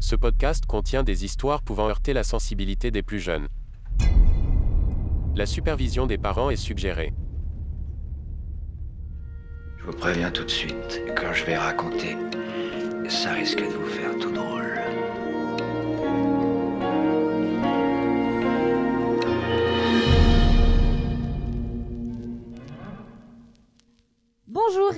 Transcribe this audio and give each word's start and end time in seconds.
Ce 0.00 0.14
podcast 0.16 0.64
contient 0.66 1.02
des 1.02 1.24
histoires 1.24 1.62
pouvant 1.62 1.88
heurter 1.88 2.12
la 2.12 2.22
sensibilité 2.22 2.90
des 2.90 3.02
plus 3.02 3.20
jeunes. 3.20 3.48
La 5.34 5.46
supervision 5.46 6.06
des 6.06 6.18
parents 6.18 6.50
est 6.50 6.56
suggérée. 6.56 7.12
Je 9.78 9.84
vous 9.84 9.96
préviens 9.96 10.30
tout 10.30 10.44
de 10.44 10.50
suite, 10.50 11.02
quand 11.16 11.32
je 11.32 11.44
vais 11.44 11.56
raconter, 11.56 12.16
ça 13.08 13.32
risque 13.32 13.60
de 13.60 13.72
vous 13.72 13.86
faire 13.86 14.16
tout 14.18 14.32
drôle. 14.32 14.77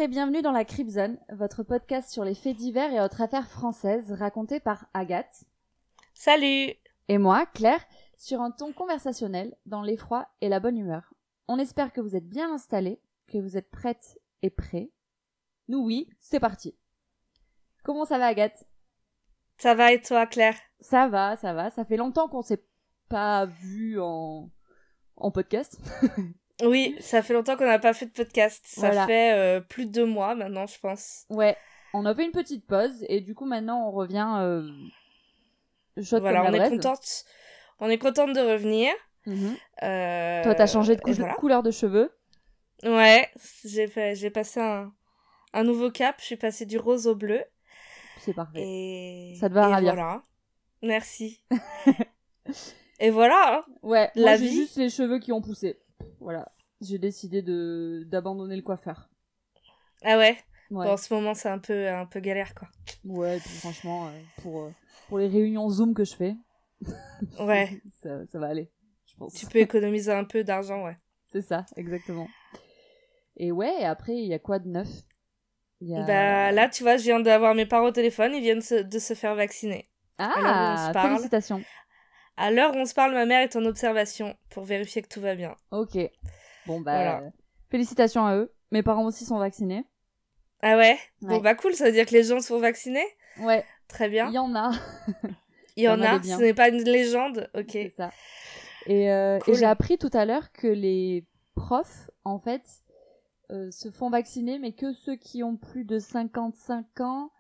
Et 0.00 0.08
bienvenue 0.08 0.40
dans 0.40 0.50
la 0.50 0.64
Crip 0.64 0.88
Zone, 0.88 1.18
votre 1.28 1.62
podcast 1.62 2.10
sur 2.10 2.24
les 2.24 2.34
faits 2.34 2.56
divers 2.56 2.90
et 2.90 3.02
autres 3.02 3.20
affaires 3.20 3.50
françaises 3.50 4.12
racontées 4.12 4.58
par 4.58 4.86
Agathe 4.94 5.44
Salut 6.14 6.72
et 7.08 7.18
moi, 7.18 7.44
Claire, 7.44 7.84
sur 8.16 8.40
un 8.40 8.50
ton 8.50 8.72
conversationnel, 8.72 9.54
dans 9.66 9.82
l'effroi 9.82 10.26
et 10.40 10.48
la 10.48 10.58
bonne 10.58 10.78
humeur. 10.78 11.12
On 11.48 11.58
espère 11.58 11.92
que 11.92 12.00
vous 12.00 12.16
êtes 12.16 12.26
bien 12.26 12.50
installés, 12.50 12.98
que 13.28 13.36
vous 13.36 13.58
êtes 13.58 13.70
prêtes 13.70 14.18
et 14.40 14.48
prêts. 14.48 14.90
Nous 15.68 15.84
oui, 15.84 16.08
c'est 16.18 16.40
parti. 16.40 16.74
Comment 17.84 18.06
ça 18.06 18.16
va 18.16 18.28
Agathe? 18.28 18.64
Ça 19.58 19.74
va 19.74 19.92
et 19.92 20.00
toi 20.00 20.24
Claire? 20.24 20.56
Ça 20.80 21.08
va, 21.08 21.36
ça 21.36 21.52
va. 21.52 21.68
Ça 21.68 21.84
fait 21.84 21.98
longtemps 21.98 22.28
qu'on 22.28 22.40
s'est 22.40 22.64
pas 23.10 23.44
vu 23.44 24.00
en, 24.00 24.50
en 25.16 25.30
podcast. 25.30 25.78
Oui, 26.62 26.96
ça 27.00 27.22
fait 27.22 27.32
longtemps 27.34 27.56
qu'on 27.56 27.66
n'a 27.66 27.78
pas 27.78 27.92
fait 27.94 28.06
de 28.06 28.12
podcast. 28.12 28.64
Ça 28.66 28.80
Voilà. 28.88 29.06
fait 29.06 29.32
euh, 29.32 29.60
plus 29.60 29.86
de 29.86 29.92
deux 29.92 30.06
mois 30.06 30.34
maintenant, 30.34 30.66
je 30.66 30.78
pense. 30.78 31.24
ouais, 31.30 31.56
on 31.94 32.04
a 32.06 32.14
fait 32.14 32.24
une 32.24 32.32
petite 32.32 32.66
pause 32.66 33.04
et 33.08 33.20
du 33.20 33.34
coup 33.34 33.46
maintenant 33.46 33.88
on 33.88 33.90
revient 33.90 34.28
euh, 34.38 34.62
voilà, 35.96 36.44
on 36.44 36.52
est 36.52 36.68
contente. 36.70 37.24
On 37.80 37.88
est 37.88 37.98
contente 37.98 38.32
de 38.34 38.40
revenir. 38.40 38.92
Mhm. 39.26 39.56
Euh, 39.82 40.42
Toi 40.42 40.54
t'as 40.54 40.66
changé 40.66 40.96
de 40.96 41.34
couleur 41.36 41.62
de 41.62 41.70
cheveux. 41.70 42.10
Ouais, 42.82 43.28
j'ai 43.64 43.86
fait, 43.88 44.14
j'ai 44.14 44.30
passé 44.30 44.60
un, 44.60 44.92
un 45.52 45.64
nouveau 45.64 45.90
cap. 45.90 46.16
Je 46.20 46.24
suis 46.24 46.36
passée 46.36 46.64
du 46.66 46.78
rose 46.78 47.06
au 47.06 47.14
bleu. 47.14 47.42
C'est 48.18 48.34
parfait. 48.34 48.60
Et 48.62 49.34
Ça 49.40 49.48
te 49.48 49.54
va 49.54 49.68
ravir. 49.68 49.94
Voilà. 49.94 50.22
Merci. 50.82 51.42
et 53.00 53.10
voilà. 53.10 53.58
hein. 53.58 53.72
Ouais, 53.82 54.10
moi 54.16 54.36
vie. 54.36 54.50
juste 54.50 54.76
les 54.76 54.88
cheveux 54.90 55.18
qui 55.18 55.32
ont 55.32 55.42
poussé. 55.42 55.78
Voilà. 56.20 56.50
J'ai 56.80 56.98
décidé 56.98 57.42
de 57.42 58.04
d'abandonner 58.06 58.56
le 58.56 58.62
coiffeur. 58.62 59.08
Ah 60.02 60.16
ouais? 60.18 60.38
Ouais. 60.70 60.86
Bon, 60.86 60.92
en 60.92 60.96
ce 60.96 61.12
moment, 61.12 61.34
c'est 61.34 61.48
un 61.48 61.58
peu, 61.58 61.88
un 61.88 62.06
peu 62.06 62.20
galère 62.20 62.54
quoi. 62.54 62.68
Ouais, 63.04 63.36
et 63.36 63.40
puis 63.40 63.50
franchement, 63.60 64.06
euh, 64.06 64.10
pour, 64.42 64.62
euh, 64.62 64.70
pour 65.08 65.18
les 65.18 65.28
réunions 65.28 65.68
Zoom 65.68 65.94
que 65.94 66.04
je 66.04 66.14
fais, 66.14 66.36
Ouais. 67.40 67.80
ça, 68.02 68.24
ça 68.26 68.38
va 68.38 68.48
aller, 68.48 68.70
je 69.06 69.16
pense. 69.16 69.34
tu 69.34 69.46
peux 69.46 69.58
économiser 69.58 70.12
un 70.12 70.24
peu 70.24 70.44
d'argent, 70.44 70.84
ouais. 70.84 70.96
C'est 71.32 71.42
ça, 71.42 71.64
exactement. 71.76 72.28
Et 73.36 73.52
ouais, 73.52 73.84
après, 73.84 74.16
il 74.16 74.26
y 74.26 74.34
a 74.34 74.38
quoi 74.38 74.58
de 74.58 74.68
neuf? 74.68 74.88
A... 75.96 76.02
Bah 76.06 76.52
là, 76.52 76.68
tu 76.68 76.82
vois, 76.82 76.96
je 76.96 77.04
viens 77.04 77.20
d'avoir 77.20 77.54
mes 77.54 77.66
parents 77.66 77.86
au 77.88 77.90
téléphone, 77.90 78.34
ils 78.34 78.42
viennent 78.42 78.60
se- 78.60 78.82
de 78.82 78.98
se 78.98 79.14
faire 79.14 79.34
vacciner. 79.34 79.88
Ah, 80.18 80.92
félicitations. 80.94 81.62
À 82.40 82.50
l'heure 82.50 82.74
où 82.74 82.78
on 82.78 82.86
se 82.86 82.94
parle, 82.94 83.12
ma 83.12 83.26
mère 83.26 83.42
est 83.42 83.54
en 83.54 83.64
observation 83.66 84.34
pour 84.48 84.64
vérifier 84.64 85.02
que 85.02 85.08
tout 85.08 85.20
va 85.20 85.34
bien. 85.34 85.54
Ok. 85.70 85.96
Bon, 86.66 86.80
bah, 86.80 86.92
Voilà. 86.94 87.18
euh, 87.20 87.30
félicitations 87.70 88.24
à 88.26 88.36
eux. 88.36 88.52
Mes 88.70 88.82
parents 88.82 89.04
aussi 89.04 89.24
sont 89.24 89.38
vaccinés. 89.38 89.84
Ah 90.62 90.76
ouais, 90.76 90.98
Bon 91.22 91.38
bah 91.38 91.54
cool, 91.54 91.74
ça 91.74 91.86
veut 91.86 91.92
dire 91.92 92.04
que 92.06 92.12
les 92.12 92.22
gens 92.24 92.40
sont 92.40 92.58
vaccinés? 92.58 93.06
Ouais, 93.38 93.64
Très 93.88 94.06
il 94.06 94.10
bien. 94.12 94.30
y 94.30 94.38
en 94.38 94.54
a. 94.54 94.70
Il 95.76 95.84
y 95.84 95.88
en 95.88 95.98
y 95.98 96.06
en 96.06 96.16
a 96.16 96.22
ce 96.22 96.42
n'est 96.42 96.52
pas 96.54 96.68
une 96.68 96.82
légende? 96.82 97.48
Ok. 97.54 97.70
C'est 97.72 97.92
ça. 97.96 98.10
Et, 98.86 99.10
euh, 99.10 99.38
et 99.46 99.54
j'ai 99.54 99.64
appris 99.64 99.98
tout 99.98 100.10
à 100.12 100.24
l'heure 100.24 100.52
que 100.52 100.66
les 100.66 101.24
profs, 101.54 102.10
en 102.24 102.38
fait, 102.38 102.62
euh, 103.50 103.70
se 103.70 103.90
font 103.90 104.10
vacciner, 104.10 104.58
mais 104.58 104.72
que 104.72 104.92
ceux 104.92 105.16
qui 105.16 105.42
ont 105.42 105.56
plus 105.56 105.84
de 105.84 105.98
55 105.98 107.00
ans 107.00 107.30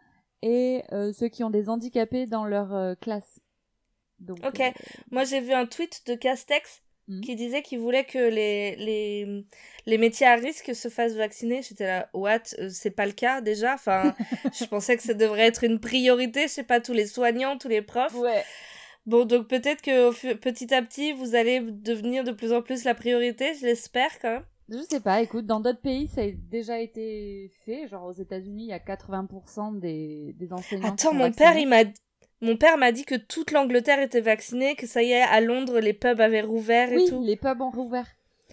et 0.42 0.82
euh, 0.92 1.12
ceux 1.12 1.28
qui 1.28 1.42
ont 1.44 1.50
des 1.50 1.68
handicapés 1.68 2.26
dans 2.26 2.44
leur 2.44 2.96
classe. 3.00 3.40
Donc, 4.20 4.38
Ok. 4.46 4.60
euh, 4.60 4.70
Moi 5.10 5.24
j'ai 5.24 5.40
vu 5.40 5.52
un 5.52 5.66
tweet 5.66 6.02
de 6.06 6.14
Castex 6.14 6.82
Mhm. 7.08 7.22
qui 7.22 7.34
disait 7.34 7.62
qu'il 7.62 7.80
voulait 7.80 8.04
que 8.04 8.18
les, 8.18 8.76
les, 8.76 9.44
les 9.86 9.98
métiers 9.98 10.26
à 10.28 10.36
risque 10.36 10.72
se 10.76 10.88
fassent 10.88 11.14
vacciner. 11.16 11.60
J'étais 11.62 11.86
là, 11.86 12.08
what? 12.14 12.42
Euh, 12.60 12.68
C'est 12.70 12.90
pas 12.92 13.06
le 13.06 13.12
cas 13.12 13.40
déjà 13.40 13.74
Enfin, 13.74 14.14
je 14.54 14.64
pensais 14.66 14.96
que 14.96 15.02
ça 15.02 15.14
devrait 15.14 15.46
être 15.46 15.64
une 15.64 15.80
priorité, 15.80 16.42
je 16.42 16.48
sais 16.52 16.62
pas, 16.62 16.80
tous 16.80 16.92
les 16.92 17.06
soignants, 17.06 17.58
tous 17.58 17.66
les 17.68 17.82
profs. 17.82 18.14
ouais. 18.14 18.44
Bon, 19.06 19.24
donc 19.24 19.48
peut-être 19.48 19.80
que 19.82 20.34
petit 20.34 20.72
à 20.72 20.82
petit, 20.82 21.12
vous 21.12 21.34
allez 21.34 21.60
devenir 21.60 22.22
de 22.22 22.30
plus 22.32 22.52
en 22.52 22.62
plus 22.62 22.84
la 22.84 22.94
priorité, 22.94 23.54
je 23.54 23.66
l'espère 23.66 24.18
quand 24.20 24.30
même. 24.30 24.44
Je 24.68 24.78
sais 24.88 25.00
pas, 25.00 25.20
écoute, 25.20 25.46
dans 25.46 25.58
d'autres 25.58 25.80
pays, 25.80 26.06
ça 26.06 26.20
a 26.20 26.30
déjà 26.30 26.78
été 26.78 27.50
fait. 27.64 27.88
Genre 27.88 28.04
aux 28.04 28.12
États-Unis, 28.12 28.64
il 28.64 28.68
y 28.68 28.72
a 28.72 28.78
80% 28.78 29.72
des, 29.80 30.34
des 30.38 30.52
enseignants. 30.52 30.94
qui 30.94 31.02
Attends, 31.02 31.08
sont 31.08 31.14
mon 31.14 31.24
vaccinés. 31.24 31.44
père, 31.44 31.56
il 31.58 31.66
m'a 31.66 31.82
mon 32.40 32.56
père 32.56 32.78
m'a 32.78 32.92
dit 32.92 33.04
que 33.04 33.14
toute 33.14 33.50
l'Angleterre 33.50 34.00
était 34.00 34.20
vaccinée, 34.20 34.74
que 34.76 34.86
ça 34.86 35.02
y 35.02 35.12
est, 35.12 35.22
à 35.22 35.40
Londres, 35.40 35.78
les 35.80 35.92
pubs 35.92 36.20
avaient 36.20 36.40
rouvert 36.40 36.90
et 36.92 36.96
Oui, 36.96 37.06
tout. 37.08 37.22
les 37.22 37.36
pubs 37.36 37.60
ont 37.60 37.70
rouvert. 37.70 38.06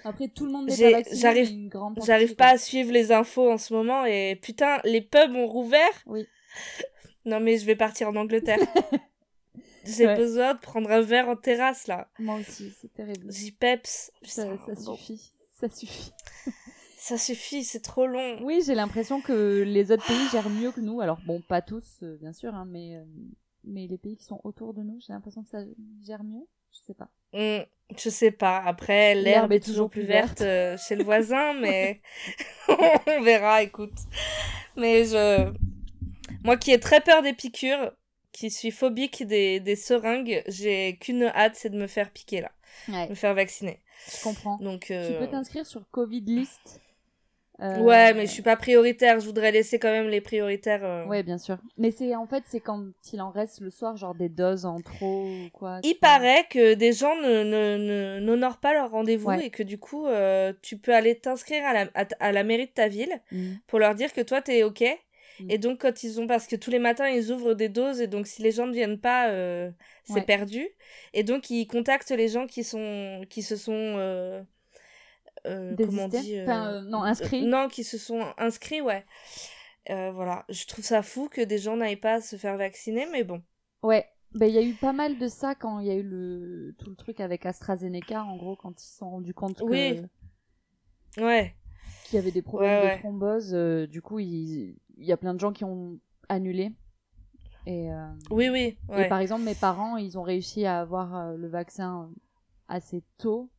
Après, 0.03 0.27
tout 0.27 0.45
le 0.45 0.51
monde 0.51 0.67
n'est 0.69 0.75
pas 0.77 0.91
vacciné. 0.97 1.69
j'arrive- 2.05 2.35
pas 2.35 2.49
à 2.49 2.57
suivre 2.57 2.91
les 2.91 3.11
infos 3.11 3.51
en 3.51 3.57
ce 3.57 3.73
moment 3.73 4.05
et 4.05 4.35
putain, 4.41 4.79
les 4.83 5.01
pubs 5.01 5.35
ont 5.35 5.47
rouvert? 5.47 6.03
Oui. 6.05 6.25
Non 7.25 7.41
mais 7.41 7.57
je 7.57 7.65
vais 7.65 7.75
partir 7.75 8.07
en 8.07 8.15
Angleterre. 8.15 8.59
J'ai 9.83 10.05
Ouais. 10.05 10.15
besoin 10.15 10.53
de 10.53 10.59
prendre 10.59 10.89
un 10.91 11.01
verre 11.01 11.27
en 11.29 11.35
terrasse 11.35 11.87
là. 11.87 12.09
Moi 12.19 12.35
aussi, 12.35 12.71
c'est 12.79 12.93
terrible. 12.93 13.29
J'y 13.31 13.51
peps. 13.51 14.11
Ça, 14.23 14.43
Putain, 14.45 14.57
ça 14.65 14.73
bon. 14.85 14.95
suffit. 14.95 15.33
Ça 15.59 15.69
suffit. 15.69 16.11
Ça 16.99 17.17
suffit, 17.17 17.63
c'est 17.63 17.79
trop 17.81 18.05
long. 18.05 18.37
Oui, 18.43 18.61
j'ai 18.65 18.75
l'impression 18.75 19.21
que 19.21 19.61
les 19.65 19.91
autres 19.93 20.05
pays 20.05 20.27
gèrent 20.31 20.49
mieux 20.49 20.71
que 20.71 20.81
nous. 20.81 20.99
Alors 20.99 21.19
bon, 21.25 21.39
pas 21.41 21.61
tous, 21.61 21.85
euh, 22.03 22.17
bien 22.19 22.33
sûr, 22.33 22.53
hein, 22.53 22.65
mais 22.67 22.95
euh, 22.97 23.03
mais 23.67 23.87
les 23.87 23.97
pays 23.97 24.15
qui 24.15 24.23
sont 24.23 24.41
autour 24.43 24.73
de 24.73 24.81
nous, 24.81 24.99
j'ai 25.05 25.13
l'impression 25.13 25.43
que 25.43 25.49
ça 25.49 25.59
gère 26.05 26.23
mieux. 26.23 26.45
Je 26.71 26.79
sais 26.79 26.93
pas. 26.93 27.09
Hmm, 27.33 27.63
je 27.97 28.09
sais 28.09 28.31
pas. 28.31 28.57
Après, 28.59 29.15
l'herbe 29.15 29.51
est 29.51 29.63
toujours 29.63 29.89
plus 29.89 30.03
verte 30.03 30.41
euh, 30.41 30.77
chez 30.77 30.95
le 30.95 31.03
voisin, 31.03 31.53
mais 31.61 32.01
on 32.69 33.21
verra, 33.21 33.63
écoute. 33.63 33.97
Mais 34.75 35.05
je. 35.05 35.53
Moi 36.43 36.57
qui 36.57 36.71
ai 36.71 36.79
très 36.79 37.01
peur 37.01 37.21
des 37.23 37.33
piqûres, 37.33 37.91
qui 38.31 38.51
suis 38.51 38.71
phobique 38.71 39.25
des, 39.25 39.59
des 39.59 39.75
seringues, 39.75 40.43
j'ai 40.47 40.97
qu'une 40.97 41.23
hâte, 41.23 41.55
c'est 41.55 41.69
de 41.69 41.77
me 41.77 41.87
faire 41.87 42.11
piquer 42.11 42.41
là. 42.41 42.51
Ouais, 42.89 43.09
Me 43.09 43.15
faire 43.15 43.33
vacciner. 43.33 43.79
je 44.07 44.23
comprends. 44.23 44.57
Donc. 44.57 44.85
Tu 44.85 44.93
euh, 44.93 45.19
peux 45.19 45.27
t'inscrire 45.27 45.65
sur 45.65 45.89
Covid 45.89 46.21
List? 46.21 46.81
Euh, 47.59 47.79
Ouais, 47.79 48.13
mais 48.13 48.27
je 48.27 48.31
suis 48.31 48.43
pas 48.43 48.55
prioritaire. 48.55 49.19
Je 49.19 49.25
voudrais 49.25 49.51
laisser 49.51 49.79
quand 49.79 49.89
même 49.91 50.09
les 50.09 50.21
prioritaires. 50.21 50.85
euh. 50.85 51.05
Ouais, 51.05 51.23
bien 51.23 51.37
sûr. 51.39 51.57
Mais 51.77 51.89
c'est 51.89 52.13
en 52.15 52.27
fait, 52.27 52.43
c'est 52.47 52.59
quand 52.59 52.83
il 53.11 53.19
en 53.21 53.31
reste 53.31 53.61
le 53.61 53.71
soir, 53.71 53.97
genre 53.97 54.13
des 54.13 54.29
doses 54.29 54.65
en 54.65 54.79
trop 54.79 55.25
ou 55.25 55.49
quoi. 55.53 55.79
Il 55.83 55.95
paraît 55.95 56.45
que 56.51 56.75
des 56.75 56.93
gens 56.93 57.15
ne, 57.15 57.43
ne, 57.43 57.77
ne- 57.77 58.19
n'honorent 58.19 58.59
pas 58.59 58.73
leur 58.73 58.91
rendez-vous 58.91 59.29
Ouais. 59.29 59.47
et 59.47 59.49
que 59.49 59.63
du 59.63 59.79
coup, 59.79 60.05
euh, 60.05 60.53
tu 60.61 60.77
peux 60.77 60.93
aller 60.93 61.15
t'inscrire 61.15 61.65
à 61.65 61.73
la, 61.73 61.87
à, 61.95 62.05
t- 62.05 62.15
à 62.19 62.31
la 62.31 62.43
mairie 62.43 62.67
de 62.67 62.71
ta 62.71 62.87
ville 62.89 63.21
Mhm. 63.31 63.57
pour 63.65 63.79
leur 63.79 63.95
dire 63.95 64.13
que 64.13 64.21
toi, 64.21 64.41
t'es 64.41 64.61
OK. 64.63 64.83
Mm. 65.39 65.51
Et 65.51 65.57
donc, 65.57 65.81
quand 65.81 66.03
ils 66.03 66.19
ont. 66.21 66.27
Parce 66.27 66.45
que 66.47 66.55
tous 66.55 66.69
les 66.71 66.79
matins, 66.79 67.07
ils 67.09 67.31
ouvrent 67.31 67.53
des 67.55 67.69
doses 67.69 68.01
et 68.01 68.07
donc, 68.07 68.27
si 68.27 68.41
les 68.43 68.51
gens 68.51 68.67
ne 68.67 68.73
viennent 68.73 68.99
pas, 68.99 69.29
euh, 69.29 69.69
c'est 70.03 70.13
Ouais. 70.13 70.21
perdu. 70.21 70.67
Et 71.13 71.23
donc, 71.23 71.49
ils 71.49 71.65
contactent 71.67 72.11
les 72.11 72.27
gens 72.27 72.45
qui, 72.47 72.63
sont, 72.63 73.23
qui 73.29 73.41
se 73.41 73.55
sont. 73.55 73.73
Euh, 75.45 75.75
comment 75.77 76.07
dit 76.07 76.37
euh, 76.39 76.43
Enfin, 76.43 76.67
euh, 76.73 76.81
non, 76.81 77.03
inscrits. 77.03 77.45
non, 77.45 77.67
qui 77.67 77.83
se 77.83 77.97
sont 77.97 78.21
inscrits, 78.37 78.81
ouais. 78.81 79.05
Voilà. 79.89 80.45
Je 80.49 80.65
trouve 80.65 80.83
ça 80.83 81.01
fou 81.01 81.29
que 81.29 81.41
des 81.41 81.57
gens 81.57 81.77
n'aillent 81.77 81.95
pas 81.95 82.19
se 82.21 82.35
faire 82.35 82.57
vacciner, 82.57 83.05
mais 83.11 83.23
bon. 83.23 83.41
Ouais, 83.83 84.05
ben 84.33 84.47
il 84.47 84.53
y 84.55 84.57
a 84.57 84.61
eu 84.63 84.73
pas 84.73 84.91
mal 84.93 85.17
de 85.17 85.27
ça 85.27 85.55
quand 85.55 85.79
il 85.79 85.87
y 85.87 85.91
a 85.91 85.95
eu 85.95 86.03
le 86.03 86.75
tout 86.79 86.89
le 86.89 86.95
truc 86.95 87.19
avec 87.21 87.45
AstraZeneca 87.45 88.23
en 88.23 88.35
gros 88.35 88.55
quand 88.57 88.81
ils 88.81 88.85
se 88.85 88.97
sont 88.97 89.09
rendus 89.09 89.33
compte 89.33 89.59
que 89.59 89.63
Oui. 89.63 90.01
Ouais. 91.17 91.55
qu'il 92.03 92.15
y 92.17 92.19
avait 92.19 92.31
des 92.31 92.41
problèmes 92.41 92.81
Ouais, 92.81 92.87
ouais. 92.89 92.95
de 92.95 92.99
thrombose, 92.99 93.53
du 93.89 94.01
coup 94.01 94.19
il 94.19 94.77
il 94.97 95.05
y 95.05 95.11
a 95.13 95.17
plein 95.17 95.33
de 95.35 95.39
gens 95.39 95.53
qui 95.53 95.63
ont 95.63 95.99
annulé. 96.27 96.71
Et, 97.67 97.91
euh, 97.91 98.07
Oui, 98.31 98.49
oui. 98.49 98.77
et 98.97 99.07
par 99.07 99.19
exemple 99.19 99.43
mes 99.43 99.55
parents 99.55 99.95
ils 99.97 100.17
ont 100.17 100.23
réussi 100.23 100.65
à 100.65 100.79
avoir 100.81 101.33
le 101.37 101.47
vaccin 101.47 102.11
assez 102.67 103.03
tôt, 103.17 103.49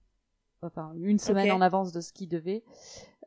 enfin 0.62 0.92
une 0.96 1.18
semaine 1.18 1.50
en 1.52 1.60
avance 1.60 1.92
de 1.92 2.00
ce 2.00 2.12
qu'ils 2.12 2.28
devaient. 2.28 2.64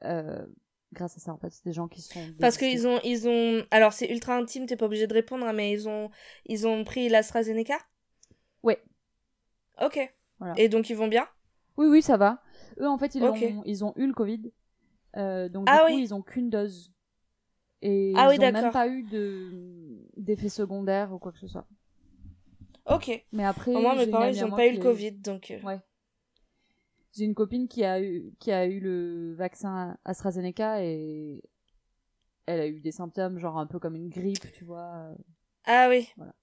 Euh, 0.04 0.46
grâce 0.94 1.16
à 1.16 1.20
ça 1.20 1.32
en 1.34 1.38
fait 1.38 1.52
c'est 1.52 1.64
des 1.64 1.74
gens 1.74 1.88
qui 1.88 2.02
sont 2.02 2.20
Parce 2.40 2.58
qu'ils 2.58 2.88
ont, 2.88 3.00
ils 3.04 3.28
ont. 3.28 3.66
Alors, 3.72 3.94
c'est 3.94 4.10
ultra 4.10 4.36
intime, 4.36 4.66
t'es 4.66 4.76
pas 4.76 4.86
obligé 4.88 5.08
de 5.08 5.14
répondre, 5.14 5.46
hein, 5.46 5.54
mais 5.54 5.72
ils 5.72 5.88
ont, 5.88 6.10
ils 6.48 6.68
ont 6.68 6.84
pris 6.84 7.08
l'AstraZeneca? 7.10 7.78
Ouais. 8.64 8.82
Ok. 9.82 10.00
Voilà. 10.40 10.56
Et 10.58 10.70
donc, 10.70 10.90
ils 10.90 10.96
vont 10.96 11.08
bien? 11.08 11.28
Oui, 11.78 11.88
oui, 11.88 12.02
ça 12.02 12.18
va. 12.18 12.42
Eux, 12.80 12.88
en 12.88 12.98
fait, 12.98 13.16
ils, 13.16 13.24
ont, 13.24 13.64
ils 13.66 13.86
ont 13.86 13.94
eu 13.96 14.08
le 14.08 14.14
Covid. 14.14 14.52
Euh, 15.18 15.50
donc, 15.50 15.68
Ah 15.68 15.78
du 15.78 15.80
coup, 15.80 15.86
oui. 15.98 16.02
ils 16.04 16.14
ont 16.14 16.22
qu'une 16.22 16.50
dose. 16.50 16.92
Et 17.82 18.12
Ah 18.16 18.26
ils 18.28 18.40
oui, 18.40 18.46
ont 18.48 18.52
même 18.52 18.72
pas 18.72 18.88
eu 18.88 19.04
de 19.04 19.98
d'effets 20.18 20.50
secondaires 20.50 21.12
ou 21.14 21.18
quoi 21.20 21.32
que 21.32 21.40
ce 21.40 21.48
soit. 21.48 21.66
Ok. 22.86 23.24
Mais 23.32 23.46
après, 23.46 23.74
Au 23.74 23.82
moins, 23.82 23.96
mes 23.96 24.08
parents, 24.08 24.28
ils 24.28 24.40
à 24.40 24.46
ont 24.46 24.50
moi 24.50 24.58
pas 24.58 24.68
eu 24.68 24.74
le 24.74 24.80
Covid, 24.80 25.12
donc. 25.14 25.52
euh, 25.52 25.60
Ouais. 25.62 25.80
J'ai 27.14 27.26
une 27.26 27.36
copine 27.36 27.68
qui 27.68 27.84
a 27.84 28.02
eu 28.02 28.32
qui 28.40 28.52
a 28.52 28.66
eu 28.66 28.80
le 28.80 29.34
vaccin 29.36 29.98
AstraZeneca 30.06 30.84
et 30.84 31.44
elle 32.46 32.60
a 32.62 32.68
eu 32.68 32.80
des 32.80 32.92
symptômes 32.92 33.38
genre 33.38 33.58
un 33.58 33.68
peu 33.68 33.80
comme 33.80 33.96
une 33.96 34.10
grippe, 34.10 34.52
tu 34.54 34.64
vois. 34.64 35.14
Ah 35.66 35.88
oui. 35.90 36.10
Voilà. 36.18 36.34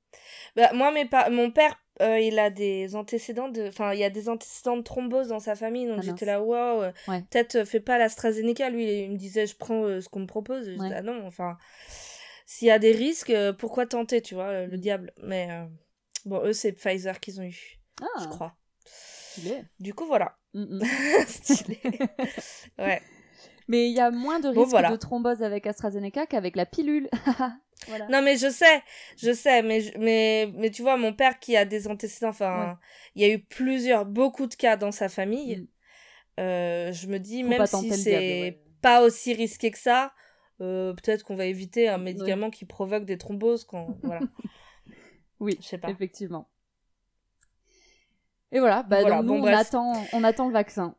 Bah, 0.57 0.73
moi, 0.73 0.93
mes 0.93 1.05
pa- 1.07 1.31
mon 1.31 1.51
père, 1.51 1.77
euh, 2.01 2.19
il 2.21 2.39
a 2.39 2.51
des 2.51 2.95
antécédents 2.97 3.49
de. 3.49 3.69
Enfin, 3.69 3.93
il 3.93 3.99
y 4.01 4.05
a 4.05 4.11
des 4.11 4.29
antécédents 4.29 4.77
de 4.77 4.83
thrombose 4.83 5.29
dans 5.29 5.41
sa 5.41 5.55
famille, 5.55 5.87
donc 5.87 5.99
Ah, 6.01 6.03
j'étais 6.03 6.27
là, 6.27 6.43
waouh, 6.43 6.83
euh, 6.83 6.93
Ouais. 7.09 7.23
peut-être 7.31 7.57
euh, 7.57 7.65
fais 7.65 7.81
pas 7.81 7.99
l'AstraZeneca. 7.99 8.71
Lui, 8.71 9.03
il 9.05 9.11
me 9.13 9.17
disait, 9.17 9.47
je 9.47 9.57
prends 9.57 9.85
euh, 9.85 10.01
ce 10.01 10.09
qu'on 10.09 10.21
me 10.21 10.27
propose. 10.27 10.69
Ouais. 10.69 10.93
ah 10.95 11.03
non, 11.03 11.27
enfin, 11.27 11.59
s'il 12.47 12.69
y 12.69 12.71
a 12.71 12.79
des 12.79 12.93
risques, 12.93 13.31
euh, 13.31 13.53
pourquoi 13.53 13.87
tenter, 13.87 14.23
tu 14.23 14.35
vois, 14.35 14.67
le 14.67 14.77
Mm. 14.77 14.81
diable. 14.81 15.13
Mais 15.23 15.49
euh, 15.51 15.67
bon, 16.25 16.43
eux, 16.45 16.53
c'est 16.53 16.73
Pfizer 16.73 17.21
qu'ils 17.21 17.41
ont 17.41 17.45
eu, 17.45 17.79
Ah, 18.01 18.07
je 18.23 18.29
crois. 18.29 18.57
Stylé. 19.39 19.63
Du 19.81 19.95
coup, 19.95 20.07
voilà. 20.07 20.37
Mm, 20.55 20.79
mm. 20.79 20.83
Stylé. 21.27 21.81
ouais. 22.79 23.03
Mais 23.69 23.89
il 23.91 23.95
y 23.95 24.01
a 24.01 24.11
moins 24.11 24.41
de 24.41 24.51
Bon, 24.51 24.61
risques 24.63 24.71
voilà. 24.71 24.91
de 24.91 24.97
thrombose 24.97 25.43
avec 25.43 25.67
AstraZeneca 25.67 26.27
qu'avec 26.27 26.57
la 26.57 26.65
pilule. 26.67 27.09
voilà. 27.89 28.09
Non, 28.09 28.23
mais 28.23 28.37
je 28.37 28.49
sais, 28.51 28.83
je 29.19 29.33
sais, 29.33 29.63
mais, 29.63 29.81
je- 29.83 29.99
mais, 29.99 30.51
mais 30.57 30.71
tu 30.71 30.81
vois, 30.83 30.97
mon 30.97 31.13
père 31.13 31.39
qui 31.39 31.57
a 31.57 31.65
des 31.67 31.87
antécédents, 31.87 32.31
enfin, 32.31 32.79
il 33.15 33.23
y 33.23 33.31
a 33.31 33.33
eu 33.35 33.41
plusieurs, 33.41 34.07
beaucoup 34.07 34.47
de 34.47 34.55
cas 34.55 34.77
dans 34.77 34.91
sa 34.93 35.09
famille. 35.11 35.57
Mm. 35.57 35.67
Euh, 36.41 36.93
je 36.93 37.09
me 37.09 37.19
dis, 37.19 37.43
Faut 37.43 37.49
même 37.49 37.67
si 37.67 37.91
c'est 37.93 38.17
ouais. 38.17 38.63
pas 38.81 39.03
aussi 39.03 39.35
risqué 39.35 39.71
que 39.71 39.79
ça, 39.79 40.13
euh, 40.61 40.95
peut-être 40.95 41.25
qu'on 41.25 41.37
va 41.37 41.45
éviter 41.47 41.89
un 41.89 41.99
médicament 41.99 42.49
qui 42.51 42.65
provoque 42.65 43.05
des 43.05 43.19
thromboses 43.19 43.65
quand. 43.65 43.99
Voilà. 44.03 44.21
Oui, 45.41 45.57
Je 45.61 45.67
sais 45.67 45.79
pas. 45.79 45.91
effectivement. 45.91 46.49
Et 48.53 48.61
voilà, 48.61 48.83
bah 48.83 49.01
Voilà, 49.01 49.17
donc 49.17 49.27
nous 49.27 49.33
bon, 49.35 49.39
on 49.39 49.43
bref. 49.43 49.59
attend 49.59 49.93
on 50.13 50.25
attend 50.25 50.47
le 50.47 50.53
vaccin. 50.53 50.95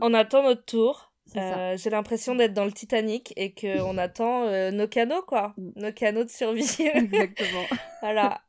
On 0.00 0.14
attend 0.14 0.42
notre 0.42 0.64
tour. 0.64 1.12
Euh, 1.36 1.76
J'ai 1.76 1.90
l'impression 1.90 2.34
d'être 2.34 2.54
dans 2.54 2.64
le 2.64 2.72
Titanic 2.72 3.32
et 3.36 3.52
qu'on 3.54 3.98
attend 3.98 4.44
euh, 4.44 4.70
nos 4.70 4.88
canaux, 4.88 5.22
quoi. 5.22 5.54
Nos 5.76 5.92
canaux 5.92 6.24
de 6.24 6.30
survie. 6.30 6.62
Exactement. 6.94 7.64
voilà. 8.00 8.40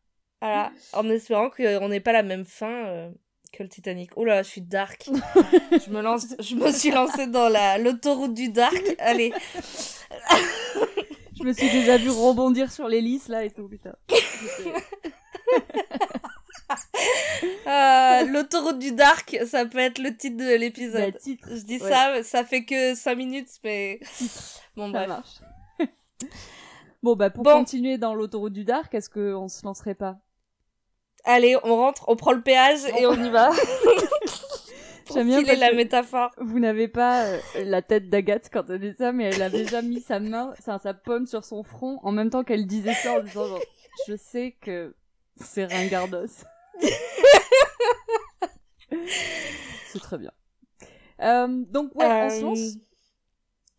Voilà. 0.42 0.72
En 0.94 1.10
espérant 1.10 1.50
qu'on 1.50 1.90
n'ait 1.90 2.00
pas 2.00 2.12
la 2.12 2.22
même 2.24 2.46
fin 2.46 2.86
euh, 2.86 3.10
que 3.52 3.64
le 3.64 3.70
Titanic. 3.70 4.12
Oh 4.16 4.26
là, 4.26 4.44
je 4.44 4.50
suis 4.50 4.62
dark. 4.62 5.10
je 5.86 5.90
me 5.90 6.02
lance, 6.02 6.36
je 6.40 6.56
me 6.56 6.72
suis 6.72 6.92
lancée 6.92 7.28
dans 7.28 7.50
la 7.50 7.78
l'autoroute 7.80 8.34
du 8.36 8.50
dark. 8.50 8.96
Allez. 9.00 9.34
Je 11.40 11.44
me 11.44 11.54
suis 11.54 11.70
déjà 11.70 11.98
vu 11.98 12.10
rebondir 12.10 12.72
sur 12.72 12.88
l'hélice 12.88 13.30
là 13.30 13.44
et 13.46 13.52
tout, 13.52 13.68
putain. 13.68 13.96
Euh, 17.68 18.24
l'autoroute 18.26 18.80
du 18.80 18.94
dark, 18.94 19.38
ça 19.46 19.66
peut 19.66 19.78
être 19.80 20.00
le 20.00 20.16
titre 20.16 20.38
de 20.38 20.46
Bah, 20.46 20.58
l'épisode. 20.58 21.18
titre, 21.18 21.48
Je 21.52 21.62
dis 21.64 21.78
Ouais. 21.82 21.90
ça, 21.92 22.24
ça 22.24 22.44
fait 22.46 22.64
que 22.66 22.96
5 22.96 23.16
minutes, 23.16 23.50
mais 23.64 24.00
bon 24.76 24.92
ça 24.92 25.00
bref. 25.06 25.08
marche. 25.08 25.36
bon 27.04 27.16
bah 27.16 27.30
pour 27.30 27.44
Bon. 27.44 27.54
continuer 27.60 27.98
dans 27.98 28.16
l'autoroute 28.16 28.54
du 28.54 28.64
Dark, 28.64 28.94
est-ce 28.96 29.10
qu'on 29.10 29.48
se 29.50 29.64
lancerait 29.66 29.96
pas? 29.96 30.18
Allez, 31.26 31.58
on 31.64 31.76
rentre, 31.76 32.06
on 32.08 32.16
prend 32.16 32.32
le 32.32 32.42
péage 32.42 32.80
et 32.98 33.06
on 33.06 33.22
y 33.22 33.30
va. 33.30 33.52
J'aime 35.14 35.28
bien 35.28 35.42
la 35.56 35.74
métaphore. 35.74 36.32
Vous 36.38 36.60
n'avez 36.60 36.88
pas 36.88 37.26
euh, 37.26 37.40
la 37.64 37.82
tête 37.82 38.10
d'Agathe 38.10 38.50
quand 38.52 38.70
elle 38.70 38.80
dit 38.80 38.94
ça, 38.98 39.12
mais 39.12 39.26
elle 39.26 39.42
a 39.42 39.50
déjà 39.50 39.82
mis 39.82 40.00
sa 40.02 40.20
main, 40.20 40.54
enfin, 40.58 40.80
sa 40.80 40.94
paume 40.94 41.28
sur 41.28 41.44
son 41.44 41.64
front 41.64 42.00
en 42.04 42.12
même 42.12 42.30
temps 42.30 42.44
qu'elle 42.44 42.66
disait 42.66 42.94
ça 42.94 43.20
en 43.20 43.22
disant 43.24 43.46
genre, 43.48 43.62
je 44.08 44.16
sais 44.16 44.56
que 44.62 44.96
c'est 45.36 45.66
ringardos. 45.66 46.26
c'est 49.92 50.00
très 50.00 50.18
bien. 50.18 50.32
Euh, 51.22 51.48
donc 51.70 51.96
ouais, 51.96 52.06
on 52.06 52.30
se 52.30 52.36
Euh, 52.36 52.42
lance. 52.42 52.60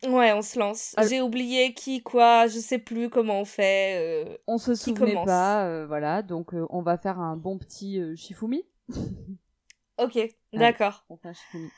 Ouais, 0.03 0.31
on 0.33 0.41
se 0.41 0.57
lance. 0.59 0.93
Alors- 0.97 1.09
J'ai 1.09 1.21
oublié 1.21 1.73
qui, 1.73 2.01
quoi, 2.01 2.47
je 2.47 2.59
sais 2.59 2.79
plus 2.79 3.09
comment 3.09 3.41
on 3.41 3.45
fait. 3.45 4.25
euh, 4.27 4.37
On 4.47 4.57
se 4.57 4.75
souvenait 4.75 5.13
commence 5.13 5.25
pas, 5.25 5.65
euh, 5.65 5.85
voilà. 5.87 6.21
Donc 6.21 6.53
euh, 6.53 6.65
on 6.69 6.81
va 6.81 6.97
faire 6.97 7.19
un 7.19 7.35
bon 7.35 7.57
petit 7.57 7.99
euh, 7.99 8.15
Shifumi. 8.15 8.63
Ok, 10.01 10.17
d'accord. 10.53 11.03
On 11.09 11.17
fait 11.17 11.27
un 11.27 11.33
Shifumi. 11.33 11.69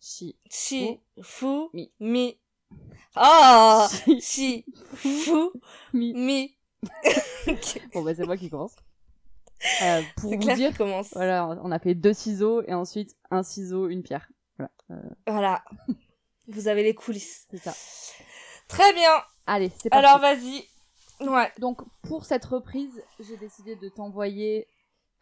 Shi. 0.00 0.38
Chi, 0.50 0.98
fu, 1.20 1.68
Mi. 1.74 1.92
mi. 2.00 2.40
Ah 3.14 3.86
Shi. 3.90 4.20
Chi, 4.22 4.64
fu, 4.94 5.50
Mi. 5.92 6.14
mi. 6.14 6.56
Bon 7.92 8.02
bah 8.02 8.14
c'est 8.14 8.24
moi 8.24 8.38
qui 8.38 8.48
commence. 8.48 8.74
Euh, 9.82 10.02
pour 10.16 10.30
vous 10.30 10.38
clair 10.38 10.56
dire, 10.56 10.76
commence. 10.76 11.10
voilà, 11.14 11.48
on 11.62 11.70
a 11.70 11.78
fait 11.78 11.94
deux 11.94 12.12
ciseaux 12.12 12.62
et 12.62 12.74
ensuite 12.74 13.16
un 13.30 13.42
ciseau, 13.42 13.88
une 13.88 14.02
pierre. 14.02 14.28
Voilà, 14.58 14.70
euh, 14.90 14.96
Voilà. 15.26 15.64
Vous 16.48 16.68
avez 16.68 16.82
les 16.82 16.94
coulisses. 16.94 17.46
c'est 17.50 17.56
ça. 17.58 17.72
Très 18.68 18.92
bien. 18.92 19.10
Allez, 19.46 19.70
c'est 19.78 19.88
parti. 19.90 20.06
Alors 20.06 20.20
vas-y. 20.20 20.64
Ouais. 21.20 21.50
Donc 21.58 21.80
pour 22.02 22.24
cette 22.24 22.44
reprise, 22.44 23.02
j'ai 23.20 23.36
décidé 23.36 23.76
de 23.76 23.88
t'envoyer 23.88 24.66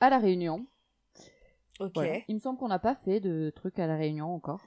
à 0.01 0.11
la 0.11 0.19
Réunion. 0.19 0.67
Ok. 1.81 1.93
Voilà. 1.95 2.19
Il 2.29 2.35
me 2.35 2.41
semble 2.41 2.59
qu'on 2.59 2.69
n'a 2.69 2.79
pas 2.79 2.95
fait 2.97 3.21
de 3.21 3.53
trucs 3.55 3.79
à 3.79 3.87
la 3.87 3.97
Réunion 3.97 4.35
encore. 4.35 4.61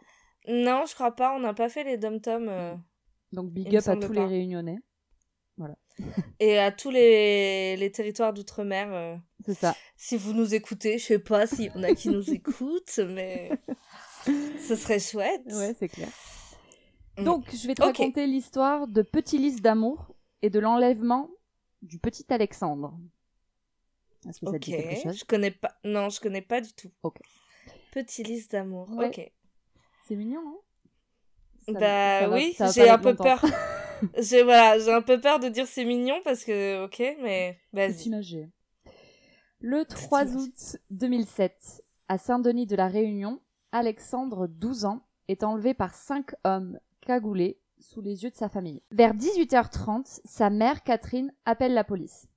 Non, 0.47 0.85
je 0.87 0.93
crois 0.93 1.15
pas. 1.15 1.35
On 1.35 1.39
n'a 1.39 1.53
pas 1.53 1.69
fait 1.69 1.83
les 1.83 1.97
dom-toms. 1.97 2.47
euh, 2.49 2.75
Donc 3.33 3.49
big 3.51 3.75
up 3.75 3.87
à 3.87 3.95
tous 3.95 4.07
pas. 4.07 4.13
les 4.13 4.25
Réunionnais. 4.25 4.77
Et 6.41 6.59
à 6.59 6.71
tous 6.73 6.89
les, 6.91 7.77
les 7.77 7.91
territoires 7.91 8.33
d'outre-mer. 8.33 9.19
C'est 9.45 9.53
ça. 9.53 9.75
si 9.95 10.17
vous 10.17 10.33
nous 10.33 10.53
écoutez, 10.55 10.97
je 10.97 11.05
sais 11.05 11.19
pas 11.19 11.45
s'il 11.47 11.65
y 11.65 11.69
en 11.71 11.83
a 11.83 11.93
qui 11.93 12.09
nous 12.09 12.29
écoutent, 12.31 12.99
mais 13.07 13.51
ce 14.25 14.75
serait 14.75 14.99
chouette. 14.99 15.43
Ouais, 15.47 15.75
c'est 15.77 15.87
clair. 15.89 16.09
Mm. 17.17 17.23
Donc 17.23 17.45
je 17.55 17.67
vais 17.67 17.75
te 17.75 17.81
raconter 17.83 18.27
l'histoire 18.27 18.87
de 18.87 19.01
Petit 19.01 19.37
Lys 19.37 19.61
d'amour 19.61 20.15
et 20.41 20.49
de 20.49 20.59
l'enlèvement 20.59 21.29
du 21.81 21.99
petit 21.99 22.25
Alexandre. 22.29 22.97
Est-ce 24.27 24.39
que 24.39 24.47
ça 24.47 24.53
te 24.53 24.57
dit 24.57 24.71
quelque 24.71 25.03
chose? 25.03 25.17
Je 25.19 25.25
connais 25.25 25.51
pas. 25.51 25.77
Non, 25.83 26.09
je 26.09 26.19
connais 26.19 26.41
pas 26.41 26.59
du 26.59 26.73
tout. 26.73 26.91
Ok. 27.03 27.19
Petit 27.91 28.23
liste 28.23 28.51
d'amour. 28.51 28.89
Ouais. 28.91 29.07
Ok. 29.07 29.31
C'est 30.07 30.15
mignon, 30.15 30.41
hein? 30.45 30.57
Ça- 31.67 31.73
bah 31.73 32.19
ça 32.21 32.27
va- 32.27 32.35
oui, 32.35 32.55
j'ai 32.73 32.89
un 32.89 32.97
peu 32.97 33.09
longtemps. 33.09 33.23
peur. 33.23 33.45
j'ai 34.19 34.43
voilà, 34.43 34.77
j'ai 34.79 34.91
un 34.91 35.01
peu 35.01 35.19
peur 35.21 35.39
de 35.39 35.47
dire 35.49 35.65
c'est 35.67 35.85
mignon 35.85 36.19
parce 36.23 36.43
que 36.43 36.83
ok, 36.85 36.99
mais 37.21 37.59
vas-y. 37.71 38.51
Le 39.67 39.83
3 39.83 40.25
imagé. 40.25 40.37
août 40.37 40.77
2007, 40.91 41.83
à 42.07 42.19
Saint-Denis 42.19 42.67
de 42.67 42.75
la 42.75 42.87
Réunion, 42.87 43.41
Alexandre, 43.71 44.45
12 44.45 44.85
ans, 44.85 45.07
est 45.27 45.43
enlevé 45.43 45.73
par 45.73 45.95
cinq 45.95 46.35
hommes 46.43 46.79
cagoulés 47.01 47.59
sous 47.79 47.99
les 47.99 48.23
yeux 48.23 48.29
de 48.29 48.35
sa 48.35 48.47
famille. 48.47 48.83
Vers 48.91 49.15
18h30, 49.15 50.21
sa 50.23 50.51
mère, 50.51 50.83
Catherine, 50.83 51.33
appelle 51.45 51.73
la 51.73 51.83
police. 51.83 52.27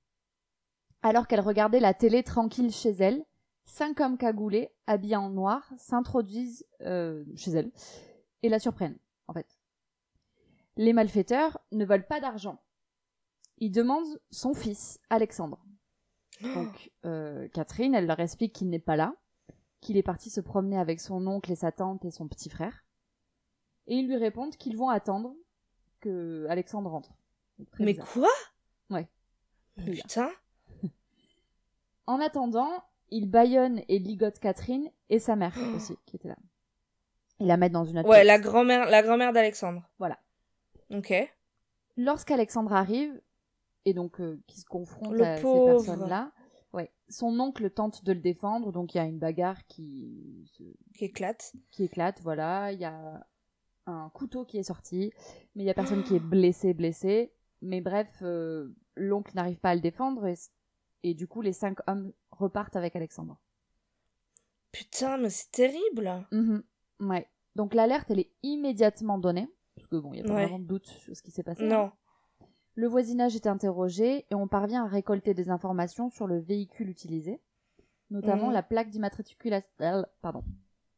Alors 1.03 1.27
qu'elle 1.27 1.41
regardait 1.41 1.79
la 1.79 1.93
télé 1.93 2.23
tranquille 2.23 2.71
chez 2.71 2.93
elle, 2.93 3.23
cinq 3.63 3.99
hommes 3.99 4.17
cagoulés, 4.17 4.71
habillés 4.87 5.15
en 5.15 5.29
noir, 5.29 5.71
s'introduisent 5.77 6.65
euh, 6.81 7.23
chez 7.35 7.51
elle 7.51 7.71
et 8.41 8.49
la 8.49 8.57
surprennent, 8.57 8.97
en 9.27 9.33
fait. 9.33 9.59
Les 10.77 10.93
malfaiteurs 10.93 11.59
ne 11.73 11.85
veulent 11.85 12.07
pas 12.07 12.21
d'argent. 12.21 12.59
Ils 13.59 13.71
demandent 13.71 14.19
son 14.31 14.55
fils, 14.55 14.99
Alexandre. 15.11 15.63
Donc, 16.41 16.91
euh, 17.05 17.47
Catherine, 17.49 17.93
elle 17.95 18.07
leur 18.07 18.19
explique 18.19 18.53
qu'il 18.53 18.69
n'est 18.69 18.79
pas 18.79 18.95
là, 18.95 19.13
qu'il 19.81 19.97
est 19.97 20.03
parti 20.03 20.29
se 20.29 20.41
promener 20.41 20.77
avec 20.77 20.99
son 20.99 21.25
oncle 21.27 21.51
et 21.51 21.55
sa 21.55 21.71
tante 21.71 22.05
et 22.05 22.11
son 22.11 22.27
petit 22.27 22.49
frère. 22.49 22.85
Et 23.87 23.95
ils 23.95 24.07
lui 24.07 24.17
répondent 24.17 24.55
qu'ils 24.55 24.77
vont 24.77 24.89
attendre 24.89 25.33
que 25.99 26.45
Alexandre 26.49 26.89
rentre. 26.89 27.11
Donc, 27.57 27.69
très 27.71 27.83
Mais 27.83 27.93
bizarre. 27.93 28.07
quoi? 28.13 28.29
Ouais. 28.89 29.07
Très. 29.77 29.91
Putain. 29.91 30.29
En 32.07 32.19
attendant, 32.21 32.83
il 33.11 33.29
bâillonne 33.29 33.81
et 33.87 33.99
ligote 33.99 34.39
Catherine 34.39 34.89
et 35.09 35.19
sa 35.19 35.35
mère 35.35 35.55
Oh. 35.59 35.75
aussi, 35.75 35.95
qui 36.05 36.15
était 36.15 36.27
là. 36.29 36.37
Il 37.39 37.47
la 37.47 37.55
met 37.57 37.69
dans 37.69 37.85
une 37.85 37.99
autre 37.99 38.09
Ouais, 38.09 38.23
la 38.23 38.39
grand-mère, 38.39 38.89
la 38.89 39.01
grand-mère 39.03 39.31
d'Alexandre. 39.31 39.87
Voilà. 39.99 40.19
Ok. 40.91 41.13
Lorsqu'Alexandre 41.97 42.73
arrive, 42.73 43.21
et 43.85 43.93
donc 43.93 44.19
euh, 44.21 44.39
qui 44.47 44.59
se 44.59 44.65
confronte 44.65 45.13
Le 45.13 45.23
à 45.23 45.37
ces 45.37 45.41
personnes-là, 45.65 46.31
ouais, 46.73 46.91
son 47.09 47.39
oncle 47.39 47.69
tente 47.71 48.03
de 48.03 48.11
le 48.13 48.19
défendre, 48.19 48.71
donc 48.71 48.93
il 48.93 48.97
y 48.97 49.01
a 49.01 49.05
une 49.05 49.19
bagarre 49.19 49.65
qui, 49.67 50.43
se- 50.53 50.63
Qui 50.95 51.05
éclate. 51.05 51.53
qui 51.71 51.83
éclate, 51.85 52.21
voilà, 52.21 52.71
il 52.71 52.79
y 52.79 52.85
a 52.85 53.25
un 53.85 54.09
couteau 54.13 54.45
qui 54.45 54.57
est 54.57 54.63
sorti, 54.63 55.11
mais 55.55 55.63
il 55.63 55.65
y 55.65 55.69
a 55.71 55.73
personne 55.73 56.03
qui 56.03 56.15
est 56.15 56.19
blessé, 56.23 56.73
blessé, 56.73 57.33
mais 57.61 57.81
bref, 57.81 58.19
euh, 58.21 58.73
l'oncle 58.95 59.33
n'arrive 59.35 59.59
pas 59.59 59.69
à 59.71 59.75
le 59.75 59.81
défendre, 59.81 60.27
et, 60.27 60.35
et 61.03 61.13
du 61.13 61.27
coup 61.27 61.41
les 61.41 61.53
cinq 61.53 61.77
hommes 61.87 62.11
repartent 62.31 62.75
avec 62.75 62.95
Alexandre. 62.95 63.39
Putain, 64.71 65.17
mais 65.17 65.29
c'est 65.29 65.51
terrible. 65.51 66.25
Mhm, 66.31 66.63
Ouais. 66.99 67.27
Donc 67.55 67.73
l'alerte, 67.73 68.11
elle 68.11 68.19
est 68.19 68.31
immédiatement 68.43 69.17
donnée, 69.17 69.49
parce 69.75 69.87
que 69.87 69.95
bon, 69.95 70.13
il 70.13 70.17
n'y 70.17 70.21
a 70.21 70.25
pas 70.25 70.35
Ouais. 70.35 70.41
vraiment 70.43 70.59
de 70.59 70.65
doute 70.65 70.85
sur 70.87 71.15
ce 71.15 71.21
qui 71.23 71.31
s'est 71.31 71.43
passé. 71.43 71.63
hein. 71.63 71.67
Non. 71.67 71.91
Le 72.79 72.87
voisinage 72.87 73.35
est 73.35 73.45
interrogé 73.45 74.25
et 74.31 74.35
on 74.35 74.47
parvient 74.47 74.85
à 74.85 74.87
récolter 74.87 75.33
des 75.33 75.49
informations 75.49 76.09
sur 76.09 76.27
le 76.27 76.39
véhicule 76.39 76.89
utilisé, 76.89 77.41
notamment 78.09 78.51
la 78.51 78.63
plaque 78.63 78.89
d'immatriculation. 78.89 79.69
euh, 79.81 80.03
pardon, 80.21 80.45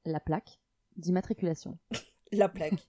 la 0.05 0.19
plaque 0.19 0.59
d'immatriculation. 0.97 1.79
La 2.31 2.47
plaque. 2.49 2.87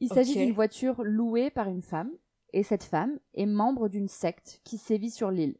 Il 0.00 0.08
s'agit 0.08 0.38
d'une 0.38 0.54
voiture 0.54 1.04
louée 1.04 1.50
par 1.50 1.68
une 1.68 1.82
femme, 1.82 2.10
et 2.54 2.62
cette 2.62 2.82
femme 2.82 3.20
est 3.34 3.44
membre 3.44 3.88
d'une 3.88 4.08
secte 4.08 4.62
qui 4.64 4.78
sévit 4.78 5.10
sur 5.10 5.30
l'île. 5.30 5.58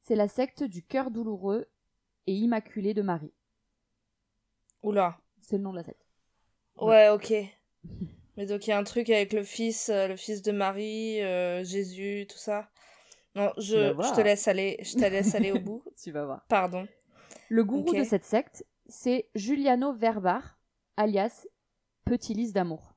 C'est 0.00 0.16
la 0.16 0.28
secte 0.28 0.64
du 0.64 0.82
cœur 0.82 1.10
douloureux 1.10 1.68
et 2.26 2.34
immaculé 2.34 2.94
de 2.94 3.02
Marie. 3.02 3.34
Oula. 4.82 5.18
C'est 5.42 5.58
le 5.58 5.62
nom 5.62 5.72
de 5.72 5.76
la 5.76 5.84
secte. 5.84 6.06
Ouais, 6.80 7.10
ok. 7.10 7.34
Mais 8.36 8.46
donc 8.46 8.66
il 8.66 8.70
y 8.70 8.72
a 8.72 8.78
un 8.78 8.84
truc 8.84 9.10
avec 9.10 9.32
le 9.32 9.42
fils, 9.44 9.88
euh, 9.90 10.08
le 10.08 10.16
fils 10.16 10.42
de 10.42 10.50
Marie, 10.52 11.22
euh, 11.22 11.62
Jésus, 11.64 12.26
tout 12.28 12.38
ça. 12.38 12.68
Non, 13.36 13.52
je, 13.58 13.92
je 13.92 14.14
te 14.14 14.20
laisse 14.20 14.46
aller, 14.48 14.78
je 14.82 14.94
te 14.94 15.04
laisse 15.04 15.34
aller 15.34 15.52
au 15.52 15.58
bout. 15.60 15.82
Tu 16.02 16.10
vas 16.12 16.24
voir. 16.24 16.44
Pardon. 16.48 16.86
Le 17.48 17.64
gourou 17.64 17.92
de 17.94 18.04
cette 18.04 18.24
secte, 18.24 18.64
c'est 18.86 19.28
Giuliano 19.34 19.92
Verbar, 19.92 20.58
alias 20.96 21.46
Petit 22.04 22.34
Lys 22.34 22.52
d'amour. 22.52 22.94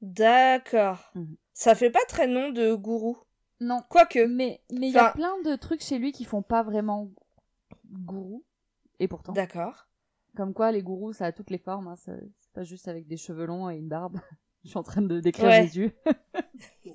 D'accord. 0.00 1.10
Mhm. 1.14 1.36
Ça 1.52 1.74
fait 1.74 1.90
pas 1.90 2.04
très 2.08 2.26
nom 2.28 2.50
de 2.50 2.74
gourou. 2.74 3.18
Non, 3.60 3.82
Quoique. 3.88 4.24
mais 4.26 4.60
mais 4.70 4.88
il 4.88 4.94
y 4.94 4.98
a 4.98 5.10
plein 5.10 5.40
de 5.42 5.56
trucs 5.56 5.82
chez 5.82 5.98
lui 5.98 6.12
qui 6.12 6.24
font 6.24 6.42
pas 6.42 6.62
vraiment 6.62 7.10
gourou. 7.90 8.44
Et 9.00 9.08
pourtant, 9.08 9.32
D'accord. 9.32 9.88
comme 10.36 10.54
quoi 10.54 10.70
les 10.72 10.82
gourous, 10.82 11.12
ça 11.12 11.26
a 11.26 11.32
toutes 11.32 11.50
les 11.50 11.58
formes. 11.58 11.88
hein, 11.88 11.96
C'est 11.96 12.20
pas 12.52 12.62
juste 12.62 12.86
avec 12.88 13.06
des 13.08 13.16
cheveux 13.16 13.46
longs 13.46 13.68
et 13.70 13.76
une 13.76 13.88
barbe. 13.88 14.18
Je 14.68 14.72
suis 14.72 14.78
en 14.78 14.82
train 14.82 15.00
de 15.00 15.18
décrire 15.18 15.48
Ouais. 15.48 15.62
Jésus. 15.62 15.92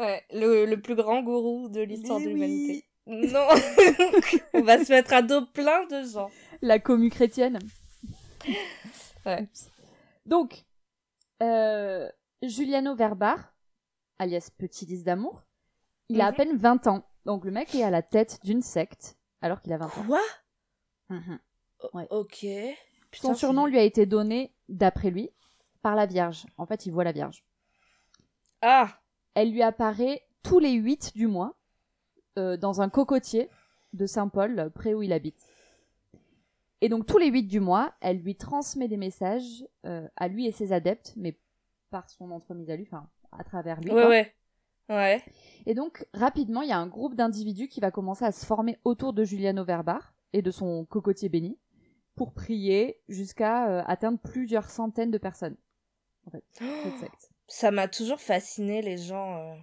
ouais, 0.00 0.24
le, 0.32 0.64
le 0.66 0.80
plus 0.80 0.96
grand 0.96 1.22
gourou 1.22 1.68
de 1.68 1.80
l'histoire 1.80 2.18
de 2.18 2.24
oui. 2.24 2.32
l'humanité. 2.32 2.84
Non. 3.06 3.46
On 4.54 4.62
va 4.62 4.84
se 4.84 4.92
mettre 4.92 5.12
à 5.14 5.22
dos 5.22 5.46
plein 5.46 5.86
de 5.86 6.02
gens. 6.02 6.28
La 6.60 6.80
commu 6.80 7.08
chrétienne. 7.08 7.60
Ouais. 9.24 9.46
Donc, 10.26 10.64
euh, 11.40 12.10
Giuliano 12.42 12.96
Verbar, 12.96 13.54
alias 14.18 14.50
Petit 14.58 14.86
Lys 14.86 15.04
d'amour, 15.04 15.44
il 16.08 16.20
a 16.20 16.26
à 16.26 16.30
Mhm. 16.32 16.36
peine 16.36 16.56
20 16.56 16.86
ans. 16.88 17.04
Donc 17.26 17.44
le 17.44 17.52
mec 17.52 17.72
est 17.76 17.84
à 17.84 17.90
la 17.90 18.02
tête 18.02 18.40
d'une 18.42 18.62
secte 18.62 19.16
alors 19.40 19.62
qu'il 19.62 19.72
a 19.72 19.78
20 19.78 19.86
ans. 19.86 20.04
Quoi? 20.04 20.20
Mhm. 21.10 21.38
Ouais. 21.94 22.08
Ok. 22.10 22.44
Son 23.12 23.34
surnom 23.34 23.66
lui 23.66 23.78
a 23.78 23.84
été 23.84 24.04
donné, 24.04 24.52
d'après 24.68 25.10
lui, 25.10 25.30
par 25.82 25.94
la 25.94 26.06
Vierge. 26.06 26.46
En 26.56 26.66
fait, 26.66 26.86
il 26.86 26.92
voit 26.92 27.04
la 27.04 27.12
Vierge. 27.12 27.44
Ah 28.62 29.00
Elle 29.34 29.52
lui 29.52 29.62
apparaît 29.62 30.22
tous 30.42 30.58
les 30.58 30.72
8 30.72 31.12
du 31.14 31.26
mois 31.26 31.54
euh, 32.38 32.56
dans 32.56 32.80
un 32.80 32.88
cocotier 32.88 33.48
de 33.92 34.06
Saint-Paul, 34.06 34.70
près 34.74 34.94
où 34.94 35.02
il 35.02 35.12
habite. 35.12 35.46
Et 36.80 36.88
donc 36.88 37.06
tous 37.06 37.18
les 37.18 37.28
8 37.28 37.44
du 37.44 37.60
mois, 37.60 37.94
elle 38.00 38.18
lui 38.18 38.36
transmet 38.36 38.88
des 38.88 38.96
messages 38.96 39.66
euh, 39.84 40.06
à 40.16 40.28
lui 40.28 40.46
et 40.46 40.52
ses 40.52 40.72
adeptes, 40.72 41.12
mais 41.16 41.36
par 41.90 42.08
son 42.10 42.30
entremise 42.30 42.70
à 42.70 42.76
lui, 42.76 42.84
enfin 42.84 43.08
à 43.32 43.44
travers 43.44 43.80
lui. 43.80 43.90
Ouais, 43.90 44.02
quoi. 44.02 44.08
ouais. 44.08 44.34
Ouais. 44.88 45.22
Et 45.66 45.74
donc 45.74 46.06
rapidement, 46.14 46.62
il 46.62 46.68
y 46.70 46.72
a 46.72 46.78
un 46.78 46.86
groupe 46.86 47.14
d'individus 47.14 47.68
qui 47.68 47.80
va 47.80 47.90
commencer 47.90 48.24
à 48.24 48.32
se 48.32 48.46
former 48.46 48.78
autour 48.84 49.12
de 49.12 49.22
Giuliano 49.22 49.62
Verbar 49.64 50.14
et 50.32 50.40
de 50.40 50.50
son 50.50 50.86
cocotier 50.86 51.28
béni 51.28 51.58
pour 52.18 52.34
prier 52.34 53.00
jusqu'à 53.08 53.68
euh, 53.68 53.82
atteindre 53.86 54.18
plusieurs 54.18 54.68
centaines 54.68 55.10
de 55.10 55.18
personnes. 55.18 55.56
En 56.26 56.30
fait, 56.30 56.44
cette 56.52 56.98
secte. 56.98 57.30
Ça 57.46 57.70
m'a 57.70 57.88
toujours 57.88 58.20
fasciné, 58.20 58.82
les 58.82 58.98
gens. 58.98 59.36
euh. 59.38 59.54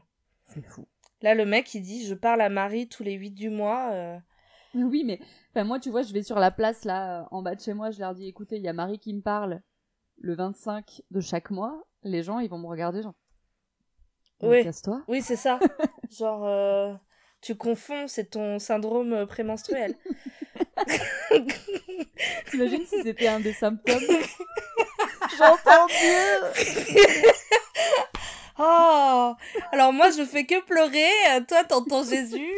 C'est 0.47 0.63
fou. 0.65 0.87
Là, 1.21 1.35
le 1.35 1.45
mec, 1.45 1.73
il 1.75 1.81
dit 1.81 2.05
Je 2.05 2.15
parle 2.15 2.41
à 2.41 2.49
Marie 2.49 2.87
tous 2.89 3.03
les 3.03 3.13
8 3.13 3.31
du 3.31 3.49
mois. 3.49 3.91
euh. 3.91 4.17
Oui, 4.73 5.03
mais 5.05 5.19
enfin, 5.51 5.63
moi, 5.63 5.79
tu 5.79 5.89
vois, 5.89 6.01
je 6.01 6.11
vais 6.11 6.23
sur 6.23 6.37
la 6.39 6.51
place 6.51 6.83
là, 6.83 7.21
euh, 7.21 7.25
en 7.31 7.41
bas 7.41 7.55
de 7.55 7.61
chez 7.61 7.73
moi, 7.73 7.91
je 7.91 7.99
leur 7.99 8.13
dis 8.13 8.27
écoutez, 8.27 8.57
il 8.57 8.61
y 8.63 8.67
a 8.67 8.73
Marie 8.73 8.99
qui 8.99 9.13
me 9.13 9.21
parle 9.21 9.61
le 10.17 10.35
25 10.35 11.01
de 11.11 11.19
chaque 11.21 11.49
mois. 11.51 11.83
Les 12.03 12.23
gens, 12.23 12.39
ils 12.39 12.49
vont 12.49 12.57
me 12.57 12.67
regarder, 12.67 13.01
genre. 13.01 13.13
Oui. 14.41 14.63
Casse-toi. 14.63 15.01
Oui, 15.07 15.21
c'est 15.21 15.37
ça. 15.37 15.59
Genre, 16.11 16.45
euh, 16.45 16.93
tu 17.41 17.55
confonds, 17.55 18.07
c'est 18.07 18.31
ton 18.31 18.59
syndrome 18.59 19.13
euh, 19.13 19.25
prémenstruel. 19.25 19.95
T'imagines 22.51 22.85
si 22.85 23.01
c'était 23.03 23.27
un 23.27 23.39
des 23.39 23.53
symptômes 23.53 23.99
J'entends 25.37 25.87
Dieu 25.87 26.73
Oh 28.57 29.33
Alors 29.71 29.91
moi, 29.91 30.09
je 30.11 30.23
fais 30.25 30.45
que 30.45 30.63
pleurer. 30.63 31.09
Toi, 31.47 31.63
t'entends 31.65 32.03
Jésus. 32.03 32.49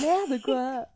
Merde, 0.00 0.40
quoi 0.42 0.86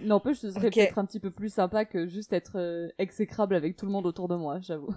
N'empêche, 0.00 0.38
ce 0.38 0.50
serait 0.50 0.66
Ok. 0.66 0.74
peut-être 0.74 0.98
un 0.98 1.04
petit 1.04 1.20
peu 1.20 1.30
plus 1.30 1.52
sympa 1.52 1.84
que 1.84 2.08
juste 2.08 2.32
être 2.32 2.56
euh, 2.56 2.88
exécrable 2.98 3.54
avec 3.54 3.76
tout 3.76 3.86
le 3.86 3.92
monde 3.92 4.06
autour 4.06 4.26
de 4.26 4.34
moi, 4.34 4.58
j'avoue. 4.60 4.92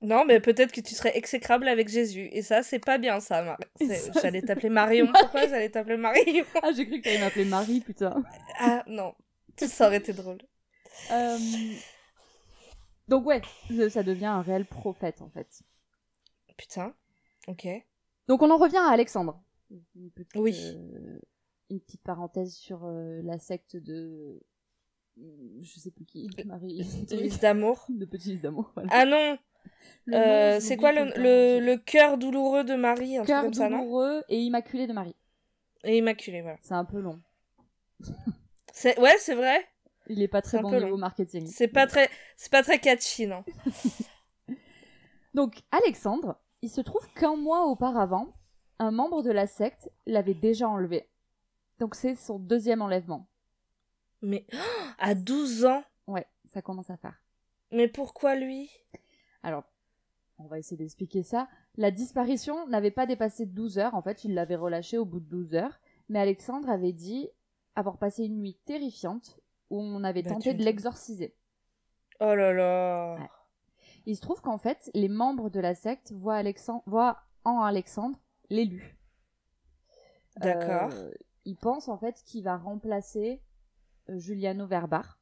Non, 0.00 0.24
mais 0.24 0.38
peut-être 0.40 0.70
que 0.72 0.80
tu 0.80 0.94
serais 0.94 1.16
exécrable 1.16 1.66
avec 1.66 1.88
Jésus. 1.88 2.28
Et 2.32 2.42
ça, 2.42 2.62
c'est 2.62 2.78
pas 2.78 2.98
bien, 2.98 3.18
ça. 3.20 3.42
Mar- 3.42 3.58
ça, 3.80 4.20
J'allais 4.22 4.42
t'appeler 4.42 4.68
Marion. 4.68 5.08
Pourquoi 5.12 5.48
j'allais 5.48 5.70
t'appeler 5.70 5.96
Marion? 5.96 6.44
Ah, 6.62 6.70
j'ai 6.72 6.86
cru 6.86 6.98
que 7.00 7.04
t'allais 7.04 7.18
m'appeler 7.18 7.44
Marie, 7.44 7.80
putain. 7.80 8.22
Ah, 8.60 8.84
non. 8.86 9.14
Ça 9.56 9.86
aurait 9.88 9.96
été 9.96 10.12
drôle. 10.12 10.38
Euh, 11.10 11.38
Donc 13.08 13.26
ouais, 13.26 13.42
ça 13.90 14.02
devient 14.04 14.26
un 14.26 14.42
réel 14.42 14.66
prophète, 14.66 15.20
en 15.20 15.30
fait. 15.30 15.62
Putain. 16.56 16.94
Ok. 17.48 17.66
Donc 18.28 18.42
on 18.42 18.50
en 18.50 18.56
revient 18.58 18.76
à 18.78 18.90
Alexandre. 18.92 19.42
Une 19.70 20.10
petite, 20.12 20.36
Oui. 20.36 20.56
euh, 20.76 21.18
une 21.70 21.80
petite 21.80 22.02
parenthèse 22.02 22.54
sur 22.54 22.84
euh, 22.84 23.20
la 23.24 23.38
secte 23.38 23.76
de... 23.76 24.40
Je 25.16 25.78
sais 25.80 25.90
plus 25.90 26.04
qui. 26.04 26.28
Marie. 26.46 26.82
Liste 27.10 27.42
d'amour. 27.42 27.84
de 27.88 28.04
Petit 28.04 28.36
d'amour. 28.38 28.70
Voilà. 28.74 28.88
Ah 28.92 29.04
non 29.04 29.36
euh, 30.12 30.58
C'est 30.60 30.76
quoi 30.76 30.92
le, 30.92 31.76
cœur 31.76 32.18
douloureux 32.18 32.64
de 32.64 32.74
Marie 32.74 33.16
Un 33.16 33.20
truc 33.20 33.28
Cœur 33.28 33.42
comme 33.44 33.54
ça, 33.54 33.68
non 33.68 33.78
douloureux 33.78 34.24
et 34.28 34.40
immaculé 34.40 34.86
de 34.86 34.92
Marie. 34.92 35.16
Et 35.84 35.98
immaculé, 35.98 36.42
voilà. 36.42 36.58
C'est 36.60 36.74
un 36.74 36.84
peu 36.84 37.00
long. 37.00 37.20
C'est- 38.72 38.98
Ouais, 39.00 39.16
c'est 39.18 39.34
vrai. 39.34 39.66
Il 40.08 40.22
est 40.22 40.28
pas 40.28 40.40
très 40.40 40.60
bon 40.60 40.70
niveau 40.70 40.88
long. 40.88 40.98
marketing. 40.98 41.46
C'est 41.46 41.68
pas 41.68 41.86
très, 41.86 42.08
c'est 42.36 42.50
pas 42.50 42.62
très 42.62 42.78
catchy, 42.78 43.26
non. 43.26 43.44
Donc 45.34 45.62
Alexandre, 45.70 46.40
il 46.62 46.70
se 46.70 46.80
trouve 46.80 47.06
qu'un 47.14 47.36
mois 47.36 47.66
auparavant, 47.66 48.32
un 48.78 48.90
membre 48.90 49.22
de 49.22 49.30
la 49.30 49.46
secte 49.46 49.90
l'avait 50.06 50.34
déjà 50.34 50.68
enlevé. 50.68 51.08
Donc 51.78 51.94
c'est 51.94 52.14
son 52.14 52.38
deuxième 52.38 52.82
enlèvement. 52.82 53.28
Mais 54.22 54.46
à 54.98 55.14
12 55.14 55.66
ans. 55.66 55.84
Ouais, 56.06 56.26
ça 56.46 56.62
commence 56.62 56.90
à 56.90 56.96
faire. 56.96 57.20
Mais 57.70 57.88
pourquoi 57.88 58.34
lui? 58.34 58.70
Alors, 59.42 59.64
on 60.38 60.46
va 60.46 60.58
essayer 60.58 60.76
d'expliquer 60.76 61.22
ça. 61.22 61.48
La 61.76 61.90
disparition 61.90 62.66
n'avait 62.68 62.90
pas 62.90 63.06
dépassé 63.06 63.46
12 63.46 63.78
heures. 63.78 63.94
En 63.94 64.02
fait, 64.02 64.24
il 64.24 64.34
l'avait 64.34 64.56
relâché 64.56 64.98
au 64.98 65.04
bout 65.04 65.20
de 65.20 65.28
12 65.28 65.54
heures. 65.54 65.80
Mais 66.08 66.20
Alexandre 66.20 66.70
avait 66.70 66.92
dit 66.92 67.28
avoir 67.74 67.98
passé 67.98 68.24
une 68.24 68.38
nuit 68.38 68.58
terrifiante 68.64 69.40
où 69.70 69.80
on 69.80 70.04
avait 70.04 70.22
Bah, 70.22 70.30
tenté 70.30 70.50
tu 70.52 70.58
de 70.58 70.64
l'exorciser. 70.64 71.34
Oh 72.20 72.34
là 72.34 72.52
là. 72.52 73.16
Ouais. 73.18 73.28
Il 74.06 74.16
se 74.16 74.20
trouve 74.20 74.40
qu'en 74.40 74.58
fait, 74.58 74.90
les 74.94 75.08
membres 75.08 75.50
de 75.50 75.60
la 75.60 75.74
secte 75.74 76.12
voient, 76.12 76.36
Alexandre, 76.36 76.82
voient 76.86 77.18
en 77.44 77.60
Alexandre 77.60 78.18
l'élu. 78.48 78.96
D'accord. 80.36 80.90
Euh, 80.92 81.10
ils 81.44 81.56
pensent 81.56 81.88
en 81.88 81.98
fait 81.98 82.22
qu'il 82.24 82.44
va 82.44 82.56
remplacer 82.56 83.42
euh, 84.08 84.18
Giuliano 84.18 84.66
Verbar. 84.66 85.18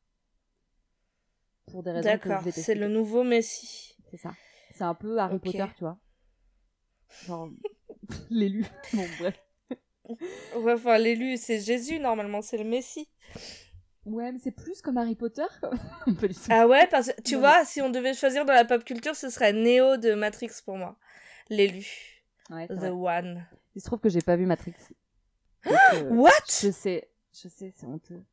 Pour 1.67 1.83
des 1.83 1.91
raisons 1.91 2.09
D'accord. 2.09 2.43
C'est 2.53 2.75
le 2.75 2.89
nouveau 2.89 3.25
Messie. 3.25 3.96
C'est 4.17 4.23
ça. 4.23 4.35
C'est 4.73 4.85
un 4.85 4.95
peu 4.95 5.19
Harry. 5.19 5.39
Potter, 5.39 5.65
tu 5.77 5.81
vois. 5.85 5.99
Genre, 7.27 7.51
l'élu. 8.31 8.65
Bon, 8.95 9.05
bref. 9.19 9.39
Ouais, 10.57 10.73
enfin, 10.73 10.99
l'élu, 10.99 11.37
c'est 11.37 11.61
Jésus, 11.61 11.99
normalement, 11.99 12.41
c'est 12.41 12.57
le 12.57 12.65
Messie. 12.65 13.09
Ouais, 14.05 14.31
mais 14.31 14.39
c'est 14.39 14.53
plus 14.53 14.81
comme 14.81 14.97
Harry 14.99 15.17
Potter. 15.17 15.47
Ah 16.49 16.67
ouais, 16.69 16.87
parce 16.87 17.13
que 17.13 17.21
tu 17.23 17.37
vois, 17.37 17.65
si 17.65 17.83
on 17.83 17.91
devait 17.91 18.15
choisir 18.15 18.45
dans 18.45 18.53
la 18.53 18.65
pop 18.65 18.85
culture, 18.85 19.17
ce 19.17 19.29
serait 19.29 19.53
Neo 19.53 19.97
de 19.97 20.15
Matrix 20.15 20.51
pour 20.65 20.77
moi. 20.77 20.97
L'élu. 21.51 21.87
Ouais, 22.51 22.69
The 22.69 22.73
vrai. 22.73 22.91
One. 22.91 23.47
Il 23.75 23.81
se 23.81 23.87
trouve 23.87 23.99
que 23.99 24.09
j'ai 24.09 24.21
pas 24.21 24.37
vu 24.37 24.47
Matrix. 24.47 24.75
Donc, 25.65 25.75
euh, 25.95 26.11
What? 26.11 26.31
je 26.49 26.71
sais, 26.71 27.11
je 27.33 27.49
sais, 27.49 27.73
c'est 27.77 27.87
honteux. 27.87 28.25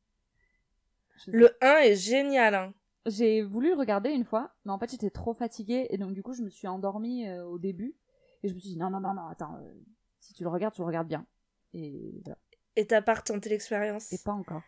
Le 1.28 1.58
1 1.62 1.78
est 1.80 1.96
génial, 1.96 2.54
hein. 2.54 2.74
J'ai 3.06 3.42
voulu 3.42 3.70
le 3.70 3.76
regarder 3.76 4.10
une 4.12 4.24
fois, 4.24 4.52
mais 4.66 4.72
en 4.72 4.80
fait 4.80 4.90
j'étais 4.92 5.10
trop 5.10 5.34
fatiguée 5.34 5.88
et 5.90 5.98
donc 5.98 6.14
du 6.14 6.24
coup 6.24 6.34
je 6.34 6.42
me 6.42 6.50
suis 6.50 6.68
endormie 6.68 7.28
euh, 7.28 7.46
au 7.46 7.58
début 7.60 7.96
et 8.44 8.48
je 8.50 8.54
me 8.54 8.60
suis 8.60 8.70
dit 8.70 8.78
non 8.78 8.90
non 8.90 9.02
non 9.02 9.14
non 9.14 9.28
attends 9.28 9.56
euh, 9.58 9.74
si 10.22 10.34
tu 10.34 10.44
le 10.44 10.50
regardes 10.50 10.74
tu 10.74 10.82
le 10.82 10.88
regardes 10.88 11.08
bien 11.08 11.26
et 11.74 12.22
voilà. 12.24 12.38
Et 12.76 12.88
t'as 12.88 13.02
pas 13.02 13.16
retenté 13.16 13.50
l'expérience. 13.50 14.12
et 14.14 14.18
pas 14.24 14.32
encore. 14.32 14.62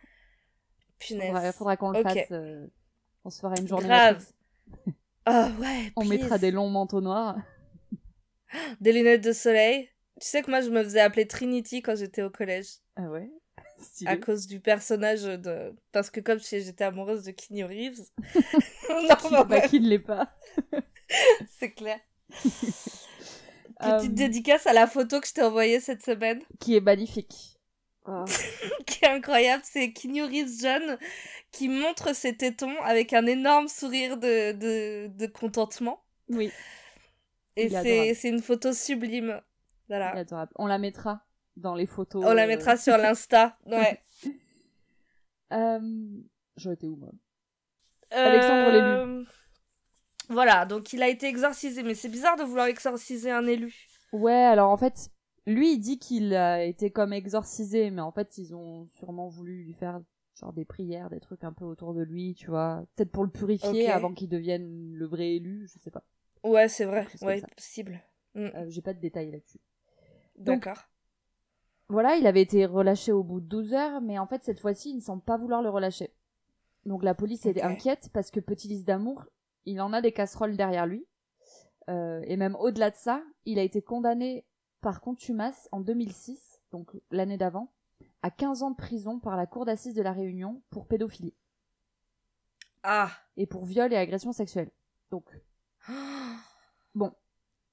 Punaise. 0.98 1.26
Faudra, 1.28 1.52
faudra 1.52 1.76
qu'on 1.76 1.90
le 1.90 2.02
fasse. 2.02 2.30
euh, 2.30 2.66
on 3.24 3.30
se 3.30 3.40
fera 3.40 3.54
une 3.58 3.66
journée. 3.66 3.86
Grave. 3.88 4.24
Ah 5.24 5.50
ouais. 5.58 5.92
On 5.96 6.04
mettra 6.04 6.38
des 6.38 6.52
longs 6.52 6.70
manteaux 6.70 7.00
noirs. 7.00 7.36
Des 8.80 8.92
lunettes 8.92 9.24
de 9.24 9.32
soleil. 9.32 9.88
Tu 10.20 10.28
sais 10.28 10.40
que 10.42 10.50
moi, 10.50 10.60
je 10.60 10.70
me 10.70 10.82
faisais 10.84 11.00
appeler 11.00 11.26
Trinity 11.26 11.82
quand 11.82 11.96
j'étais 11.96 12.22
au 12.22 12.30
collège. 12.30 12.76
Ah 12.94 13.10
ouais? 13.10 13.28
Stylé. 13.78 14.10
À 14.10 14.16
cause 14.16 14.46
du 14.46 14.60
personnage 14.60 15.24
de. 15.24 15.74
Parce 15.92 16.10
que 16.10 16.20
comme 16.20 16.38
j'étais 16.38 16.84
amoureuse 16.84 17.24
de 17.24 17.32
Keanu 17.32 17.64
Reeves. 17.64 18.06
non, 19.30 19.44
bah, 19.44 19.60
qui 19.62 19.80
ne 19.80 19.88
l'est 19.88 19.98
pas. 19.98 20.32
C'est 21.58 21.72
clair. 21.72 21.98
Petite 23.78 24.10
euh, 24.10 24.14
dédicace 24.14 24.66
à 24.66 24.72
la 24.72 24.86
photo 24.86 25.20
que 25.20 25.28
je 25.28 25.34
t'ai 25.34 25.42
envoyée 25.42 25.80
cette 25.80 26.02
semaine. 26.02 26.42
Qui 26.58 26.76
est 26.76 26.80
magnifique. 26.80 27.58
Oh. 28.08 28.24
qui 28.86 29.04
est 29.04 29.08
incroyable, 29.08 29.64
c'est 29.66 29.92
Keanu 29.92 30.22
Reeves 30.22 30.60
jeune 30.60 30.96
qui 31.50 31.68
montre 31.68 32.14
ses 32.14 32.36
tétons 32.36 32.80
avec 32.82 33.12
un 33.12 33.26
énorme 33.26 33.66
sourire 33.66 34.16
de, 34.16 34.52
de, 34.52 35.08
de 35.08 35.26
contentement. 35.26 36.04
Oui. 36.28 36.52
Et 37.56 37.68
c'est 37.68 38.28
une 38.28 38.42
photo 38.42 38.72
sublime. 38.72 39.40
Voilà. 39.88 40.24
On 40.56 40.66
la 40.66 40.78
mettra 40.78 41.25
dans 41.56 41.74
les 41.74 41.86
photos. 41.86 42.24
On 42.24 42.32
la 42.32 42.44
euh, 42.44 42.46
mettra 42.46 42.76
sur 42.76 42.96
l'Insta. 42.96 43.56
Ouais. 43.66 44.02
euh... 45.52 46.20
J'en 46.56 46.72
étais 46.72 46.86
où, 46.86 46.96
moi? 46.96 47.10
Alexandre 48.10 48.70
l'élu. 48.70 48.84
Euh, 48.84 49.24
voilà, 50.28 50.64
donc 50.64 50.92
il 50.92 51.02
a 51.02 51.08
été 51.08 51.26
exorcisé, 51.26 51.82
mais 51.82 51.94
c'est 51.94 52.08
bizarre 52.08 52.36
de 52.36 52.42
vouloir 52.42 52.66
exorciser 52.66 53.30
un 53.30 53.46
élu. 53.46 53.74
Ouais, 54.12 54.32
alors 54.32 54.70
en 54.70 54.76
fait, 54.76 55.10
lui 55.46 55.74
il 55.74 55.78
dit 55.78 55.98
qu'il 55.98 56.34
a 56.34 56.64
été 56.64 56.90
comme 56.90 57.12
exorcisé, 57.12 57.90
mais 57.90 58.00
en 58.00 58.12
fait 58.12 58.38
ils 58.38 58.54
ont 58.54 58.88
sûrement 58.94 59.28
voulu 59.28 59.64
lui 59.64 59.72
faire 59.72 60.00
genre 60.34 60.52
des 60.52 60.64
prières, 60.64 61.10
des 61.10 61.20
trucs 61.20 61.44
un 61.44 61.52
peu 61.52 61.64
autour 61.64 61.94
de 61.94 62.02
lui, 62.02 62.34
tu 62.34 62.48
vois, 62.48 62.84
peut-être 62.94 63.10
pour 63.10 63.24
le 63.24 63.30
purifier 63.30 63.90
avant 63.90 64.12
qu'il 64.12 64.28
devienne 64.28 64.92
le 64.92 65.06
vrai 65.06 65.36
élu, 65.36 65.66
je 65.72 65.78
sais 65.78 65.90
pas. 65.90 66.04
Ouais, 66.44 66.68
c'est 66.68 66.84
vrai, 66.84 67.06
ouais, 67.22 67.42
possible. 67.56 68.00
Mm. 68.34 68.44
Euh, 68.54 68.66
j'ai 68.68 68.82
pas 68.82 68.92
de 68.92 69.00
détails 69.00 69.30
là-dessus. 69.30 69.60
D'accord. 70.36 70.88
Voilà, 71.88 72.16
il 72.16 72.26
avait 72.26 72.42
été 72.42 72.66
relâché 72.66 73.12
au 73.12 73.22
bout 73.22 73.40
de 73.40 73.46
12 73.46 73.74
heures, 73.74 74.00
mais 74.00 74.18
en 74.18 74.26
fait 74.26 74.42
cette 74.42 74.60
fois-ci 74.60 74.90
il 74.90 74.96
ne 74.96 75.00
semble 75.00 75.22
pas 75.22 75.36
vouloir 75.36 75.62
le 75.62 75.70
relâcher. 75.70 76.10
Donc 76.84 77.02
la 77.02 77.14
police 77.14 77.46
est 77.46 77.62
inquiète 77.62 78.10
parce 78.12 78.30
que 78.30 78.40
Petit 78.40 78.68
Lys 78.68 78.84
d'amour, 78.84 79.24
il 79.64 79.80
en 79.80 79.92
a 79.92 80.00
des 80.00 80.12
casseroles 80.12 80.56
derrière 80.56 80.86
lui. 80.86 81.06
Euh, 81.88 82.22
et 82.26 82.36
même 82.36 82.56
au-delà 82.56 82.90
de 82.90 82.96
ça, 82.96 83.22
il 83.44 83.58
a 83.58 83.62
été 83.62 83.82
condamné 83.82 84.44
par 84.80 85.00
contumace 85.00 85.68
en 85.72 85.80
2006, 85.80 86.60
donc 86.72 86.92
l'année 87.10 87.36
d'avant, 87.36 87.72
à 88.22 88.30
15 88.30 88.62
ans 88.62 88.70
de 88.70 88.76
prison 88.76 89.18
par 89.18 89.36
la 89.36 89.46
cour 89.46 89.64
d'assises 89.64 89.94
de 89.94 90.02
la 90.02 90.12
Réunion 90.12 90.62
pour 90.70 90.86
pédophilie. 90.86 91.34
Ah 92.82 93.10
Et 93.36 93.46
pour 93.46 93.64
viol 93.64 93.92
et 93.92 93.96
agression 93.96 94.32
sexuelle. 94.32 94.70
Donc. 95.10 95.24
bon. 96.94 97.12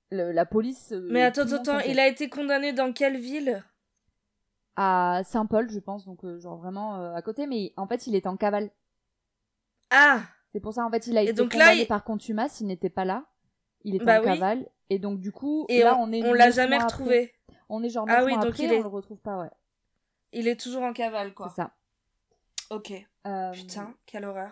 la 0.10 0.46
police. 0.46 0.92
Euh, 0.92 1.08
Mais 1.12 1.24
attends, 1.24 1.52
attends, 1.52 1.80
il 1.80 2.00
a 2.00 2.08
été 2.08 2.30
condamné 2.30 2.74
dans 2.74 2.94
quelle 2.94 3.18
ville? 3.18 3.64
À 4.76 5.22
Saint-Paul, 5.26 5.70
je 5.70 5.80
pense, 5.80 6.06
donc 6.06 6.26
euh, 6.26 6.40
genre 6.40 6.58
vraiment 6.58 7.14
à 7.14 7.22
côté, 7.22 7.46
mais 7.46 7.74
en 7.78 7.86
fait 7.86 8.08
il 8.08 8.16
est 8.16 8.26
en 8.26 8.38
cavale. 8.38 8.72
Ah 9.92 10.24
c'est 10.54 10.60
pour 10.60 10.74
ça, 10.74 10.86
en 10.86 10.92
fait, 10.92 11.08
il 11.08 11.18
a 11.18 11.24
été 11.24 11.34
donc 11.34 11.52
condamné 11.52 11.86
par 11.86 12.04
contumace, 12.04 12.62
il 12.62 12.68
n'était 12.68 12.92
pas 12.92 13.06
là. 13.06 13.26
Il 13.84 13.96
était 13.96 14.06
bah 14.06 14.22
en 14.22 14.24
cavale. 14.24 14.70
Et 14.92 15.00
donc, 15.00 15.20
du 15.20 15.32
coup, 15.32 15.66
et 15.68 15.82
là, 15.82 15.98
on, 16.00 16.12
est. 16.12 16.24
On 16.24 16.34
l'a 16.34 16.52
jamais 16.52 16.78
retrouvé. 16.78 17.34
On 17.70 17.82
est 17.84 17.90
genre 17.90 18.06
ah 18.08 18.24
oui, 18.24 18.38
donc 18.38 18.60
il 18.60 18.72
est... 18.72 18.80
on 18.80 18.84
le 18.84 18.88
retrouve 18.88 19.20
pas, 19.20 19.40
ouais. 19.40 19.50
Il 20.32 20.48
est 20.48 20.60
toujours 20.60 20.84
en 20.84 20.94
cavale, 20.94 21.34
quoi. 21.34 21.50
C'est 21.50 21.62
ça. 21.62 21.72
Ok. 22.70 22.94
Euh, 23.26 23.52
Putain, 23.52 23.96
quelle 24.06 24.26
horreur. 24.26 24.52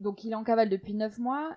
Donc, 0.00 0.24
il 0.24 0.32
est 0.32 0.34
en 0.34 0.44
cavale 0.44 0.70
depuis 0.70 0.94
9 0.94 1.18
mois. 1.18 1.56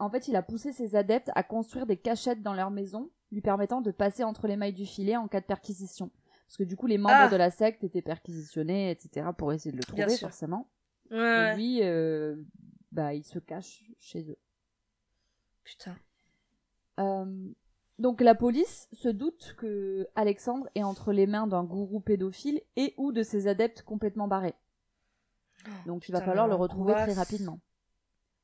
En 0.00 0.10
fait, 0.10 0.26
il 0.26 0.34
a 0.34 0.42
poussé 0.42 0.72
ses 0.72 0.96
adeptes 0.96 1.30
à 1.36 1.44
construire 1.44 1.86
des 1.86 1.96
cachettes 1.96 2.42
dans 2.42 2.54
leur 2.54 2.70
maison, 2.70 3.08
lui 3.30 3.40
permettant 3.40 3.80
de 3.80 3.92
passer 3.92 4.24
entre 4.24 4.48
les 4.48 4.56
mailles 4.56 4.72
du 4.72 4.86
filet 4.86 5.16
en 5.16 5.28
cas 5.28 5.40
de 5.40 5.46
perquisition. 5.46 6.10
Parce 6.48 6.56
que 6.56 6.64
du 6.64 6.76
coup, 6.76 6.86
les 6.86 6.96
membres 6.96 7.14
ah. 7.14 7.28
de 7.28 7.36
la 7.36 7.50
secte 7.50 7.84
étaient 7.84 8.02
perquisitionnés, 8.02 8.90
etc., 8.90 9.28
pour 9.36 9.52
essayer 9.52 9.70
de 9.70 9.76
le 9.76 9.84
trouver, 9.84 10.16
forcément. 10.16 10.70
Ouais. 11.10 11.52
Et 11.52 11.56
lui, 11.56 11.82
euh, 11.82 12.36
bah, 12.90 13.12
ils 13.12 13.24
se 13.24 13.38
cachent 13.38 13.84
chez 13.98 14.30
eux. 14.30 14.38
Putain. 15.62 15.94
Euh, 16.98 17.52
donc 17.98 18.22
la 18.22 18.34
police 18.34 18.88
se 18.92 19.08
doute 19.08 19.54
que 19.58 20.08
Alexandre 20.14 20.68
est 20.74 20.82
entre 20.82 21.12
les 21.12 21.26
mains 21.26 21.46
d'un 21.46 21.64
gourou 21.64 22.00
pédophile 22.00 22.62
et 22.76 22.94
ou 22.96 23.12
de 23.12 23.22
ses 23.22 23.46
adeptes 23.46 23.82
complètement 23.82 24.26
barrés. 24.26 24.54
Oh, 25.66 25.70
donc 25.86 26.08
il 26.08 26.12
va 26.12 26.22
falloir 26.22 26.48
le 26.48 26.54
retrouver 26.54 26.94
très 26.94 27.12
rapidement. 27.12 27.60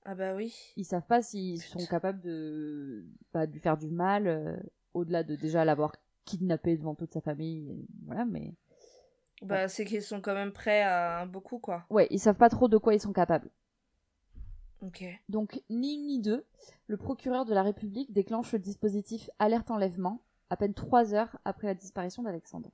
Ah 0.05 0.15
bah 0.15 0.35
oui. 0.35 0.55
Ils 0.77 0.85
savent 0.85 1.07
pas 1.07 1.23
s'ils 1.23 1.63
sont 1.63 1.87
capables 1.87 2.21
de, 2.21 3.07
bah, 3.33 3.47
de 3.47 3.53
lui 3.53 3.61
faire 3.61 3.79
du 3.79 3.91
mal, 3.91 4.27
euh, 4.27 4.57
au-delà 4.93 5.23
de 5.23 5.35
déjà 5.35 5.65
l'avoir 5.65 5.93
kidnappé 6.25 6.77
devant 6.77 6.95
toute 6.95 7.13
sa 7.13 7.21
famille, 7.21 7.87
voilà, 8.07 8.25
mais. 8.25 8.55
Bah 9.43 9.69
c'est 9.69 9.85
qu'ils 9.85 10.03
sont 10.03 10.21
quand 10.21 10.35
même 10.35 10.53
prêts 10.53 10.83
à 10.83 11.27
beaucoup 11.27 11.59
quoi. 11.59 11.85
Ouais, 11.91 12.07
ils 12.11 12.21
savent 12.21 12.39
pas 12.39 12.49
trop 12.49 12.69
de 12.69 12.79
quoi 12.79 12.95
ils 12.95 13.01
sont 13.01 13.13
capables. 13.13 13.51
Donc, 15.29 15.63
ni 15.71 15.95
une 15.95 16.07
ni 16.07 16.21
deux, 16.21 16.45
le 16.87 16.97
procureur 16.97 17.45
de 17.45 17.55
la 17.55 17.63
République 17.63 18.13
déclenche 18.13 18.53
le 18.53 18.59
dispositif 18.59 19.31
alerte 19.39 19.71
enlèvement 19.71 20.23
à 20.51 20.57
peine 20.57 20.75
trois 20.75 21.15
heures 21.15 21.39
après 21.45 21.67
la 21.67 21.75
disparition 21.75 22.23
d'Alexandre. 22.23 22.71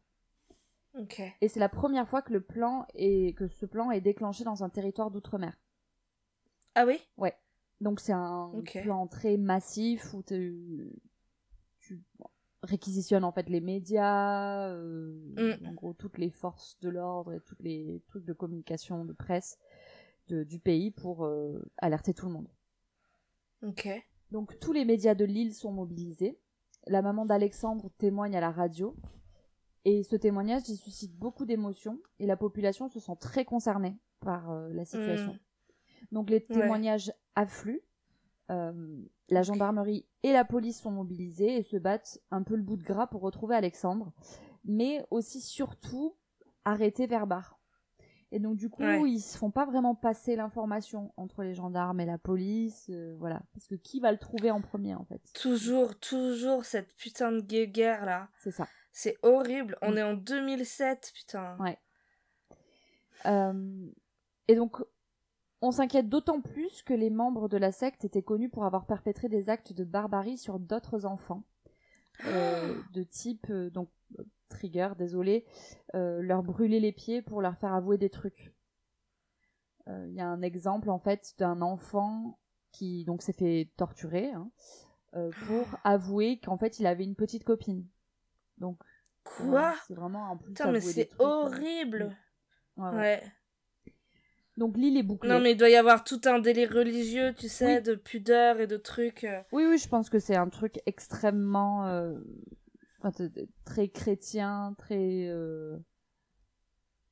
Et 1.40 1.48
c'est 1.48 1.60
la 1.60 1.68
première 1.68 2.08
fois 2.08 2.20
que 2.20 2.32
le 2.32 2.40
plan 2.40 2.84
est 2.94 3.36
que 3.36 3.46
ce 3.46 3.64
plan 3.64 3.92
est 3.92 4.00
déclenché 4.00 4.42
dans 4.42 4.64
un 4.64 4.68
territoire 4.68 5.10
d'outre-mer. 5.10 5.56
Ah 6.74 6.84
oui? 6.84 7.00
Ouais. 7.16 7.34
Donc 7.80 8.00
c'est 8.00 8.12
un 8.12 8.52
plan 8.82 9.06
très 9.06 9.36
massif 9.36 10.12
où 10.12 10.22
tu, 10.22 10.92
réquisitionnes 12.62 13.24
en 13.24 13.32
fait 13.32 13.48
les 13.48 13.60
médias, 13.60 14.68
euh, 14.68 15.12
mm. 15.36 15.66
en 15.66 15.72
gros 15.72 15.94
toutes 15.94 16.18
les 16.18 16.30
forces 16.30 16.78
de 16.80 16.90
l'ordre 16.90 17.32
et 17.32 17.40
tous 17.40 17.56
les 17.60 18.02
trucs 18.08 18.24
de 18.24 18.32
communication, 18.32 19.04
de 19.04 19.12
presse 19.12 19.58
du 20.28 20.60
pays 20.60 20.90
pour 20.90 21.24
euh, 21.24 21.60
alerter 21.78 22.14
tout 22.14 22.26
le 22.26 22.32
monde. 22.32 22.48
Ok. 23.62 23.88
Donc 24.30 24.58
tous 24.60 24.72
les 24.72 24.84
médias 24.84 25.14
de 25.14 25.24
l'île 25.24 25.54
sont 25.54 25.72
mobilisés. 25.72 26.38
La 26.86 27.02
maman 27.02 27.26
d'Alexandre 27.26 27.90
témoigne 27.98 28.36
à 28.36 28.40
la 28.40 28.50
radio. 28.50 28.96
Et 29.84 30.02
ce 30.02 30.14
témoignage 30.14 30.68
y 30.68 30.76
suscite 30.76 31.16
beaucoup 31.16 31.46
d'émotions 31.46 31.98
et 32.18 32.26
la 32.26 32.36
population 32.36 32.88
se 32.88 33.00
sent 33.00 33.16
très 33.18 33.44
concernée 33.44 33.98
par 34.20 34.50
euh, 34.50 34.68
la 34.72 34.84
situation. 34.84 35.32
Hmm. 35.32 36.06
Donc 36.12 36.30
les 36.30 36.44
témoignages 36.44 37.12
affluent. 37.34 37.80
Euh, 38.50 38.72
la 39.28 39.42
gendarmerie 39.42 40.06
et 40.22 40.32
la 40.32 40.44
police 40.44 40.80
sont 40.80 40.90
mobilisés 40.90 41.56
et 41.56 41.62
se 41.62 41.76
battent 41.76 42.20
un 42.30 42.42
peu 42.42 42.56
le 42.56 42.62
bout 42.62 42.76
de 42.76 42.82
gras 42.82 43.06
pour 43.06 43.20
retrouver 43.20 43.54
Alexandre, 43.54 44.12
mais 44.64 45.06
aussi 45.10 45.40
surtout 45.40 46.16
arrêter 46.64 47.06
Verbar. 47.06 47.60
Et 48.32 48.38
donc 48.38 48.56
du 48.56 48.68
coup, 48.68 48.82
ils 49.06 49.20
se 49.20 49.38
font 49.38 49.50
pas 49.50 49.66
vraiment 49.66 49.94
passer 49.94 50.36
l'information 50.36 51.12
entre 51.16 51.42
les 51.42 51.54
gendarmes 51.54 52.00
et 52.00 52.06
la 52.06 52.18
police, 52.18 52.86
euh, 52.90 53.16
voilà, 53.18 53.42
parce 53.52 53.66
que 53.66 53.74
qui 53.74 54.00
va 54.00 54.12
le 54.12 54.18
trouver 54.18 54.50
en 54.50 54.60
premier 54.60 54.94
en 54.94 55.04
fait? 55.04 55.20
Toujours, 55.34 55.98
toujours 55.98 56.64
cette 56.64 56.94
putain 56.96 57.32
de 57.32 57.40
guerre 57.40 58.04
là. 58.04 58.28
C'est 58.38 58.52
ça. 58.52 58.66
C'est 58.92 59.16
horrible. 59.22 59.76
On 59.82 59.92
mm. 59.92 59.98
est 59.98 60.02
en 60.02 60.14
2007, 60.14 61.12
putain. 61.14 61.56
Ouais. 61.58 61.78
Euh, 63.26 63.90
et 64.48 64.54
donc, 64.54 64.82
on 65.62 65.70
s'inquiète 65.70 66.08
d'autant 66.08 66.40
plus 66.40 66.82
que 66.82 66.94
les 66.94 67.10
membres 67.10 67.48
de 67.48 67.56
la 67.56 67.72
secte 67.72 68.04
étaient 68.04 68.22
connus 68.22 68.48
pour 68.48 68.64
avoir 68.64 68.86
perpétré 68.86 69.28
des 69.28 69.50
actes 69.50 69.72
de 69.72 69.84
barbarie 69.84 70.38
sur 70.38 70.58
d'autres 70.58 71.06
enfants, 71.06 71.44
euh, 72.26 72.80
de 72.92 73.02
type 73.02 73.50
donc 73.52 73.88
trigger, 74.50 74.90
désolé, 74.98 75.46
euh, 75.94 76.20
leur 76.20 76.42
brûler 76.42 76.80
les 76.80 76.92
pieds 76.92 77.22
pour 77.22 77.40
leur 77.40 77.56
faire 77.56 77.72
avouer 77.72 77.96
des 77.96 78.10
trucs. 78.10 78.52
Il 79.86 79.92
euh, 79.92 80.08
y 80.08 80.20
a 80.20 80.28
un 80.28 80.42
exemple 80.42 80.90
en 80.90 80.98
fait 80.98 81.34
d'un 81.38 81.62
enfant 81.62 82.38
qui 82.70 83.04
donc 83.04 83.22
s'est 83.22 83.32
fait 83.32 83.70
torturer 83.76 84.30
hein, 84.30 84.50
euh, 85.14 85.30
pour 85.46 85.66
avouer 85.84 86.38
qu'en 86.38 86.58
fait 86.58 86.78
il 86.78 86.86
avait 86.86 87.04
une 87.04 87.16
petite 87.16 87.44
copine. 87.44 87.86
Donc 88.58 88.78
quoi? 89.24 89.74
C'est 89.88 89.94
vraiment 89.94 90.30
un 90.30 90.36
Putain 90.36 90.70
mais 90.70 90.80
c'est 90.80 91.10
horrible. 91.18 92.14
ouais. 92.76 93.22
Donc 94.60 94.76
l'île 94.76 94.96
est 94.96 95.02
bouclée. 95.02 95.30
Non 95.30 95.40
mais 95.40 95.52
il 95.52 95.56
doit 95.56 95.70
y 95.70 95.74
avoir 95.74 96.04
tout 96.04 96.20
un 96.26 96.38
délire 96.38 96.72
religieux, 96.72 97.34
tu 97.34 97.48
sais, 97.48 97.80
de 97.80 97.94
pudeur 97.96 98.60
et 98.60 98.68
de 98.68 98.76
trucs. 98.76 99.26
Oui 99.50 99.64
oui, 99.66 99.78
je 99.78 99.88
pense 99.88 100.08
que 100.08 100.20
c'est 100.20 100.36
un 100.36 100.48
truc 100.48 100.80
extrêmement 100.86 102.14
très 103.64 103.88
chrétien, 103.88 104.74
très 104.78 105.26
euh, 105.28 105.76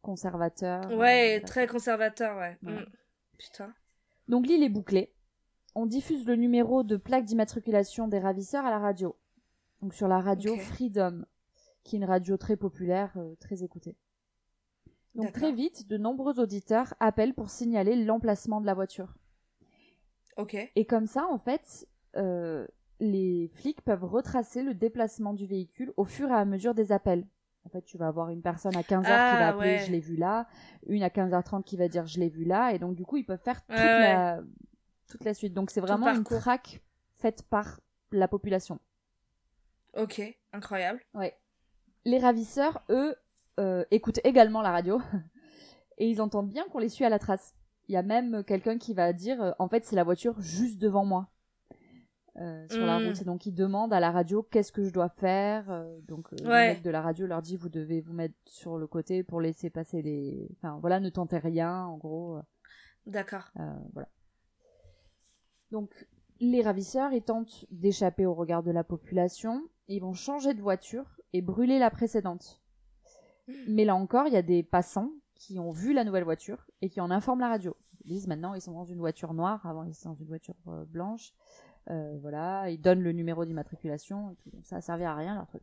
conservateur. 0.02 0.90
Ouais, 0.92 1.40
très 1.40 1.66
conservateur, 1.66 2.36
ouais. 2.36 2.58
Mm. 2.62 2.84
Putain. 3.38 3.72
Donc 4.28 4.46
l'île 4.46 4.62
est 4.62 4.68
bouclée. 4.68 5.14
On 5.74 5.86
diffuse 5.86 6.26
le 6.26 6.36
numéro 6.36 6.82
de 6.82 6.96
plaque 6.96 7.24
d'immatriculation 7.24 8.08
des 8.08 8.18
ravisseurs 8.18 8.64
à 8.64 8.70
la 8.70 8.78
radio. 8.78 9.16
Donc 9.80 9.94
sur 9.94 10.08
la 10.08 10.20
radio 10.20 10.56
Freedom, 10.56 11.24
qui 11.84 11.96
est 11.96 11.98
une 11.98 12.04
radio 12.04 12.36
très 12.36 12.56
populaire, 12.56 13.12
euh, 13.16 13.34
très 13.40 13.62
écoutée. 13.62 13.96
Donc 15.14 15.32
très 15.32 15.52
vite, 15.52 15.88
de 15.88 15.96
nombreux 15.96 16.38
auditeurs 16.38 16.94
appellent 17.00 17.34
pour 17.34 17.50
signaler 17.50 17.96
l'emplacement 18.04 18.60
de 18.60 18.66
la 18.66 18.74
voiture. 18.74 19.14
Ok. 20.36 20.56
Et 20.76 20.84
comme 20.84 21.06
ça, 21.06 21.26
en 21.30 21.38
fait, 21.38 21.88
euh, 22.16 22.66
les 23.00 23.48
flics 23.54 23.82
peuvent 23.82 24.04
retracer 24.04 24.62
le 24.62 24.74
déplacement 24.74 25.34
du 25.34 25.46
véhicule 25.46 25.92
au 25.96 26.04
fur 26.04 26.28
et 26.28 26.34
à 26.34 26.44
mesure 26.44 26.74
des 26.74 26.92
appels. 26.92 27.26
En 27.64 27.70
fait, 27.70 27.82
tu 27.82 27.98
vas 27.98 28.06
avoir 28.08 28.30
une 28.30 28.40
personne 28.42 28.76
à 28.76 28.82
15h 28.82 29.02
qui 29.02 29.10
va 29.10 29.46
Ah, 29.46 29.48
appeler 29.48 29.74
ouais. 29.78 29.84
je 29.84 29.90
l'ai 29.92 30.00
vu 30.00 30.16
là, 30.16 30.46
une 30.86 31.02
à 31.02 31.08
15h30 31.10 31.64
qui 31.64 31.76
va 31.76 31.88
dire 31.88 32.06
je 32.06 32.18
l'ai 32.20 32.28
vu 32.28 32.44
là, 32.44 32.72
et 32.72 32.78
donc 32.78 32.94
du 32.94 33.04
coup, 33.04 33.16
ils 33.16 33.24
peuvent 33.26 33.42
faire 33.42 33.60
toute, 33.66 33.76
Ouais, 33.76 33.84
ouais. 33.84 34.12
La, 34.14 34.40
toute 35.08 35.24
la 35.24 35.34
suite. 35.34 35.52
Donc 35.54 35.70
c'est 35.70 35.80
vraiment 35.80 36.08
une 36.14 36.24
traque 36.24 36.80
faite 37.16 37.42
par 37.50 37.80
la 38.12 38.28
population. 38.28 38.78
Ok, 39.96 40.22
incroyable. 40.52 41.00
Ouais. 41.14 41.36
Les 42.04 42.18
ravisseurs, 42.18 42.82
eux, 42.90 43.16
euh, 43.58 43.84
écoutent 43.90 44.20
également 44.24 44.62
la 44.62 44.70
radio 44.72 45.00
et 45.98 46.08
ils 46.08 46.20
entendent 46.22 46.50
bien 46.50 46.64
qu'on 46.68 46.78
les 46.78 46.88
suit 46.88 47.04
à 47.04 47.08
la 47.10 47.18
trace. 47.18 47.54
Il 47.88 47.92
y 47.94 47.96
a 47.96 48.02
même 48.02 48.44
quelqu'un 48.44 48.78
qui 48.78 48.94
va 48.94 49.12
dire 49.12 49.42
euh, 49.42 49.52
en 49.58 49.68
fait 49.68 49.84
c'est 49.84 49.96
la 49.96 50.04
voiture 50.04 50.40
juste 50.40 50.78
devant 50.80 51.04
moi 51.04 51.28
euh, 52.36 52.66
sur 52.68 52.84
la 52.86 53.00
Mm. 53.00 53.06
route 53.06 53.20
et 53.22 53.24
donc 53.24 53.46
ils 53.46 53.54
demandent 53.54 53.92
à 53.92 53.98
la 54.00 54.10
radio 54.12 54.42
qu'est-ce 54.42 54.70
que 54.70 54.84
je 54.84 54.92
dois 54.92 55.08
faire 55.08 55.70
euh, 55.70 55.98
donc 56.06 56.32
euh, 56.32 56.36
le 56.42 56.48
mec 56.74 56.82
de 56.82 56.90
la 56.90 57.02
radio 57.02 57.26
leur 57.26 57.42
dit 57.42 57.56
vous 57.56 57.68
devez 57.68 58.00
vous 58.00 58.12
mettre 58.12 58.34
sur 58.46 58.78
le 58.78 58.86
côté 58.86 59.24
pour 59.24 59.40
laisser 59.40 59.70
passer 59.70 60.02
les 60.02 60.48
enfin 60.56 60.78
voilà 60.80 61.00
ne 61.00 61.08
tentez 61.10 61.38
rien 61.38 61.84
en 61.84 61.96
gros 61.96 62.38
D'accord. 63.06 63.50
voilà. 63.94 64.08
Donc, 65.70 66.06
les 66.40 66.62
ravisseurs, 66.62 67.12
ils 67.12 67.22
tentent 67.22 67.64
d'échapper 67.70 68.26
au 68.26 68.34
regard 68.34 68.62
de 68.62 68.70
la 68.70 68.84
population. 68.84 69.62
Ils 69.88 70.00
vont 70.00 70.12
changer 70.12 70.52
de 70.54 70.60
voiture 70.60 71.18
et 71.32 71.40
brûler 71.42 71.78
la 71.78 71.90
précédente. 71.90 72.60
Mais 73.68 73.84
là 73.84 73.94
encore, 73.94 74.26
il 74.26 74.32
y 74.32 74.36
a 74.36 74.42
des 74.42 74.62
passants 74.62 75.10
qui 75.34 75.58
ont 75.58 75.70
vu 75.70 75.92
la 75.92 76.04
nouvelle 76.04 76.24
voiture 76.24 76.66
et 76.82 76.90
qui 76.90 77.00
en 77.00 77.10
informent 77.10 77.40
la 77.40 77.48
radio. 77.48 77.76
Ils 78.04 78.08
disent 78.08 78.26
maintenant 78.26 78.54
ils 78.54 78.60
sont 78.60 78.72
dans 78.72 78.84
une 78.84 78.98
voiture 78.98 79.34
noire, 79.34 79.64
avant 79.66 79.84
ils 79.84 79.90
étaient 79.90 80.08
dans 80.08 80.14
une 80.14 80.28
voiture 80.28 80.56
euh, 80.66 80.84
blanche. 80.84 81.32
Euh, 81.90 82.18
voilà, 82.20 82.68
ils 82.70 82.80
donnent 82.80 83.02
le 83.02 83.12
numéro 83.12 83.44
d'immatriculation 83.44 84.30
et 84.30 84.36
tout. 84.36 84.50
Donc 84.50 84.66
ça 84.66 84.76
a 84.76 84.80
servi 84.80 85.04
à 85.04 85.14
rien 85.14 85.34
leur 85.34 85.46
truc. 85.46 85.62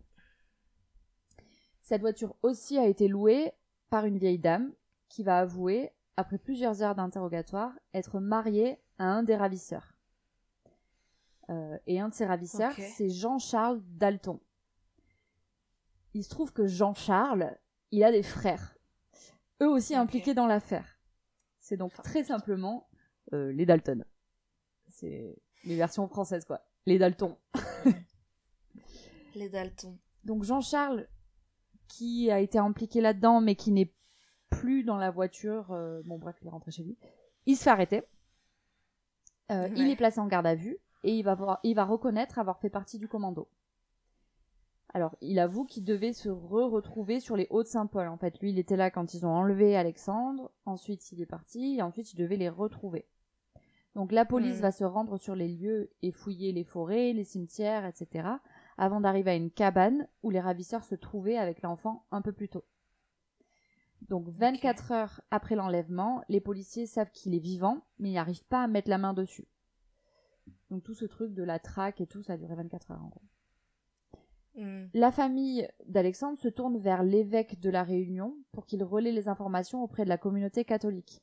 Cette 1.81 2.01
voiture 2.01 2.35
aussi 2.41 2.79
a 2.79 2.87
été 2.87 3.07
louée 3.07 3.51
par 3.89 4.05
une 4.05 4.17
vieille 4.17 4.39
dame 4.39 4.73
qui 5.07 5.23
va 5.23 5.39
avouer, 5.39 5.91
après 6.17 6.39
plusieurs 6.39 6.81
heures 6.81 6.95
d'interrogatoire, 6.95 7.73
être 7.93 8.19
mariée 8.19 8.79
à 8.97 9.05
un 9.05 9.21
des 9.21 9.35
ravisseurs. 9.35 9.93
Euh, 11.49 11.77
et 11.85 11.99
un 11.99 12.09
de 12.09 12.13
ces 12.13 12.25
ravisseurs, 12.25 12.73
c'est 12.73 13.09
Jean-Charles 13.09 13.81
Dalton. 13.85 14.39
Il 16.15 16.23
se 16.23 16.29
trouve 16.29 16.53
que 16.53 16.65
Jean-Charles, 16.65 17.55
il 17.95 18.03
a 18.03 18.11
des 18.11 18.23
frères, 18.23 18.75
eux 19.61 19.69
aussi 19.69 19.95
impliqués 19.95 20.33
dans 20.33 20.47
l'affaire. 20.47 20.99
C'est 21.59 21.77
donc 21.77 21.93
très 22.03 22.23
simplement 22.23 22.87
euh, 23.33 23.51
les 23.51 23.65
Dalton. 23.65 24.03
C'est 24.89 25.35
les 25.63 25.75
versions 25.75 26.07
françaises, 26.07 26.45
quoi. 26.45 26.61
Les 26.85 26.97
Dalton. 26.99 27.35
Les 29.35 29.49
Dalton. 29.49 29.97
Donc 30.23 30.43
Jean-Charles, 30.43 31.07
qui 31.87 32.31
a 32.31 32.39
été 32.39 32.57
impliqué 32.57 33.01
là-dedans, 33.01 33.41
mais 33.41 33.55
qui 33.55 33.71
n'est 33.71 33.93
plus 34.49 34.83
dans 34.83 34.97
la 34.97 35.11
voiture, 35.11 35.71
euh, 35.71 36.01
bon 36.05 36.17
bref, 36.17 36.35
il 36.41 36.47
est 36.47 36.51
rentré 36.51 36.71
chez 36.71 36.83
lui, 36.83 36.97
il 37.45 37.55
se 37.55 37.63
fait 37.63 37.69
arrêter. 37.69 38.03
Euh, 39.51 39.67
Il 39.75 39.89
est 39.89 39.95
placé 39.95 40.19
en 40.19 40.27
garde 40.27 40.47
à 40.47 40.55
vue 40.55 40.77
et 41.03 41.13
il 41.15 41.23
va, 41.23 41.35
voir- 41.35 41.59
il 41.63 41.75
va 41.75 41.83
reconnaître 41.85 42.39
avoir 42.39 42.59
fait 42.59 42.69
partie 42.69 42.97
du 42.97 43.07
commando. 43.07 43.47
Alors, 44.95 45.17
il 45.19 45.39
avoue 45.39 45.65
qu'il 45.65 45.83
devait 45.83 46.13
se 46.13 46.29
re-retrouver 46.29 47.19
sur 47.19 47.35
les 47.35 47.47
Hauts-de-Saint-Paul. 47.49 48.07
En 48.07 48.15
fait, 48.17 48.39
lui, 48.39 48.51
il 48.51 48.59
était 48.59 48.77
là 48.77 48.89
quand 48.89 49.13
ils 49.13 49.25
ont 49.25 49.29
enlevé 49.33 49.75
Alexandre. 49.75 50.51
Ensuite, 50.65 51.11
il 51.11 51.19
est 51.19 51.25
parti 51.25 51.75
et 51.75 51.81
ensuite, 51.81 52.13
il 52.13 52.15
devait 52.17 52.37
les 52.37 52.47
retrouver. 52.47 53.05
Donc, 53.95 54.13
la 54.13 54.23
police 54.23 54.55
Mhm. 54.55 54.61
va 54.61 54.71
se 54.71 54.85
rendre 54.85 55.17
sur 55.17 55.35
les 55.35 55.49
lieux 55.49 55.91
et 56.01 56.13
fouiller 56.13 56.53
les 56.53 56.63
forêts, 56.63 57.11
les 57.11 57.25
cimetières, 57.25 57.85
etc. 57.85 58.29
avant 58.77 59.01
d'arriver 59.01 59.31
à 59.31 59.35
une 59.35 59.51
cabane 59.51 60.07
où 60.23 60.29
les 60.29 60.39
ravisseurs 60.39 60.85
se 60.85 60.95
trouvaient 60.95 61.37
avec 61.37 61.61
l'enfant 61.61 62.05
un 62.11 62.21
peu 62.21 62.31
plus 62.31 62.47
tôt. 62.47 62.63
Donc 64.07 64.29
24 64.29 64.93
heures 64.93 65.21
après 65.29 65.55
l'enlèvement, 65.55 66.23
les 66.29 66.39
policiers 66.39 66.85
savent 66.85 67.11
qu'il 67.11 67.35
est 67.35 67.39
vivant, 67.39 67.81
mais 67.99 68.11
ils 68.11 68.15
n'arrivent 68.15 68.45
pas 68.45 68.63
à 68.63 68.67
mettre 68.67 68.89
la 68.89 68.97
main 68.97 69.13
dessus. 69.13 69.47
Donc 70.69 70.83
tout 70.83 70.93
ce 70.93 71.03
truc 71.05 71.33
de 71.33 71.43
la 71.43 71.59
traque 71.59 71.99
et 71.99 72.07
tout, 72.07 72.23
ça 72.23 72.33
a 72.33 72.37
duré 72.37 72.55
24 72.55 72.91
heures 72.91 73.03
en 73.03 73.09
gros. 73.09 73.21
Hmm. 74.55 74.85
La 74.93 75.11
famille 75.11 75.67
d'Alexandre 75.85 76.37
se 76.39 76.47
tourne 76.47 76.77
vers 76.77 77.03
l'évêque 77.03 77.59
de 77.59 77.69
la 77.69 77.83
Réunion 77.83 78.35
pour 78.51 78.65
qu'il 78.65 78.83
relaie 78.83 79.11
les 79.11 79.27
informations 79.27 79.83
auprès 79.83 80.03
de 80.05 80.09
la 80.09 80.17
communauté 80.17 80.63
catholique. 80.63 81.21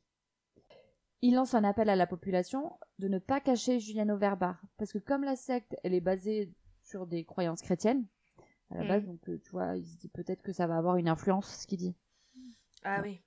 Il 1.22 1.34
lance 1.34 1.54
un 1.54 1.64
appel 1.64 1.88
à 1.88 1.96
la 1.96 2.06
population 2.06 2.72
de 2.98 3.08
ne 3.08 3.18
pas 3.18 3.40
cacher 3.40 3.78
Giuliano 3.78 4.16
Verbar, 4.16 4.60
parce 4.76 4.92
que 4.92 4.98
comme 4.98 5.24
la 5.24 5.36
secte, 5.36 5.76
elle 5.84 5.94
est 5.94 6.00
basée 6.00 6.52
sur 6.82 7.06
des 7.06 7.24
croyances 7.24 7.62
chrétiennes, 7.62 8.04
à 8.70 8.78
la 8.78 8.84
Mm. 8.84 8.88
base, 8.88 9.06
donc 9.06 9.28
euh, 9.28 9.38
tu 9.42 9.50
vois, 9.50 9.76
il 9.76 9.86
se 9.86 9.96
dit 9.96 10.08
peut-être 10.08 10.42
que 10.42 10.52
ça 10.52 10.66
va 10.66 10.76
avoir 10.76 10.96
une 10.96 11.08
influence, 11.08 11.46
ce 11.60 11.66
qu'il 11.66 11.78
dit. 11.78 11.94
Ah 12.84 13.00
oui. 13.02 13.22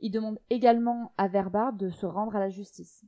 Il 0.00 0.10
demande 0.10 0.38
également 0.48 1.12
à 1.18 1.28
Verbar 1.28 1.72
de 1.72 1.90
se 1.90 2.06
rendre 2.06 2.34
à 2.34 2.40
la 2.40 2.48
justice. 2.48 3.04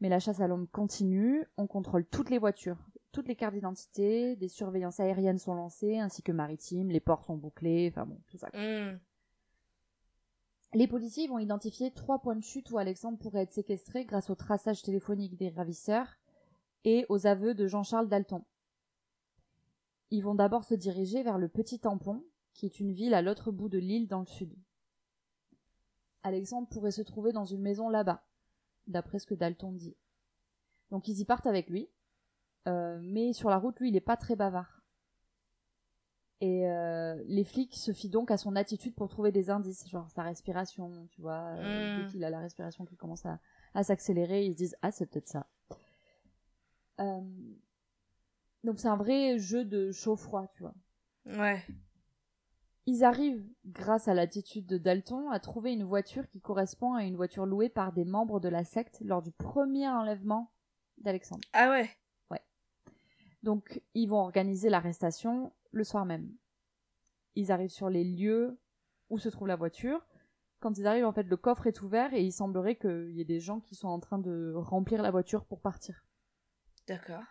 Mais 0.00 0.08
la 0.08 0.18
chasse 0.18 0.40
à 0.40 0.48
l'homme 0.48 0.66
continue, 0.66 1.44
on 1.58 1.66
contrôle 1.66 2.06
toutes 2.06 2.30
les 2.30 2.38
voitures, 2.38 2.78
toutes 3.12 3.28
les 3.28 3.36
cartes 3.36 3.54
d'identité, 3.54 4.36
des 4.36 4.48
surveillances 4.48 5.00
aériennes 5.00 5.38
sont 5.38 5.54
lancées, 5.54 5.98
ainsi 5.98 6.22
que 6.22 6.32
maritimes, 6.32 6.90
les 6.90 7.00
ports 7.00 7.24
sont 7.24 7.36
bouclés, 7.36 7.88
enfin 7.90 8.06
bon, 8.06 8.20
tout 8.28 8.36
ça. 8.36 8.48
Hmm. 8.54 8.98
Les 10.72 10.86
policiers 10.86 11.26
vont 11.26 11.38
identifier 11.38 11.90
trois 11.90 12.20
points 12.20 12.36
de 12.36 12.44
chute 12.44 12.70
où 12.70 12.78
Alexandre 12.78 13.18
pourrait 13.18 13.42
être 13.42 13.52
séquestré 13.52 14.04
grâce 14.04 14.30
au 14.30 14.36
traçage 14.36 14.82
téléphonique 14.82 15.36
des 15.36 15.48
ravisseurs 15.48 16.16
et 16.84 17.06
aux 17.08 17.26
aveux 17.26 17.54
de 17.54 17.66
Jean-Charles 17.66 18.08
Dalton. 18.08 18.44
Ils 20.10 20.22
vont 20.22 20.36
d'abord 20.36 20.64
se 20.64 20.74
diriger 20.74 21.22
vers 21.22 21.38
le 21.38 21.48
Petit 21.48 21.80
Tampon, 21.80 22.24
qui 22.54 22.66
est 22.66 22.78
une 22.78 22.92
ville 22.92 23.14
à 23.14 23.22
l'autre 23.22 23.50
bout 23.50 23.68
de 23.68 23.78
l'île 23.78 24.06
dans 24.06 24.20
le 24.20 24.26
sud. 24.26 24.54
Alexandre 26.22 26.68
pourrait 26.68 26.90
se 26.90 27.02
trouver 27.02 27.32
dans 27.32 27.44
une 27.44 27.62
maison 27.62 27.88
là-bas, 27.88 28.24
d'après 28.86 29.18
ce 29.18 29.26
que 29.26 29.34
Dalton 29.34 29.72
dit. 29.72 29.96
Donc 30.90 31.08
ils 31.08 31.20
y 31.20 31.24
partent 31.24 31.46
avec 31.46 31.68
lui, 31.68 31.88
mais 32.66 33.32
sur 33.32 33.50
la 33.50 33.58
route, 33.58 33.78
lui, 33.80 33.88
il 33.88 33.92
n'est 33.92 34.00
pas 34.00 34.16
très 34.16 34.36
bavard. 34.36 34.76
Et 36.42 36.66
euh, 36.70 37.22
les 37.26 37.44
flics 37.44 37.76
se 37.76 37.92
fient 37.92 38.08
donc 38.08 38.30
à 38.30 38.38
son 38.38 38.56
attitude 38.56 38.94
pour 38.94 39.08
trouver 39.08 39.30
des 39.30 39.50
indices, 39.50 39.86
genre 39.90 40.08
sa 40.10 40.22
respiration, 40.22 41.06
tu 41.10 41.20
vois. 41.20 41.54
euh, 41.58 41.98
Mm. 41.98 42.02
Dès 42.02 42.10
qu'il 42.10 42.24
a 42.24 42.30
la 42.30 42.40
respiration 42.40 42.86
qui 42.86 42.96
commence 42.96 43.26
à, 43.26 43.38
à 43.74 43.82
s'accélérer, 43.82 44.46
ils 44.46 44.52
se 44.52 44.56
disent 44.56 44.76
Ah, 44.80 44.90
c'est 44.90 45.04
peut-être 45.06 45.28
ça. 45.28 45.46
Euh, 47.00 47.20
donc 48.64 48.78
c'est 48.78 48.88
un 48.88 48.96
vrai 48.96 49.38
jeu 49.38 49.64
de 49.66 49.92
chaud-froid, 49.92 50.46
tu 50.54 50.62
vois. 50.62 50.74
Ouais. 51.26 51.62
Ils 52.86 53.04
arrivent, 53.04 53.46
grâce 53.66 54.08
à 54.08 54.14
l'attitude 54.14 54.66
de 54.66 54.78
Dalton, 54.78 55.30
à 55.30 55.40
trouver 55.40 55.72
une 55.74 55.84
voiture 55.84 56.26
qui 56.28 56.40
correspond 56.40 56.94
à 56.94 57.04
une 57.04 57.16
voiture 57.16 57.44
louée 57.44 57.68
par 57.68 57.92
des 57.92 58.06
membres 58.06 58.40
de 58.40 58.48
la 58.48 58.64
secte 58.64 59.00
lors 59.04 59.20
du 59.20 59.30
premier 59.30 59.88
enlèvement 59.88 60.50
d'Alexandre. 60.98 61.42
Ah 61.52 61.68
ouais. 61.70 61.90
Donc, 63.42 63.82
ils 63.94 64.06
vont 64.06 64.20
organiser 64.20 64.68
l'arrestation 64.68 65.52
le 65.72 65.84
soir 65.84 66.04
même. 66.04 66.30
Ils 67.36 67.52
arrivent 67.52 67.70
sur 67.70 67.88
les 67.88 68.04
lieux 68.04 68.58
où 69.08 69.18
se 69.18 69.28
trouve 69.28 69.48
la 69.48 69.56
voiture. 69.56 70.06
Quand 70.60 70.76
ils 70.76 70.86
arrivent, 70.86 71.06
en 71.06 71.12
fait, 71.12 71.22
le 71.22 71.36
coffre 71.36 71.66
est 71.66 71.80
ouvert 71.80 72.12
et 72.12 72.22
il 72.22 72.32
semblerait 72.32 72.76
qu'il 72.76 73.12
y 73.12 73.20
ait 73.20 73.24
des 73.24 73.40
gens 73.40 73.60
qui 73.60 73.74
sont 73.74 73.88
en 73.88 73.98
train 73.98 74.18
de 74.18 74.52
remplir 74.54 75.02
la 75.02 75.10
voiture 75.10 75.44
pour 75.46 75.60
partir. 75.60 76.04
D'accord. 76.86 77.22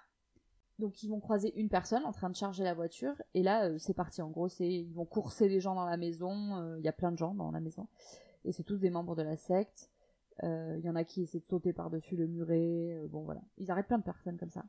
Donc, 0.80 1.04
ils 1.04 1.10
vont 1.10 1.20
croiser 1.20 1.54
une 1.60 1.70
personne 1.70 2.06
en 2.06 2.12
train 2.14 2.30
de 2.30 2.36
charger 2.36 2.64
la 2.64 2.74
voiture 2.74 3.14
et 3.34 3.44
là, 3.44 3.66
euh, 3.66 3.78
c'est 3.78 3.94
parti. 3.94 4.22
En 4.22 4.30
gros, 4.30 4.48
c'est 4.48 4.68
ils 4.68 4.94
vont 4.94 5.06
courser 5.06 5.50
les 5.50 5.60
gens 5.60 5.76
dans 5.76 5.86
la 5.86 5.98
maison. 5.98 6.56
euh, 6.58 6.80
Il 6.80 6.86
y 6.86 6.88
a 6.88 6.94
plein 6.94 7.12
de 7.12 7.18
gens 7.18 7.34
dans 7.36 7.52
la 7.52 7.60
maison 7.60 7.88
et 8.46 8.52
c'est 8.54 8.64
tous 8.64 8.78
des 8.78 8.90
membres 8.90 9.16
de 9.16 9.22
la 9.22 9.36
secte. 9.36 9.92
Euh, 10.44 10.76
Il 10.80 10.86
y 10.86 10.90
en 10.90 10.96
a 10.96 11.04
qui 11.04 11.22
essaient 11.24 11.42
de 11.42 11.46
sauter 11.46 11.74
par-dessus 11.74 12.16
le 12.16 12.28
muret. 12.28 13.06
bon, 13.10 13.24
voilà. 13.24 13.42
Ils 13.58 13.70
arrêtent 13.70 13.88
plein 13.88 13.98
de 14.00 14.04
personnes 14.04 14.38
comme 14.38 14.52
ça. 14.52 14.64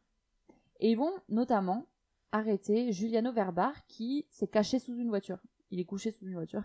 Et 0.80 0.90
ils 0.90 0.96
vont 0.96 1.12
notamment 1.28 1.86
arrêter 2.32 2.92
Giuliano 2.92 3.32
Verbar 3.32 3.86
qui 3.86 4.26
s'est 4.30 4.48
caché 4.48 4.78
sous 4.78 4.96
une 4.96 5.08
voiture. 5.08 5.38
Il 5.70 5.78
est 5.80 5.84
couché 5.84 6.10
sous 6.10 6.26
une 6.26 6.34
voiture. 6.34 6.64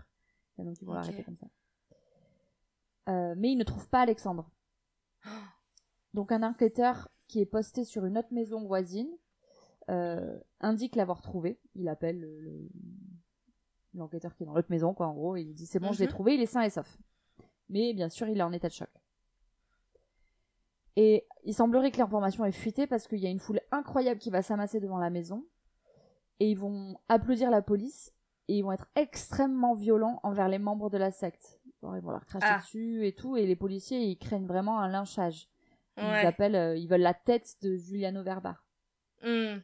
Et 0.58 0.64
donc 0.64 0.80
ils 0.80 0.84
vont 0.84 0.92
l'arrêter 0.94 1.22
comme 1.24 1.36
ça. 1.36 1.46
Euh, 3.08 3.34
mais 3.36 3.52
ils 3.52 3.56
ne 3.56 3.64
trouvent 3.64 3.88
pas 3.88 4.00
Alexandre. 4.00 4.50
Donc 6.14 6.32
un 6.32 6.42
enquêteur 6.42 7.08
qui 7.28 7.40
est 7.40 7.46
posté 7.46 7.84
sur 7.84 8.04
une 8.06 8.16
autre 8.18 8.32
maison 8.32 8.64
voisine 8.66 9.10
euh, 9.90 10.38
indique 10.60 10.96
l'avoir 10.96 11.20
trouvé. 11.20 11.60
Il 11.74 11.88
appelle 11.88 12.18
le- 12.20 12.40
le- 12.40 12.68
l'enquêteur 13.94 14.34
qui 14.34 14.42
est 14.42 14.46
dans 14.46 14.54
l'autre 14.54 14.70
maison, 14.70 14.94
quoi, 14.94 15.06
en 15.08 15.14
gros, 15.14 15.36
il 15.36 15.54
dit 15.54 15.66
c'est 15.66 15.78
bon, 15.78 15.92
je 15.92 16.00
l'ai 16.00 16.06
Mhm. 16.06 16.10
trouvé, 16.10 16.34
il 16.34 16.40
est 16.42 16.46
sain 16.46 16.62
et 16.62 16.70
sauf. 16.70 16.98
Mais 17.68 17.92
bien 17.94 18.08
sûr, 18.08 18.28
il 18.28 18.38
est 18.38 18.42
en 18.42 18.52
état 18.52 18.68
de 18.68 18.72
choc. 18.72 18.88
Et 20.96 21.26
il 21.44 21.54
semblerait 21.54 21.90
que 21.90 21.98
l'information 21.98 22.44
est 22.44 22.52
fuitée 22.52 22.86
parce 22.86 23.06
qu'il 23.06 23.18
y 23.18 23.26
a 23.26 23.30
une 23.30 23.38
foule 23.40 23.60
incroyable 23.70 24.18
qui 24.18 24.30
va 24.30 24.42
s'amasser 24.42 24.80
devant 24.80 24.98
la 24.98 25.10
maison. 25.10 25.44
Et 26.40 26.50
ils 26.50 26.58
vont 26.58 26.98
applaudir 27.08 27.50
la 27.50 27.62
police. 27.62 28.12
Et 28.48 28.58
ils 28.58 28.62
vont 28.62 28.72
être 28.72 28.86
extrêmement 28.94 29.74
violents 29.74 30.20
envers 30.22 30.48
les 30.48 30.58
membres 30.58 30.88
de 30.88 30.96
la 30.98 31.10
secte. 31.10 31.60
Genre, 31.82 31.96
ils 31.96 32.02
vont 32.02 32.12
leur 32.12 32.24
cracher 32.26 32.46
Ah. 32.48 32.58
dessus 32.58 33.06
et 33.06 33.14
tout. 33.14 33.36
Et 33.36 33.44
les 33.46 33.56
policiers, 33.56 34.00
ils 34.04 34.16
craignent 34.16 34.46
vraiment 34.46 34.80
un 34.80 34.88
lynchage. 34.88 35.48
Ils 35.98 36.02
appellent, 36.26 36.54
euh, 36.56 36.76
ils 36.76 36.86
veulent 36.88 37.00
la 37.00 37.14
tête 37.14 37.56
de 37.62 37.74
Giuliano 37.76 38.22
Verbar. 38.22 38.64
Hmm. 39.22 39.56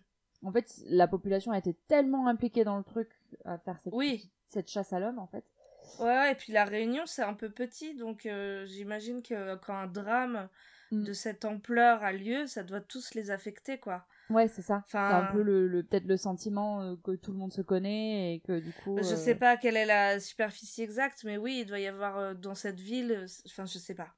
En 0.45 0.51
fait, 0.51 0.67
la 0.87 1.07
population 1.07 1.53
a 1.53 1.59
été 1.59 1.75
tellement 1.89 2.27
impliquée 2.27 2.65
dans 2.65 2.79
le 2.79 2.85
truc 2.85 3.11
à 3.45 3.59
faire 3.59 3.79
cette, 3.81 3.93
Oui. 3.95 4.31
cette 4.47 4.69
chasse 4.69 4.93
à 4.95 4.99
l'homme, 4.99 5.19
en 5.19 5.27
fait. 5.27 5.45
Ouais, 6.01 6.33
et 6.33 6.35
puis 6.35 6.53
la 6.53 6.65
Réunion, 6.65 7.03
c'est 7.07 7.23
un 7.23 7.35
peu 7.35 7.51
petit, 7.51 7.95
donc 7.95 8.25
euh, 8.27 8.65
j'imagine 8.67 9.23
que 9.23 9.57
quand 9.57 9.75
un 9.77 9.87
drame 9.87 10.49
Mm. 10.93 11.05
de 11.05 11.13
cette 11.13 11.45
ampleur 11.45 12.03
a 12.03 12.13
lieu, 12.13 12.47
ça 12.47 12.63
doit 12.63 12.81
tous 12.81 13.15
les 13.15 13.31
affecter, 13.31 13.79
quoi. 13.79 14.07
Ouais, 14.31 14.47
c'est 14.49 14.63
ça. 14.63 14.83
Enfin- 14.87 15.09
C'est 15.11 15.17
un 15.29 15.33
peu 15.33 15.43
le, 15.43 15.67
le- 15.69 15.83
peut-être 15.83 16.07
le 16.07 16.17
sentiment 16.17 16.81
euh, 16.83 16.97
que 17.03 17.13
tout 17.17 17.33
le 17.33 17.39
monde 17.39 17.53
se 17.53 17.63
connaît 17.63 18.35
et 18.35 18.41
que 18.41 18.61
du 18.61 18.73
coup. 18.73 18.97
Je 18.99 19.13
euh, 19.13 19.17
sais 19.17 19.35
pas 19.35 19.57
quelle 19.57 19.77
est 19.77 19.87
la 19.87 20.21
superficie 20.21 20.83
exacte, 20.83 21.25
mais 21.25 21.37
oui, 21.39 21.61
il 21.61 21.67
doit 21.67 21.81
y 21.81 21.87
avoir 21.87 22.19
euh, 22.19 22.35
dans 22.35 22.55
cette 22.55 22.79
ville, 22.81 23.13
euh, 23.13 23.27
enfin, 23.47 23.65
je 23.67 23.79
sais 23.79 23.95
pas. 23.95 24.15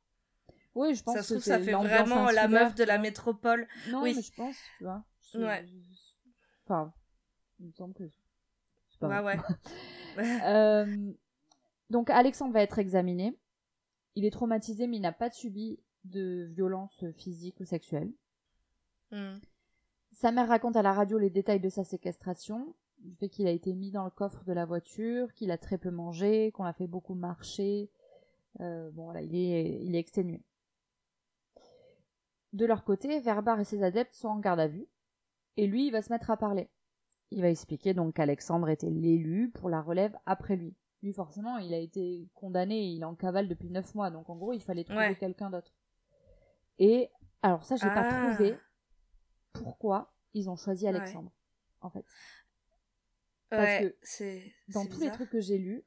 Oui, 0.74 0.94
je 0.94 1.02
pense 1.04 1.14
Ça 1.16 1.22
se 1.22 1.28
que 1.28 1.34
trouve, 1.38 1.44
ça 1.44 1.58
c'est 1.58 1.64
fait 1.64 1.72
vraiment 1.72 2.30
la 2.30 2.48
meuf 2.48 2.74
de 2.74 2.84
la 2.84 2.98
métropole. 2.98 3.66
Non, 3.90 4.02
Oui. 4.02 4.12
mais 4.16 4.22
je 4.22 4.32
pense, 4.34 4.56
tu 4.78 4.84
vois. 4.84 5.04
Je- 5.32 5.38
Ouais. 5.38 5.64
Enfin, 6.66 6.92
il 7.60 7.66
me 7.68 7.72
semble 7.72 7.94
que. 7.94 8.04
c'est 8.90 8.98
pas 9.00 9.08
Ouais, 9.22 9.36
vrai. 9.36 9.38
ouais. 9.38 9.44
Euh, 10.44 11.12
donc 11.90 12.10
Alexandre 12.10 12.52
va 12.52 12.62
être 12.62 12.78
examiné. 12.78 13.36
Il 14.16 14.24
est 14.24 14.30
traumatisé, 14.30 14.86
mais 14.86 14.96
il 14.98 15.00
n'a 15.02 15.12
pas 15.12 15.30
subi 15.30 15.78
de 16.04 16.44
violence 16.52 17.04
physique 17.16 17.60
ou 17.60 17.64
sexuelle. 17.64 18.12
Hmm. 19.10 19.34
Sa 20.12 20.30
mère 20.32 20.48
raconte 20.48 20.76
à 20.76 20.82
la 20.82 20.92
radio 20.92 21.18
les 21.18 21.30
détails 21.30 21.60
de 21.60 21.68
sa 21.68 21.84
séquestration, 21.84 22.74
du 22.98 23.14
fait 23.16 23.28
qu'il 23.28 23.46
a 23.46 23.50
été 23.50 23.74
mis 23.74 23.90
dans 23.90 24.04
le 24.04 24.10
coffre 24.10 24.44
de 24.44 24.52
la 24.52 24.64
voiture, 24.64 25.32
qu'il 25.34 25.50
a 25.50 25.58
très 25.58 25.78
peu 25.78 25.90
mangé, 25.90 26.52
qu'on 26.52 26.64
l'a 26.64 26.72
fait 26.72 26.86
beaucoup 26.86 27.14
marcher. 27.14 27.90
Euh, 28.60 28.90
bon 28.92 29.04
voilà, 29.04 29.22
il 29.22 29.34
est, 29.34 29.82
il 29.84 29.94
est 29.94 29.98
exténué. 29.98 30.42
De 32.52 32.66
leur 32.66 32.84
côté, 32.84 33.18
Verbar 33.20 33.58
et 33.60 33.64
ses 33.64 33.82
adeptes 33.82 34.14
sont 34.14 34.28
en 34.28 34.38
garde 34.38 34.60
à 34.60 34.68
vue, 34.68 34.86
et 35.56 35.66
lui, 35.66 35.86
il 35.88 35.90
va 35.90 36.02
se 36.02 36.12
mettre 36.12 36.30
à 36.30 36.36
parler. 36.36 36.68
Il 37.30 37.42
va 37.42 37.48
expliquer 37.50 37.94
donc 37.94 38.14
qu'Alexandre 38.14 38.68
était 38.68 38.90
l'élu 38.90 39.50
pour 39.50 39.68
la 39.68 39.82
relève 39.82 40.16
après 40.24 40.54
lui. 40.56 40.74
Lui, 41.02 41.12
forcément, 41.12 41.58
il 41.58 41.74
a 41.74 41.78
été 41.78 42.28
condamné, 42.34 42.86
il 42.92 43.00
est 43.02 43.04
en 43.04 43.14
cavale 43.16 43.48
depuis 43.48 43.70
neuf 43.70 43.94
mois, 43.94 44.10
donc 44.10 44.30
en 44.30 44.36
gros, 44.36 44.52
il 44.52 44.62
fallait 44.62 44.84
trouver 44.84 45.00
Ouais. 45.08 45.16
quelqu'un 45.16 45.50
d'autre. 45.50 45.72
Et 46.78 47.10
alors 47.42 47.64
ça, 47.64 47.76
j'ai 47.76 47.86
pas 47.86 48.08
Ah. 48.08 48.34
trouvé 48.34 48.56
pourquoi 49.52 50.12
ils 50.32 50.48
ont 50.50 50.56
choisi 50.56 50.84
Ouais. 50.84 50.90
Alexandre, 50.94 51.30
en 51.80 51.90
fait. 51.90 52.04
Parce 53.50 53.62
Ouais, 53.62 53.90
que 53.90 53.96
c'est. 54.02 54.52
Dans 54.68 54.86
tous 54.86 55.00
les 55.00 55.10
trucs 55.12 55.30
que 55.30 55.40
j'ai 55.40 55.58
lus, 55.58 55.84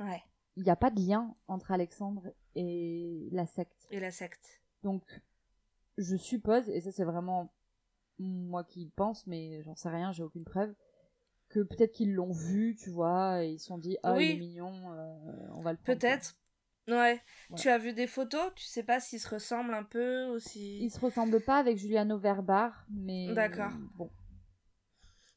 Ouais. 0.00 0.22
il 0.56 0.62
n'y 0.62 0.70
a 0.70 0.76
pas 0.76 0.90
de 0.90 1.00
lien 1.00 1.34
entre 1.48 1.70
Alexandre 1.72 2.22
et 2.54 3.28
la 3.32 3.46
secte. 3.46 3.86
Et 3.90 4.00
la 4.00 4.10
secte. 4.10 4.62
Donc, 4.82 5.02
je 5.98 6.16
suppose, 6.16 6.68
et 6.70 6.80
ça 6.80 6.92
c'est 6.92 7.04
vraiment 7.04 7.52
moi 8.18 8.64
qui 8.64 8.86
pense, 8.96 9.26
mais 9.26 9.62
j'en 9.62 9.74
sais 9.74 9.90
rien, 9.90 10.12
j'ai 10.12 10.22
aucune 10.22 10.44
preuve, 10.44 10.74
que 11.48 11.60
peut-être 11.60 11.92
qu'ils 11.92 12.14
l'ont 12.14 12.32
vu, 12.32 12.76
tu 12.76 12.90
vois, 12.90 13.44
et 13.44 13.50
ils 13.52 13.58
se 13.58 13.66
sont 13.66 13.78
dit, 13.78 13.96
ah, 14.02 14.12
il 14.14 14.16
Oui. 14.16 14.30
est 14.32 14.38
mignon, 14.38 14.92
euh, 14.92 15.48
on 15.54 15.60
va 15.62 15.72
le 15.72 15.78
prendre. 15.78 15.98
Peut-être. 15.98 16.36
Ouais. 16.88 17.20
Voilà. 17.50 17.62
Tu 17.62 17.68
as 17.68 17.78
vu 17.78 17.92
des 17.92 18.06
photos? 18.06 18.50
Tu 18.56 18.64
sais 18.64 18.82
pas 18.82 18.98
s'ils 18.98 19.20
se 19.20 19.28
ressemblent 19.28 19.74
un 19.74 19.84
peu 19.84 20.26
ou 20.34 20.38
si. 20.38 20.78
Il 20.82 20.90
se 20.90 20.98
ressemble 21.00 21.40
pas 21.40 21.58
avec 21.58 21.76
Giuliano 21.78 22.18
Verbar, 22.18 22.86
mais. 22.90 23.32
D'accord. 23.34 23.72
Bon. 23.96 24.10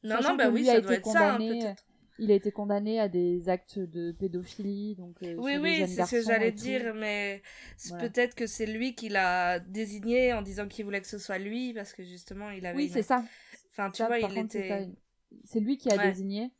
Non, 0.04 0.16
Sachant 0.16 0.30
non, 0.30 0.36
bah 0.36 0.48
oui, 0.50 0.64
ça 0.64 0.72
été 0.74 0.82
doit 0.82 0.94
être 0.94 1.06
ça, 1.06 1.34
hein, 1.34 1.36
condamné, 1.36 1.60
peut-être. 1.60 1.84
Il 2.18 2.30
a 2.30 2.34
été 2.34 2.52
condamné 2.52 3.00
à 3.00 3.08
des 3.08 3.48
actes 3.48 3.78
de 3.78 4.12
pédophilie, 4.12 4.96
donc. 4.96 5.16
euh, 5.22 5.34
Oui, 5.38 5.56
oui, 5.60 5.84
c'est 5.88 6.04
ce 6.04 6.10
que 6.10 6.22
j'allais 6.22 6.52
dire, 6.52 6.92
mais 6.94 7.42
Voilà. 7.88 8.08
peut-être 8.08 8.34
que 8.34 8.46
c'est 8.46 8.66
lui 8.66 8.94
qui 8.94 9.08
l'a 9.08 9.60
désigné 9.60 10.32
en 10.32 10.42
disant 10.42 10.68
qu'il 10.68 10.84
voulait 10.84 11.00
que 11.00 11.06
ce 11.06 11.18
soit 11.18 11.38
lui, 11.38 11.72
parce 11.72 11.92
que 11.92 12.04
justement, 12.04 12.50
il 12.50 12.66
avait. 12.66 12.76
Oui, 12.76 12.86
une- 12.86 12.92
c'est 12.92 13.02
ça. 13.02 13.24
Enfin, 13.70 13.90
tu 13.90 13.98
Ça, 13.98 14.06
vois, 14.06 14.18
il 14.18 14.22
contre, 14.22 14.56
était. 14.56 14.68
ça. 14.68 14.78
C'est 15.44 15.60
lui 15.60 15.78
qui 15.78 15.90
a 15.90 15.96
Ouais. 15.96 16.08
désigné, 16.08 16.52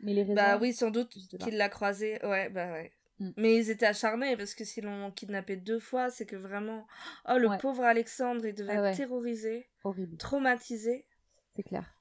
mais 0.00 0.12
les 0.14 0.22
raisons. 0.22 0.34
Bah 0.34 0.58
oui, 0.58 0.72
sans 0.72 0.90
doute 0.90 1.10
qu'il 1.38 1.56
l'a 1.56 1.68
croisé. 1.68 2.18
Ouais, 2.24 2.48
bah 2.48 2.72
ouais. 2.72 2.92
Mm. 3.18 3.30
Mais 3.36 3.56
ils 3.56 3.70
étaient 3.70 3.86
acharnés 3.86 4.36
parce 4.36 4.54
que 4.54 4.64
s'ils 4.64 4.84
l'ont 4.84 5.10
kidnappé 5.10 5.56
deux 5.56 5.78
fois, 5.78 6.10
c'est 6.10 6.26
que 6.26 6.36
vraiment. 6.36 6.86
Oh, 7.28 7.38
le 7.38 7.48
Ouais. 7.48 7.58
pauvre 7.58 7.82
Alexandre, 7.84 8.44
il 8.46 8.54
devait 8.54 8.76
Ah 8.76 8.82
ouais. 8.82 8.90
être 8.90 8.96
terrorisé, 8.96 9.68
Horrible. 9.84 10.16
traumatisé. 10.18 11.06
c'est 11.54 11.62
clair. 11.62 11.94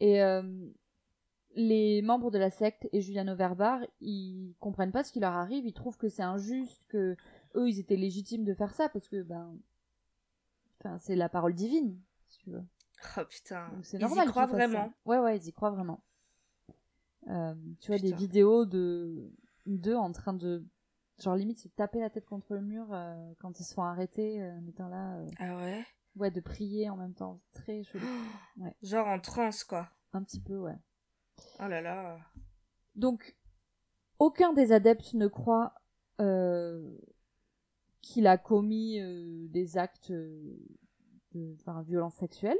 Et 0.00 0.22
euh, 0.22 0.42
les 1.54 2.02
membres 2.02 2.30
de 2.30 2.38
la 2.38 2.50
secte 2.50 2.86
et 2.92 3.00
Giuliano 3.00 3.34
Verbar, 3.34 3.80
ils 4.00 4.54
comprennent 4.60 4.92
pas 4.92 5.02
ce 5.04 5.10
qui 5.12 5.20
leur 5.20 5.32
arrive, 5.32 5.64
ils 5.66 5.72
trouvent 5.72 5.96
que 5.96 6.10
c'est 6.10 6.22
injuste, 6.22 6.84
que 6.88 7.16
eux 7.54 7.68
ils 7.70 7.80
étaient 7.80 7.96
légitimes 7.96 8.44
de 8.44 8.52
faire 8.52 8.74
ça 8.74 8.90
parce 8.90 9.08
que 9.08 9.22
ben, 9.22 9.56
enfin 10.80 10.98
c'est 10.98 11.16
la 11.16 11.30
parole 11.30 11.54
divine, 11.54 11.98
si 12.28 12.38
tu 12.40 12.50
veux. 12.50 12.64
Oh 13.16 13.24
putain. 13.26 13.68
Donc 13.70 13.86
c'est 13.86 13.96
Ils 13.96 14.00
normal. 14.02 14.26
y 14.26 14.30
croient 14.30 14.46
ça. 14.48 14.52
vraiment. 14.52 14.92
Ouais 15.06 15.18
ouais, 15.18 15.38
ils 15.38 15.48
y 15.48 15.52
croient 15.54 15.70
vraiment. 15.70 16.02
Euh, 17.28 17.54
tu 17.80 17.88
vois 17.88 17.96
des 17.98 18.04
Putain. 18.08 18.16
vidéos 18.18 18.66
de 18.66 19.32
d'eux 19.66 19.96
en 19.96 20.12
train 20.12 20.32
de 20.32 20.64
genre 21.18 21.34
limite 21.36 21.58
se 21.58 21.68
taper 21.68 22.00
la 22.00 22.10
tête 22.10 22.26
contre 22.26 22.54
le 22.54 22.60
mur 22.60 22.86
euh, 22.92 23.32
quand 23.40 23.58
ils 23.60 23.64
se 23.64 23.74
font 23.74 23.82
arrêter, 23.82 24.42
euh, 24.42 24.58
en 24.58 24.66
étant 24.66 24.88
là, 24.88 25.16
euh, 25.18 25.28
Ah 25.38 25.56
ouais? 25.56 25.84
Ouais 26.16 26.30
de 26.30 26.40
prier 26.40 26.88
en 26.90 26.96
même 26.96 27.14
temps, 27.14 27.40
très 27.52 27.82
chelou. 27.82 28.06
Genre 28.82 29.06
en 29.06 29.20
transe, 29.20 29.64
quoi. 29.64 29.88
Un 30.12 30.22
petit 30.22 30.40
peu 30.40 30.56
ouais. 30.56 30.76
Oh 31.60 31.68
là 31.68 31.80
là. 31.82 32.18
Donc, 32.94 33.36
aucun 34.18 34.52
des 34.54 34.72
adeptes 34.72 35.12
ne 35.14 35.26
croit 35.26 35.74
qu'il 38.02 38.26
a 38.26 38.38
commis 38.38 38.98
des 39.50 39.76
actes 39.76 40.10
de 40.10 41.56
violence 41.84 42.14
sexuelle. 42.14 42.56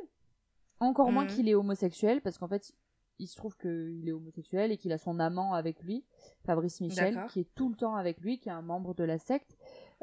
Encore 0.80 1.10
moins 1.10 1.24
Mhm. 1.24 1.30
qu'il 1.30 1.48
est 1.48 1.54
homosexuel, 1.54 2.20
parce 2.20 2.36
qu'en 2.36 2.48
fait, 2.48 2.74
il 3.18 3.26
se 3.26 3.36
trouve 3.36 3.56
qu'il 3.56 4.02
est 4.06 4.12
homosexuel 4.12 4.72
et 4.72 4.76
qu'il 4.76 4.92
a 4.92 4.98
son 4.98 5.18
amant 5.18 5.54
avec 5.54 5.82
lui, 5.82 6.04
Fabrice 6.44 6.80
Michel, 6.80 7.26
qui 7.28 7.40
est 7.40 7.54
tout 7.54 7.68
le 7.68 7.76
temps 7.76 7.96
avec 7.96 8.20
lui, 8.20 8.38
qui 8.38 8.48
est 8.48 8.52
un 8.52 8.62
membre 8.62 8.94
de 8.94 9.04
la 9.04 9.18
secte. 9.18 9.56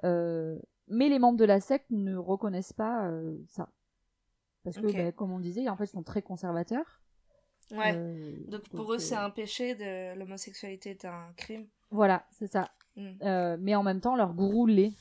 Euh, 0.04 0.58
mais 0.88 1.10
les 1.10 1.20
membres 1.20 1.38
de 1.38 1.46
la 1.46 1.60
secte 1.60 1.90
ne 1.92 2.16
reconnaissent 2.16 2.74
pas 2.74 3.08
euh, 3.08 3.38
ça. 3.48 3.70
Parce 4.64 4.78
que, 4.78 4.92
bah, 4.92 5.12
comme 5.12 5.32
on 5.32 5.40
disait, 5.40 5.68
en 5.70 5.76
fait, 5.76 5.86
ils 5.86 5.88
sont 5.88 6.04
très 6.04 6.22
conservateurs. 6.22 7.02
Ouais. 7.72 7.96
Euh, 7.96 8.36
donc 8.48 8.68
pour 8.70 8.94
eux, 8.94 9.00
c'est 9.00 9.16
un 9.16 9.30
péché, 9.30 9.76
de 9.76 10.18
l'homosexualité 10.18 10.92
est 10.92 11.06
un 11.06 11.34
crime. 11.36 11.68
Voilà, 11.92 12.26
c'est 12.32 12.48
ça. 12.48 12.72
Mm. 12.96 13.12
Euh, 13.24 13.58
mais 13.60 13.76
en 13.76 13.84
même 13.84 14.02
temps, 14.02 14.16
leur 14.16 14.34
gourou 14.34 14.66
l'est. 14.66 14.94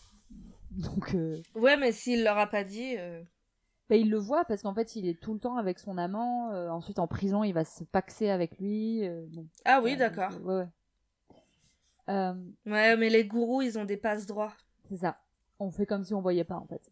Donc, 0.70 1.16
Ouais, 1.55 1.77
mais 1.77 1.92
s'il 1.92 2.25
leur 2.25 2.38
a 2.38 2.46
pas 2.46 2.64
dit. 2.64 2.96
Bah, 3.88 3.97
il 3.97 4.11
le 4.11 4.18
voit 4.18 4.45
parce 4.47 4.62
qu'en 4.62 4.75
fait, 4.75 4.97
il 4.97 5.07
est 5.07 5.21
tout 5.21 5.35
le 5.35 5.40
temps 5.40 5.57
avec 5.57 5.79
son 5.79 5.99
amant. 5.99 6.51
euh, 6.53 6.68
ensuite, 6.71 6.99
en 6.99 7.07
prison, 7.07 7.45
il 7.45 7.53
va 7.53 7.64
se 7.64 7.85
paxer 7.85 8.31
avec 8.31 8.59
lui. 8.59 9.07
euh, 9.07 9.27
bon, 9.31 9.47
Ah 9.64 9.81
oui, 9.83 9.97
d'accord. 9.97 10.33
euh, 10.47 10.64
ouais, 10.64 10.64
ouais. 12.09 12.73
Ouais, 12.73 12.97
mais 12.97 13.11
les 13.11 13.25
gourous, 13.25 13.62
ils 13.62 13.79
ont 13.79 13.85
des 13.85 13.97
passes 13.97 14.27
droits. 14.27 14.53
c'est 14.88 14.97
ça. 14.97 15.18
On 15.59 15.71
fait 15.71 15.87
comme 15.87 16.05
si 16.05 16.14
on 16.14 16.21
voyait 16.21 16.45
pas, 16.45 16.57
en 16.57 16.66
fait. 16.66 16.90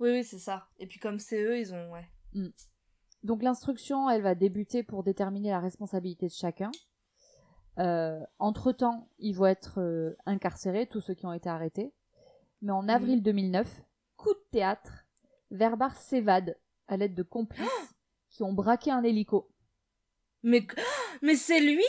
Oui, 0.00 0.10
oui, 0.10 0.24
c'est 0.24 0.38
ça. 0.38 0.68
Et 0.78 0.86
puis 0.86 0.98
comme 1.00 1.18
c'est 1.18 1.42
eux, 1.42 1.58
ils 1.58 1.74
ont. 1.74 1.92
Ouais. 1.92 2.06
Donc, 3.24 3.42
l'instruction, 3.42 4.08
elle 4.08 4.22
va 4.22 4.34
débuter 4.34 4.82
pour 4.84 5.02
déterminer 5.02 5.50
la 5.50 5.60
responsabilité 5.60 6.26
de 6.26 6.32
chacun. 6.32 6.70
Entre-temps, 8.38 9.08
ils 9.18 9.34
vont 9.34 9.46
être 9.46 10.16
incarcérés, 10.26 10.86
tous 10.86 11.00
ceux 11.00 11.14
qui 11.14 11.26
ont 11.26 11.32
été 11.32 11.48
arrêtés. 11.48 11.92
Mais 12.62 12.72
en 12.72 12.88
avril 12.88 13.22
2009, 13.22 13.82
coup 14.16 14.32
de 14.32 14.44
théâtre, 14.50 15.04
Verbar 15.50 15.96
s'évade 15.96 16.56
à 16.88 16.96
l'aide 16.96 17.14
de 17.14 17.22
complices 17.22 17.68
qui 18.30 18.42
ont 18.42 18.52
braqué 18.52 18.90
un 18.90 19.02
hélico. 19.02 19.50
Mais, 20.42 20.66
mais 21.22 21.36
c'est 21.36 21.60
lui? 21.60 21.84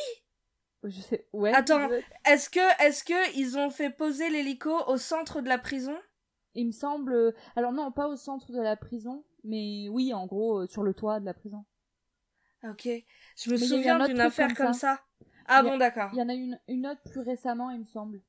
Je 0.84 1.02
sais, 1.02 1.28
ouais. 1.34 1.54
Attends. 1.54 1.90
Est-ce 2.26 2.50
que, 2.50 2.84
est-ce 2.84 3.04
que 3.04 3.38
ils 3.38 3.58
ont 3.58 3.70
fait 3.70 3.90
poser 3.90 4.30
l'hélico 4.30 4.72
au 4.88 4.98
centre 4.98 5.42
de 5.42 5.50
la 5.50 5.58
prison? 5.58 5.98
Il 6.56 6.68
me 6.68 6.72
semble. 6.72 7.14
euh, 7.14 7.32
Alors 7.56 7.72
non, 7.74 7.92
pas 7.92 8.08
au 8.08 8.16
centre 8.16 8.52
de 8.52 8.62
la 8.62 8.76
prison, 8.76 9.24
mais 9.44 9.88
oui, 9.90 10.14
en 10.14 10.26
gros, 10.26 10.62
euh, 10.62 10.68
sur 10.68 10.84
le 10.84 10.94
toit 10.94 11.20
de 11.20 11.26
la 11.26 11.34
prison. 11.34 11.66
Ok. 12.64 12.88
Je 13.38 13.52
me 13.52 13.58
Mais 13.58 13.66
souviens 13.66 14.00
d'une 14.00 14.20
affaire 14.22 14.54
comme 14.56 14.74
ça. 14.74 14.80
ça. 14.80 15.02
Ah 15.48 15.60
a- 15.60 15.64
bon, 15.64 15.78
d'accord. 15.78 16.12
Il 16.14 16.20
y 16.20 16.22
en 16.22 16.30
a 16.30 16.34
une, 16.34 16.60
une 16.68 16.88
autre 16.88 17.02
plus 17.12 17.22
récemment, 17.22 17.70
il 17.72 17.80
me 17.80 17.86
semble. 17.86 18.22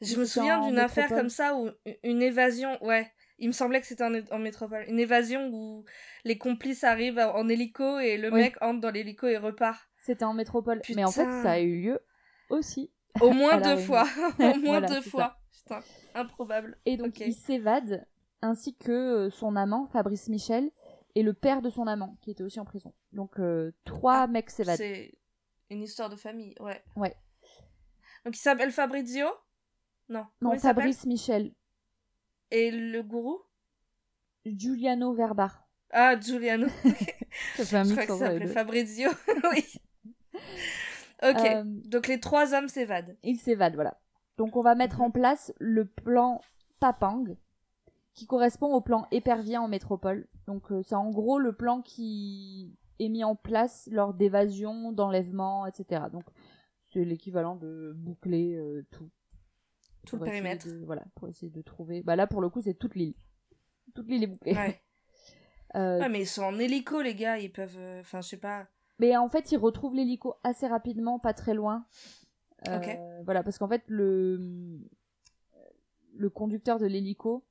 Je 0.00 0.16
me 0.16 0.24
souviens 0.24 0.58
en 0.60 0.68
d'une 0.68 0.78
affaire 0.78 1.08
comme 1.08 1.28
ça 1.28 1.54
où 1.56 1.68
une 2.02 2.22
évasion, 2.22 2.82
ouais. 2.84 3.10
Il 3.38 3.48
me 3.48 3.52
semblait 3.52 3.80
que 3.80 3.86
c'était 3.86 4.04
en, 4.04 4.12
en 4.32 4.38
métropole. 4.38 4.84
Une 4.88 4.98
évasion 4.98 5.48
où 5.52 5.84
les 6.24 6.38
complices 6.38 6.82
arrivent 6.84 7.18
en 7.18 7.48
hélico 7.48 7.98
et 7.98 8.16
le 8.16 8.32
Oui. 8.32 8.40
mec 8.40 8.56
entre 8.60 8.80
dans 8.80 8.90
l'hélico 8.90 9.26
et 9.26 9.36
repart. 9.38 9.88
C'était 9.96 10.24
en 10.24 10.34
métropole. 10.34 10.80
Mais 10.94 11.04
en 11.04 11.10
fait, 11.12 11.24
ça 11.42 11.52
a 11.52 11.60
eu 11.60 11.82
lieu 11.82 12.00
aussi. 12.50 12.90
Au 13.20 13.30
moins 13.30 13.56
deux 13.60 13.76
fois. 13.76 14.04
Au 14.38 14.42
moins 14.42 14.80
Voilà, 14.80 14.88
deux 14.88 15.00
fois. 15.02 15.36
Putain, 15.52 15.80
improbable. 16.14 16.78
Et 16.86 16.96
donc, 16.96 17.08
Ok. 17.08 17.20
il 17.20 17.34
s'évade, 17.34 18.06
ainsi 18.42 18.74
que 18.76 18.90
euh, 18.92 19.30
son 19.30 19.54
amant, 19.56 19.86
Fabrice 19.92 20.28
Michel, 20.28 20.70
et 21.14 21.22
le 21.22 21.32
père 21.32 21.62
de 21.62 21.70
son 21.70 21.86
amant, 21.86 22.16
qui 22.22 22.30
était 22.30 22.42
aussi 22.42 22.58
en 22.60 22.64
prison. 22.64 22.92
Donc, 23.12 23.38
euh, 23.38 23.72
trois 23.84 24.26
mecs 24.26 24.50
s'évadent. 24.50 24.76
C'est 24.78 25.12
une 25.70 25.82
histoire 25.82 26.08
de 26.08 26.16
famille, 26.16 26.54
ouais. 26.60 26.82
Ouais. 26.96 27.14
Donc 28.24 28.36
il 28.36 28.40
s'appelle 28.40 28.72
Fabrizio? 28.72 29.26
Non. 30.08 30.26
Non, 30.40 30.56
Fabrice 30.58 31.06
Michel. 31.06 31.52
Et 32.50 32.70
le 32.70 33.02
gourou? 33.02 33.40
Giuliano 34.46 35.12
Verbar. 35.12 35.66
Ah, 35.90 36.18
Giuliano. 36.18 36.68
Ça 37.56 37.64
fait 37.64 37.76
un 37.76 37.84
Je 37.84 37.92
crois 37.92 38.06
que 38.06 38.12
ça 38.12 38.18
s'appelait. 38.18 38.46
Fabrizio. 38.48 39.10
oui. 39.52 39.64
Ok. 41.20 41.40
Euh, 41.40 41.64
Donc 41.86 42.06
les 42.06 42.20
trois 42.20 42.54
hommes 42.54 42.68
s'évadent. 42.68 43.16
Ils 43.24 43.38
s'évadent, 43.38 43.74
voilà. 43.74 43.98
Donc 44.36 44.54
on 44.54 44.62
va 44.62 44.76
mettre 44.76 45.00
en 45.00 45.10
place 45.10 45.52
le 45.58 45.84
plan 45.84 46.40
Tapang, 46.78 47.24
qui 48.14 48.26
correspond 48.28 48.72
au 48.72 48.80
plan 48.80 49.08
épervien 49.10 49.60
en 49.60 49.66
métropole. 49.66 50.28
Donc 50.46 50.70
euh, 50.70 50.80
c'est 50.84 50.94
en 50.94 51.10
gros 51.10 51.40
le 51.40 51.52
plan 51.52 51.82
qui 51.82 52.72
est 53.00 53.08
mis 53.08 53.24
en 53.24 53.34
place 53.34 53.88
lors 53.90 54.14
d'évasions, 54.14 54.92
d'enlèvements, 54.92 55.66
etc. 55.66 56.04
Donc 56.12 56.22
c'est 56.86 57.04
l'équivalent 57.04 57.56
de 57.56 57.94
boucler 57.96 58.54
euh, 58.54 58.86
tout. 58.92 59.10
Tout 60.10 60.16
le 60.24 60.24
périmètre. 60.24 60.66
de- 60.66 60.84
voilà, 60.84 61.04
pour 61.14 61.28
essayer 61.28 61.50
de 61.50 61.62
trouver. 61.62 62.02
Bah 62.02 62.16
là 62.16 62.26
pour 62.26 62.40
le 62.40 62.48
coup 62.48 62.60
c'est 62.60 62.74
toute 62.74 62.94
l'île. 62.94 63.14
Toute 63.94 64.08
l'île 64.08 64.24
est 64.24 64.28
bouclée. 64.28 64.54
Ouais. 64.54 64.80
Euh, 65.74 65.98
Ouais, 65.98 66.08
mais 66.08 66.22
ils 66.22 66.26
sont 66.26 66.44
en 66.44 66.58
hélico, 66.58 67.02
les 67.02 67.14
gars. 67.14 67.36
Ils 67.38 67.52
peuvent. 67.52 67.76
euh, 67.76 68.00
Enfin, 68.00 68.22
je 68.22 68.28
sais 68.28 68.36
pas. 68.38 68.66
Mais 69.00 69.14
en 69.18 69.28
fait, 69.28 69.52
ils 69.52 69.58
retrouvent 69.58 69.94
l'hélico 69.94 70.36
assez 70.42 70.66
rapidement, 70.66 71.18
pas 71.18 71.34
très 71.34 71.52
loin. 71.52 71.84
Euh. 72.68 73.22
Voilà, 73.26 73.42
parce 73.42 73.58
qu'en 73.58 73.68
fait, 73.68 73.82
le, 73.86 74.80
le 76.14 76.30
conducteur 76.30 76.78
de 76.78 76.86
l'hélico 76.86 77.44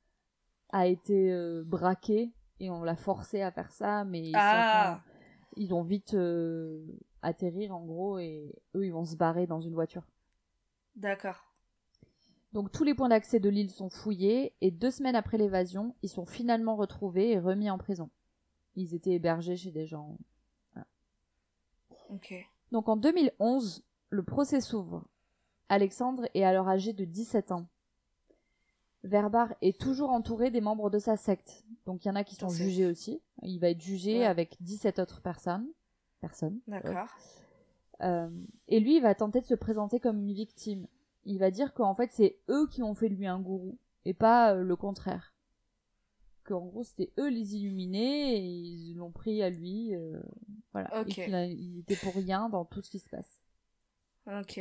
a 0.72 0.88
été 0.88 1.32
euh, 1.32 1.64
braqué 1.64 2.32
et 2.60 2.72
on 2.72 2.82
l'a 2.84 2.96
forcé 2.96 3.44
à 3.44 3.52
faire 3.52 3.72
ça, 3.72 4.04
mais 4.04 4.30
ils, 4.30 4.36
Ah. 4.36 5.00
sont- 5.06 5.12
ils 5.58 5.74
ont 5.76 5.84
vite 5.84 6.16
euh, 6.16 6.84
atterrir 7.22 7.76
en 7.76 7.86
gros 7.86 8.18
et 8.18 8.52
eux, 8.76 8.84
ils 8.84 8.92
vont 8.92 9.06
se 9.06 9.16
barrer 9.16 9.46
dans 9.46 9.62
une 9.62 9.76
voiture. 9.76 10.08
D'accord. 10.96 11.47
Donc 12.58 12.72
tous 12.72 12.84
les 12.84 12.96
points 12.96 13.10
d'accès 13.10 13.40
de 13.40 13.50
l'île 13.50 13.70
sont 13.70 13.92
fouillés 13.92 14.56
et 14.62 14.72
deux 14.72 14.90
semaines 14.90 15.16
après 15.16 15.38
l'évasion, 15.38 15.94
ils 16.02 16.10
sont 16.10 16.26
finalement 16.26 16.76
retrouvés 16.76 17.30
et 17.30 17.40
remis 17.40 17.70
en 17.70 17.78
prison. 17.78 18.10
Ils 18.76 18.96
étaient 18.96 19.12
hébergés 19.12 19.56
chez 19.56 19.70
des 19.70 19.86
gens 19.86 20.18
Ok. 22.10 22.34
Donc 22.72 22.90
en 22.90 22.98
2011, 22.98 23.84
le 24.10 24.24
procès 24.24 24.60
s'ouvre. 24.60 25.06
Alexandre 25.70 26.28
est 26.34 26.44
alors 26.44 26.68
âgé 26.68 26.94
de 26.94 27.06
17 27.06 27.52
ans. 27.52 27.68
Verbar 29.04 29.54
est 29.62 29.80
toujours 29.80 30.10
entouré 30.10 30.50
des 30.50 30.60
membres 30.60 30.90
de 30.90 30.98
sa 30.98 31.16
secte. 31.16 31.64
Donc 31.86 32.06
il 32.06 32.08
y 32.08 32.12
en 32.12 32.16
a 32.16 32.24
qui 32.24 32.34
sont 32.34 32.50
jugés 32.50 32.88
aussi. 32.88 33.22
Il 33.44 33.60
va 33.60 33.70
être 33.70 33.82
jugé 33.82 34.22
Ouais. 34.22 34.26
avec 34.26 34.58
17 34.62 34.98
autres 34.98 35.22
personnes. 35.22 35.68
Personnes. 36.22 36.60
D'accord. 36.66 37.06
Euh, 38.02 38.32
et 38.68 38.80
lui, 38.80 38.96
il 38.96 39.04
va 39.04 39.14
tenter 39.14 39.42
de 39.42 39.46
se 39.46 39.54
présenter 39.54 40.00
comme 40.00 40.18
une 40.18 40.34
victime. 40.34 40.88
Il 41.30 41.40
va 41.40 41.52
dire 41.52 41.74
qu'en 41.74 41.94
fait, 41.94 42.10
c'est 42.14 42.40
eux 42.50 42.68
qui 42.70 42.82
ont 42.84 42.96
fait 42.96 43.10
de 43.10 43.16
lui 43.16 43.28
un 43.28 43.40
gourou, 43.40 43.78
et 44.06 44.14
pas 44.14 44.54
euh, 44.56 44.64
le 44.64 44.76
contraire. 44.76 45.34
Qu'en 46.46 46.66
gros, 46.66 46.84
c'était 46.84 47.12
eux 47.20 47.28
les 47.30 47.56
illuminés, 47.58 48.38
et 48.38 48.46
ils 48.48 48.96
l'ont 48.96 49.12
pris 49.12 49.44
à 49.44 49.50
lui. 49.50 49.94
euh, 49.96 50.22
voilà. 50.72 50.90
Et 51.02 51.12
qu'il 51.26 51.36
a- 51.36 51.46
il 51.46 51.80
était 51.80 51.98
pour 51.98 52.14
rien 52.14 52.48
dans 52.50 52.64
tout 52.64 52.82
ce 52.82 52.90
qui 52.90 53.00
se 53.00 53.10
passe. 53.10 53.42
Ok. 54.28 54.60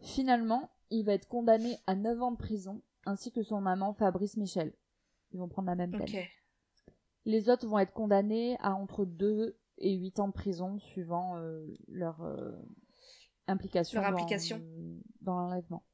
Finalement, 0.00 0.70
il 0.90 1.04
va 1.04 1.12
être 1.14 1.28
condamné 1.28 1.76
à 1.86 1.94
9 1.94 2.20
ans 2.22 2.32
de 2.32 2.36
prison, 2.38 2.82
ainsi 3.06 3.30
que 3.30 3.42
son 3.42 3.64
amant 3.66 3.92
Fabrice 3.92 4.36
Michel. 4.36 4.72
Ils 5.32 5.38
vont 5.38 5.48
prendre 5.48 5.68
la 5.68 5.76
même 5.76 5.92
peine. 5.92 6.06
Les 7.26 7.48
autres 7.50 7.66
vont 7.68 7.78
être 7.78 7.92
condamnés 7.92 8.56
à 8.60 8.74
entre 8.74 9.04
2 9.04 9.56
et 9.78 9.94
8 9.94 10.18
ans 10.18 10.26
de 10.28 10.32
prison, 10.32 10.78
suivant 10.80 11.36
euh, 11.36 11.64
leur 11.86 12.20
euh, 12.22 12.50
implication, 13.46 14.00
Leur 14.00 14.10
dans- 14.10 14.16
implication. 14.16 14.60
dans 15.20 15.38
l'enlèvement. 15.38 15.84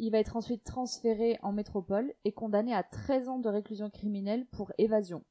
Il 0.00 0.10
va 0.12 0.18
être 0.18 0.36
ensuite 0.36 0.64
transféré 0.64 1.38
en 1.42 1.52
métropole 1.52 2.14
et 2.24 2.32
condamné 2.32 2.72
à 2.74 2.82
13 2.84 3.28
ans 3.28 3.38
de 3.38 3.48
réclusion 3.48 3.90
criminelle 3.90 4.46
pour 4.46 4.72
évasion. 4.78 5.24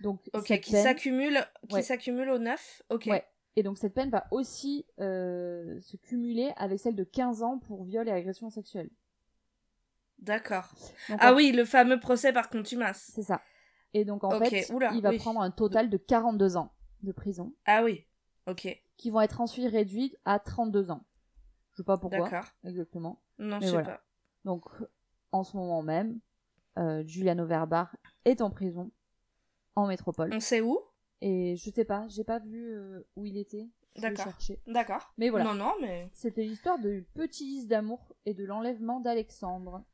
Donc, 0.00 0.20
Ok. 0.34 0.46
cette 0.48 0.60
Qui 0.62 0.72
peine- 0.72 0.82
s'accumule. 0.82 1.38
Qui 1.68 1.74
Ouais. 1.76 1.82
s'accumule 1.82 2.28
au 2.30 2.38
neuf. 2.38 2.82
Ok. 2.90 3.06
Ouais. 3.06 3.24
Et 3.56 3.62
donc 3.62 3.78
cette 3.78 3.94
peine 3.94 4.10
va 4.10 4.26
aussi 4.30 4.84
euh, 5.00 5.80
se 5.80 5.96
cumuler 5.96 6.52
avec 6.56 6.78
celle 6.78 6.94
de 6.94 7.04
15 7.04 7.42
ans 7.42 7.58
pour 7.58 7.84
viol 7.84 8.06
et 8.06 8.12
agression 8.12 8.50
sexuelle. 8.50 8.90
D'accord. 10.18 10.74
Ah 11.18 11.34
oui, 11.34 11.52
le 11.52 11.64
fameux 11.64 11.98
procès 11.98 12.32
par 12.32 12.48
contumace. 12.50 13.10
C'est 13.14 13.22
ça. 13.22 13.40
Et 13.94 14.04
donc 14.04 14.24
en 14.24 14.38
fait, 14.38 14.70
oula, 14.72 14.92
il 14.94 15.00
va 15.02 15.10
oui. 15.10 15.16
prendre 15.18 15.40
un 15.40 15.50
total 15.50 15.88
de 15.88 15.96
42 15.96 16.56
ans 16.58 16.72
de 17.02 17.12
prison, 17.12 17.54
Ah 17.64 17.82
oui. 17.82 18.04
Ok. 18.46 18.68
qui 18.98 19.10
vont 19.10 19.20
être 19.22 19.40
ensuite 19.40 19.70
réduits 19.70 20.14
à 20.26 20.38
32 20.38 20.90
ans. 20.90 21.04
Je 21.76 21.82
sais 21.82 21.84
pas 21.84 21.98
pourquoi 21.98 22.30
D'accord. 22.30 22.48
exactement. 22.64 23.20
Non, 23.38 23.58
Mais 23.58 23.66
je 23.66 23.66
sais 23.66 23.72
voilà. 23.72 23.88
pas. 23.88 24.02
Donc 24.46 24.64
en 25.30 25.44
ce 25.44 25.56
moment 25.58 25.82
même, 25.82 26.20
euh, 26.78 27.04
Giuliano 27.04 27.44
Verbar 27.44 27.94
est 28.24 28.40
en 28.40 28.50
prison 28.50 28.90
en 29.74 29.86
métropole. 29.86 30.30
On 30.32 30.40
sait 30.40 30.62
où? 30.62 30.80
Et 31.20 31.54
je 31.56 31.70
sais 31.70 31.84
pas, 31.84 32.08
j'ai 32.08 32.24
pas 32.24 32.38
vu 32.38 32.74
euh, 32.74 33.06
où 33.16 33.26
il 33.26 33.36
était. 33.36 33.68
D'accord. 33.96 34.32
D'accord. 34.66 35.12
Mais 35.18 35.28
voilà. 35.28 35.44
Non, 35.44 35.54
non, 35.54 35.74
mais. 35.82 36.08
C'était 36.14 36.44
l'histoire 36.44 36.78
de 36.78 37.04
Petit 37.12 37.44
Lys 37.44 37.66
d'amour 37.66 38.14
et 38.24 38.32
de 38.32 38.44
l'enlèvement 38.44 39.00
d'Alexandre. 39.00 39.84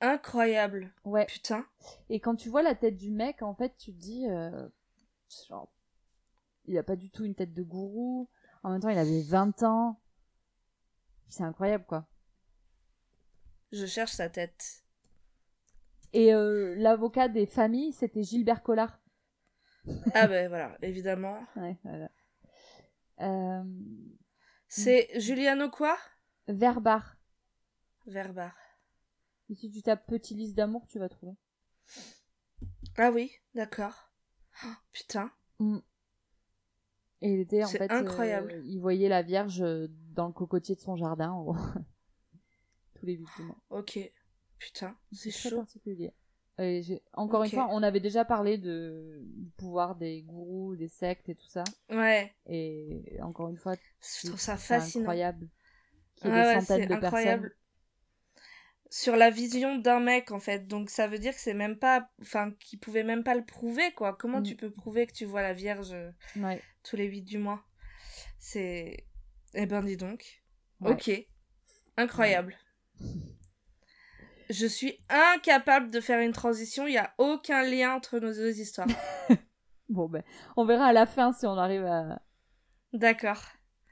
Incroyable. 0.00 0.92
Ouais. 1.04 1.26
Putain. 1.26 1.66
Et 2.08 2.20
quand 2.20 2.36
tu 2.36 2.48
vois 2.48 2.62
la 2.62 2.74
tête 2.76 2.96
du 2.96 3.10
mec, 3.10 3.42
en 3.42 3.54
fait, 3.54 3.76
tu 3.76 3.92
te 3.92 3.98
dis, 3.98 4.26
euh, 4.28 4.68
genre, 5.48 5.72
il 6.66 6.78
a 6.78 6.82
pas 6.82 6.96
du 6.96 7.10
tout 7.10 7.24
une 7.24 7.34
tête 7.34 7.54
de 7.54 7.62
gourou. 7.62 8.28
En 8.62 8.70
même 8.70 8.80
temps, 8.80 8.88
il 8.88 8.98
avait 8.98 9.22
20 9.22 9.62
ans. 9.62 10.00
C'est 11.30 11.44
incroyable, 11.44 11.84
quoi. 11.86 12.06
Je 13.72 13.86
cherche 13.86 14.12
sa 14.12 14.28
tête. 14.28 14.84
Et 16.12 16.34
euh, 16.34 16.74
l'avocat 16.76 17.28
des 17.28 17.46
familles, 17.46 17.92
c'était 17.92 18.22
Gilbert 18.24 18.62
Collard. 18.62 18.98
Ah 20.14 20.26
ben 20.26 20.48
voilà, 20.48 20.76
évidemment. 20.82 21.40
Ouais, 21.56 21.78
voilà. 21.84 22.10
Euh, 23.20 23.64
C'est 24.68 25.08
Juliano 25.18 25.70
quoi? 25.70 25.96
Verbar. 26.48 27.16
Verbar. 28.06 28.54
Et 29.48 29.54
si 29.54 29.70
tu 29.70 29.82
tapes 29.82 30.06
Petit 30.06 30.34
Lys 30.34 30.54
d'amour, 30.54 30.86
tu 30.86 30.98
vas 30.98 31.08
trouver. 31.08 31.32
Ah 32.96 33.10
oui, 33.10 33.32
d'accord. 33.54 34.10
Oh, 34.64 34.74
putain. 34.92 35.30
Mm. 35.60 35.78
Et 37.22 37.32
il 37.32 37.40
était 37.40 37.62
en 37.64 37.68
fait, 37.68 37.90
incroyable. 37.90 38.52
euh, 38.52 38.62
il 38.64 38.78
voyait 38.80 39.08
la 39.08 39.22
Vierge 39.22 39.60
euh, 39.62 39.88
dans 40.14 40.26
le 40.26 40.32
cocotier 40.32 40.74
de 40.74 40.80
son 40.80 40.96
jardin, 40.96 41.30
en 41.30 41.44
gros. 41.44 41.56
tous 42.94 43.06
les 43.06 43.14
huit 43.14 43.28
mois. 43.40 43.56
Ok. 43.70 43.98
Putain, 44.58 44.94
c'est 45.12 45.30
très 45.30 45.48
chaud. 45.50 45.56
particulier. 45.58 46.12
Et 46.58 47.02
encore 47.14 47.44
une 47.44 47.50
fois, 47.50 47.68
on 47.70 47.82
avait 47.82 48.00
déjà 48.00 48.26
parlé 48.26 48.58
de, 48.58 49.22
du 49.22 49.48
pouvoir 49.56 49.96
des 49.96 50.22
gourous, 50.22 50.76
des 50.76 50.88
sectes 50.88 51.30
et 51.30 51.34
tout 51.34 51.46
ça. 51.48 51.64
Ouais, 51.90 52.34
Et 52.46 53.18
encore 53.22 53.48
une 53.48 53.56
fois, 53.56 53.76
je 54.22 54.26
trouve 54.26 54.38
ça 54.40 54.58
fascinant. 54.58 55.02
incroyable. 55.04 55.48
Qu'il 56.16 56.26
y 56.28 56.32
ait 56.34 56.42
des 56.42 56.46
ouais, 56.48 56.60
centaines 56.60 56.82
c'est 56.82 56.86
de 56.88 56.92
incroyable. 56.94 57.42
personnes. 57.42 57.59
Sur 58.92 59.14
la 59.16 59.30
vision 59.30 59.76
d'un 59.78 60.00
mec, 60.00 60.32
en 60.32 60.40
fait. 60.40 60.66
Donc 60.66 60.90
ça 60.90 61.06
veut 61.06 61.18
dire 61.20 61.32
que 61.32 61.40
c'est 61.40 61.54
même 61.54 61.78
pas. 61.78 62.10
Enfin, 62.20 62.50
qu'il 62.58 62.80
pouvait 62.80 63.04
même 63.04 63.22
pas 63.22 63.34
le 63.36 63.44
prouver, 63.44 63.92
quoi. 63.92 64.14
Comment 64.14 64.40
Mm. 64.40 64.44
tu 64.44 64.56
peux 64.56 64.70
prouver 64.70 65.06
que 65.06 65.12
tu 65.12 65.24
vois 65.24 65.42
la 65.42 65.52
Vierge 65.52 65.92
euh, 65.92 66.10
Ouais. 66.36 66.60
tous 66.82 66.96
les 66.96 67.04
8 67.06 67.22
du 67.22 67.38
mois? 67.38 67.62
C'est. 68.38 69.06
Eh 69.54 69.66
ben, 69.66 69.82
dis 69.82 69.96
donc. 69.96 70.42
Ouais. 70.80 70.92
Ok. 70.92 71.10
Incroyable. 71.96 72.56
Je 74.48 74.66
suis 74.66 74.98
incapable 75.08 75.90
de 75.92 76.00
faire 76.00 76.18
une 76.20 76.32
transition. 76.32 76.86
Il 76.86 76.90
n'y 76.92 76.98
a 76.98 77.14
aucun 77.18 77.62
lien 77.62 77.94
entre 77.94 78.18
nos 78.18 78.32
deux 78.32 78.58
histoires. 78.60 78.88
Bon, 79.88 80.08
ben, 80.08 80.22
on 80.56 80.64
verra 80.64 80.86
à 80.86 80.92
la 80.92 81.04
fin 81.04 81.32
si 81.32 81.46
on 81.46 81.56
arrive 81.58 81.84
à 81.84 82.22
D'accord. 82.92 83.42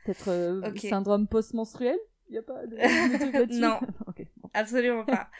peut-être 0.05 0.29
euh, 0.29 0.77
syndrome 0.77 1.27
post-menstruel. 1.27 1.99
Il 2.29 2.37
y 2.37 2.39
a 2.39 2.43
pas 2.43 2.65
de, 2.67 2.77
de 2.77 3.19
trucs 3.19 3.33
là-dessus 3.35 3.59
Non. 3.61 3.81
Absolument 4.55 5.05
pas. 5.05 5.31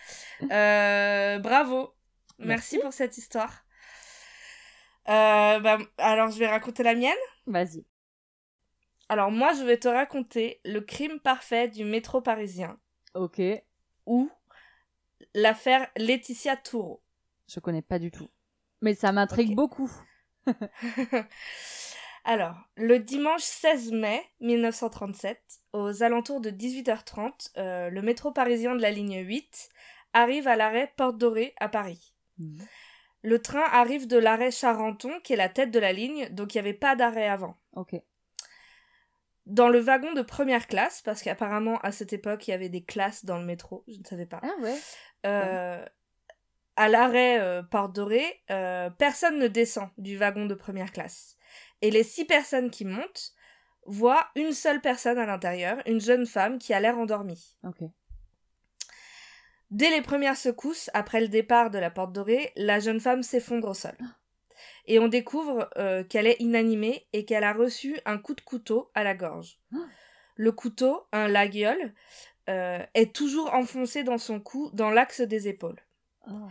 Euh, 0.43 1.39
bravo. 1.39 1.95
Merci. 2.39 2.77
Merci. 2.77 2.79
pour 2.81 2.93
cette 2.93 3.19
histoire. 3.19 3.65
Euh, 5.09 5.59
bah, 5.61 5.79
alors, 5.99 6.31
je 6.31 6.39
vais 6.39 6.47
raconter 6.49 6.83
la 6.83 6.95
mienne. 6.95 7.17
Vas-y. 7.47 7.85
Alors, 9.09 9.31
moi, 9.31 9.53
je 9.55 9.65
vais 9.65 9.79
te 9.79 9.89
raconter 9.89 10.61
le 10.65 10.81
crime 10.81 11.19
parfait 11.21 11.69
du 11.69 11.85
métro 11.85 12.21
parisien 12.21 12.79
Ok. 13.15 13.41
ou 14.07 14.31
l'affaire 15.35 15.89
Laetitia 15.97 16.57
Toureau. 16.57 17.03
Je 17.49 17.59
connais 17.61 17.83
pas 17.83 17.99
du 17.99 18.11
tout. 18.11 18.29
Mais 18.83 18.95
ça 18.95 19.11
m'intrigue 19.13 19.55
beaucoup. 19.55 19.91
Alors, 22.25 22.57
le 22.77 22.99
dimanche 22.99 23.43
16 23.43 23.93
mai 23.93 24.23
1937, 24.41 25.41
aux 25.73 26.03
alentours 26.03 26.41
de 26.41 26.51
18h30, 26.51 27.53
euh, 27.57 27.91
le 27.91 28.03
métro 28.03 28.33
parisien 28.33 28.75
de 28.75 28.83
la 28.83 28.91
ligne 28.91 29.25
8 29.25 29.69
arrive 30.13 30.49
à 30.49 30.57
l'arrêt 30.57 30.93
Porte 30.97 31.19
Dorée 31.19 31.55
à 31.59 31.69
Paris. 31.69 32.15
Mhm. 32.39 32.59
Le 33.23 33.43
train 33.43 33.65
arrive 33.73 34.07
de 34.07 34.17
l'arrêt 34.17 34.51
Charenton, 34.51 35.13
qui 35.25 35.33
est 35.33 35.37
la 35.37 35.49
tête 35.49 35.71
de 35.71 35.79
la 35.79 35.93
ligne, 35.93 36.29
donc 36.31 36.55
il 36.55 36.59
n'y 36.59 36.61
avait 36.61 36.75
pas 36.75 36.97
d'arrêt 36.97 37.29
avant. 37.29 37.59
Ok. 37.75 37.95
Dans 39.47 39.69
le 39.69 39.81
wagon 39.81 40.13
de 40.13 40.23
première 40.23 40.67
classe, 40.67 41.03
parce 41.03 41.23
qu'apparemment 41.23 41.79
à 41.79 41.91
cette 41.91 42.13
époque 42.13 42.47
il 42.47 42.53
y 42.53 42.55
avait 42.55 42.69
des 42.69 42.85
classes 42.85 43.25
dans 43.25 43.39
le 43.39 43.45
métro, 43.45 43.85
je 43.89 43.99
ne 43.99 44.05
savais 44.05 44.27
pas. 44.27 44.41
Ah 44.43 44.55
ouais. 44.61 44.77
Euh, 45.27 45.85
à 46.77 46.89
l'arrêt 46.89 47.41
euh, 47.41 47.63
Porte 47.63 47.95
Dorée, 47.95 48.45
personne 48.99 49.39
ne 49.39 49.49
descend 49.49 49.89
du 49.97 50.17
wagon 50.17 50.47
de 50.47 50.55
première 50.55 50.93
classe. 50.93 51.38
Et 51.83 51.91
les 51.91 52.03
six 52.03 52.25
personnes 52.25 52.71
qui 52.71 52.85
montent 52.85 53.33
voient 53.87 54.27
une 54.37 54.53
seule 54.53 54.81
personne 54.81 55.19
à 55.19 55.27
l'intérieur, 55.27 55.79
une 55.87 56.01
jeune 56.01 56.27
femme 56.27 56.59
qui 56.59 56.75
a 56.75 56.81
l'air 56.81 56.99
endormie. 56.99 57.57
Dès 59.71 59.91
les 59.91 60.03
premières 60.03 60.37
secousses, 60.37 60.91
après 60.95 61.21
le 61.21 61.29
départ 61.29 61.71
de 61.71 61.79
la 61.79 61.91
Porte 61.91 62.13
Dorée, 62.13 62.53
la 62.57 62.81
jeune 62.81 63.01
femme 63.01 63.23
s'effondre 63.23 63.69
au 63.69 63.75
sol. 63.75 63.97
Et 64.87 64.99
on 64.99 65.09
découvre 65.09 65.69
euh, 65.77 66.03
qu'elle 66.05 66.27
est 66.27 66.41
inanimée 66.41 67.07
et 67.13 67.25
qu'elle 67.25 67.45
a 67.45 67.53
reçu 67.53 67.99
un 68.07 68.19
coup 68.19 68.35
de 68.35 68.41
couteau 68.41 68.91
à 68.95 69.05
la 69.05 69.15
gorge. 69.15 69.59
Ah. 69.75 69.87
Le 70.37 70.53
couteau, 70.53 71.07
un 71.13 71.29
laguiole, 71.29 71.95
euh, 72.49 72.83
est 72.95 73.15
toujours 73.15 73.53
enfoncé 73.55 74.05
dans 74.05 74.19
son 74.19 74.41
cou, 74.41 74.71
dans 74.73 74.91
l'axe 74.91 75.21
des 75.21 75.49
épaules. 75.49 75.81
Ah. 76.27 76.49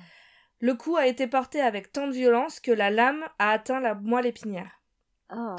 Le 0.59 0.75
coup 0.75 0.95
a 0.95 1.07
été 1.07 1.27
porté 1.27 1.59
avec 1.59 1.91
tant 1.91 2.07
de 2.07 2.13
violence 2.13 2.59
que 2.59 2.71
la 2.71 2.89
lame 2.91 3.23
a 3.39 3.51
atteint 3.51 3.79
la 3.79 3.95
moelle 3.95 4.25
épinière. 4.27 4.76
Ah. 5.29 5.55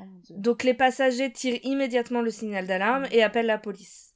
Oh 0.00 0.04
mon 0.04 0.18
dieu. 0.20 0.34
Donc 0.38 0.64
les 0.64 0.74
passagers 0.74 1.32
tirent 1.32 1.60
immédiatement 1.62 2.20
le 2.22 2.30
signal 2.30 2.66
d'alarme 2.66 3.06
et 3.12 3.22
appellent 3.22 3.46
la 3.46 3.58
police. 3.58 4.14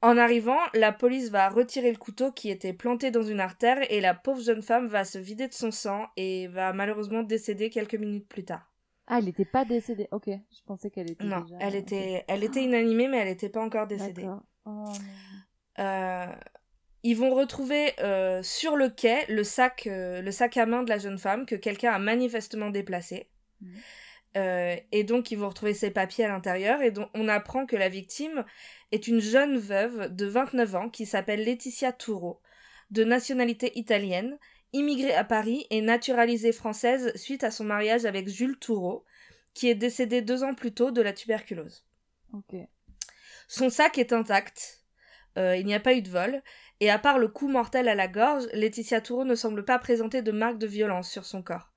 En 0.00 0.16
arrivant, 0.18 0.58
la 0.74 0.90
police 0.90 1.30
va 1.30 1.48
retirer 1.48 1.92
le 1.92 1.98
couteau 1.98 2.32
qui 2.32 2.50
était 2.50 2.72
planté 2.72 3.10
dans 3.12 3.22
une 3.22 3.38
artère 3.40 3.78
et 3.92 4.00
la 4.00 4.14
pauvre 4.14 4.40
jeune 4.42 4.62
femme 4.62 4.88
va 4.88 5.04
se 5.04 5.18
vider 5.18 5.46
de 5.46 5.54
son 5.54 5.70
sang 5.70 6.06
et 6.16 6.48
va 6.48 6.72
malheureusement 6.72 7.22
décéder 7.22 7.70
quelques 7.70 7.94
minutes 7.94 8.28
plus 8.28 8.44
tard. 8.44 8.72
Ah, 9.06 9.18
elle 9.18 9.26
n'était 9.26 9.44
pas 9.44 9.64
décédée. 9.64 10.08
Ok, 10.10 10.26
je 10.28 10.62
pensais 10.66 10.90
qu'elle 10.90 11.10
était 11.10 11.24
Non, 11.24 11.40
déjà- 11.42 11.56
elle 11.60 11.74
était, 11.76 12.24
elle 12.26 12.42
était 12.42 12.64
inanimée 12.64 13.06
mais 13.08 13.18
elle 13.18 13.28
n'était 13.28 13.48
pas 13.48 13.62
encore 13.62 13.86
décédée. 13.86 14.26
Oh. 14.64 14.84
Euh, 15.78 16.26
ils 17.04 17.14
vont 17.14 17.34
retrouver 17.34 17.92
euh, 18.00 18.42
sur 18.42 18.76
le 18.76 18.88
quai 18.88 19.24
le 19.28 19.44
sac, 19.44 19.86
euh, 19.86 20.20
le 20.22 20.30
sac 20.30 20.56
à 20.56 20.66
main 20.66 20.82
de 20.82 20.88
la 20.88 20.98
jeune 20.98 21.18
femme 21.18 21.46
que 21.46 21.54
quelqu'un 21.56 21.92
a 21.92 21.98
manifestement 21.98 22.70
déplacé. 22.70 23.28
Mhm. 23.60 23.70
Euh, 24.36 24.76
et 24.92 25.04
donc 25.04 25.30
ils 25.30 25.38
vont 25.38 25.48
retrouver 25.48 25.74
ses 25.74 25.90
papiers 25.90 26.24
à 26.24 26.28
l'intérieur 26.28 26.80
et 26.80 26.90
donc 26.90 27.10
on 27.12 27.28
apprend 27.28 27.66
que 27.66 27.76
la 27.76 27.90
victime 27.90 28.46
est 28.90 29.06
une 29.06 29.20
jeune 29.20 29.58
veuve 29.58 30.14
de 30.14 30.24
29 30.24 30.74
ans 30.74 30.88
qui 30.88 31.04
s'appelle 31.04 31.44
Laetitia 31.44 31.92
Touro, 31.92 32.40
de 32.90 33.04
nationalité 33.04 33.78
italienne, 33.78 34.38
immigrée 34.72 35.14
à 35.14 35.24
Paris 35.24 35.66
et 35.70 35.82
naturalisée 35.82 36.52
française 36.52 37.12
suite 37.14 37.44
à 37.44 37.50
son 37.50 37.64
mariage 37.64 38.06
avec 38.06 38.28
Jules 38.28 38.58
Touro, 38.58 39.04
qui 39.54 39.68
est 39.68 39.74
décédé 39.74 40.22
deux 40.22 40.44
ans 40.44 40.54
plus 40.54 40.72
tôt 40.72 40.90
de 40.90 41.02
la 41.02 41.12
tuberculose. 41.12 41.84
Son 43.48 43.68
sac 43.68 43.98
est 43.98 44.14
intact. 44.14 44.82
Euh, 45.38 45.56
il 45.56 45.66
n'y 45.66 45.74
a 45.74 45.80
pas 45.80 45.94
eu 45.94 46.02
de 46.02 46.08
vol. 46.08 46.42
Et 46.80 46.90
à 46.90 46.98
part 46.98 47.18
le 47.18 47.28
coup 47.28 47.48
mortel 47.48 47.88
à 47.88 47.94
la 47.94 48.08
gorge, 48.08 48.46
Laetitia 48.54 49.00
Touro 49.00 49.24
ne 49.24 49.34
semble 49.34 49.64
pas 49.64 49.78
présenter 49.78 50.22
de 50.22 50.32
marques 50.32 50.58
de 50.58 50.66
violence 50.66 51.10
sur 51.10 51.24
son 51.26 51.42
corps. 51.42 51.71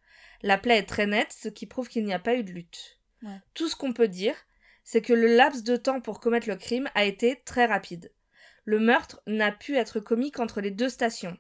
La 0.46 0.60
plaie 0.60 0.78
est 0.78 0.86
très 0.88 1.08
nette, 1.08 1.34
ce 1.34 1.50
qui 1.50 1.66
prouve 1.66 1.90
qu'il 1.90 2.06
n'y 2.06 2.14
a 2.14 2.20
pas 2.20 2.36
eu 2.36 2.44
de 2.44 2.52
lutte. 2.52 3.00
Ouais. 3.24 3.42
Tout 3.56 3.68
ce 3.68 3.76
qu'on 3.76 3.94
peut 3.94 4.08
dire, 4.08 4.36
c'est 4.84 5.02
que 5.02 5.12
le 5.12 5.36
laps 5.36 5.64
de 5.64 5.76
temps 5.76 6.02
pour 6.02 6.20
commettre 6.20 6.48
le 6.48 6.56
crime 6.56 6.88
a 6.94 7.04
été 7.04 7.42
très 7.46 7.66
rapide. 7.66 8.14
Le 8.64 8.78
meurtre 8.78 9.24
n'a 9.26 9.52
pu 9.52 9.76
être 9.76 10.00
commis 10.00 10.32
qu'entre 10.32 10.62
les 10.62 10.70
deux 10.70 10.90
stations. 10.90 11.36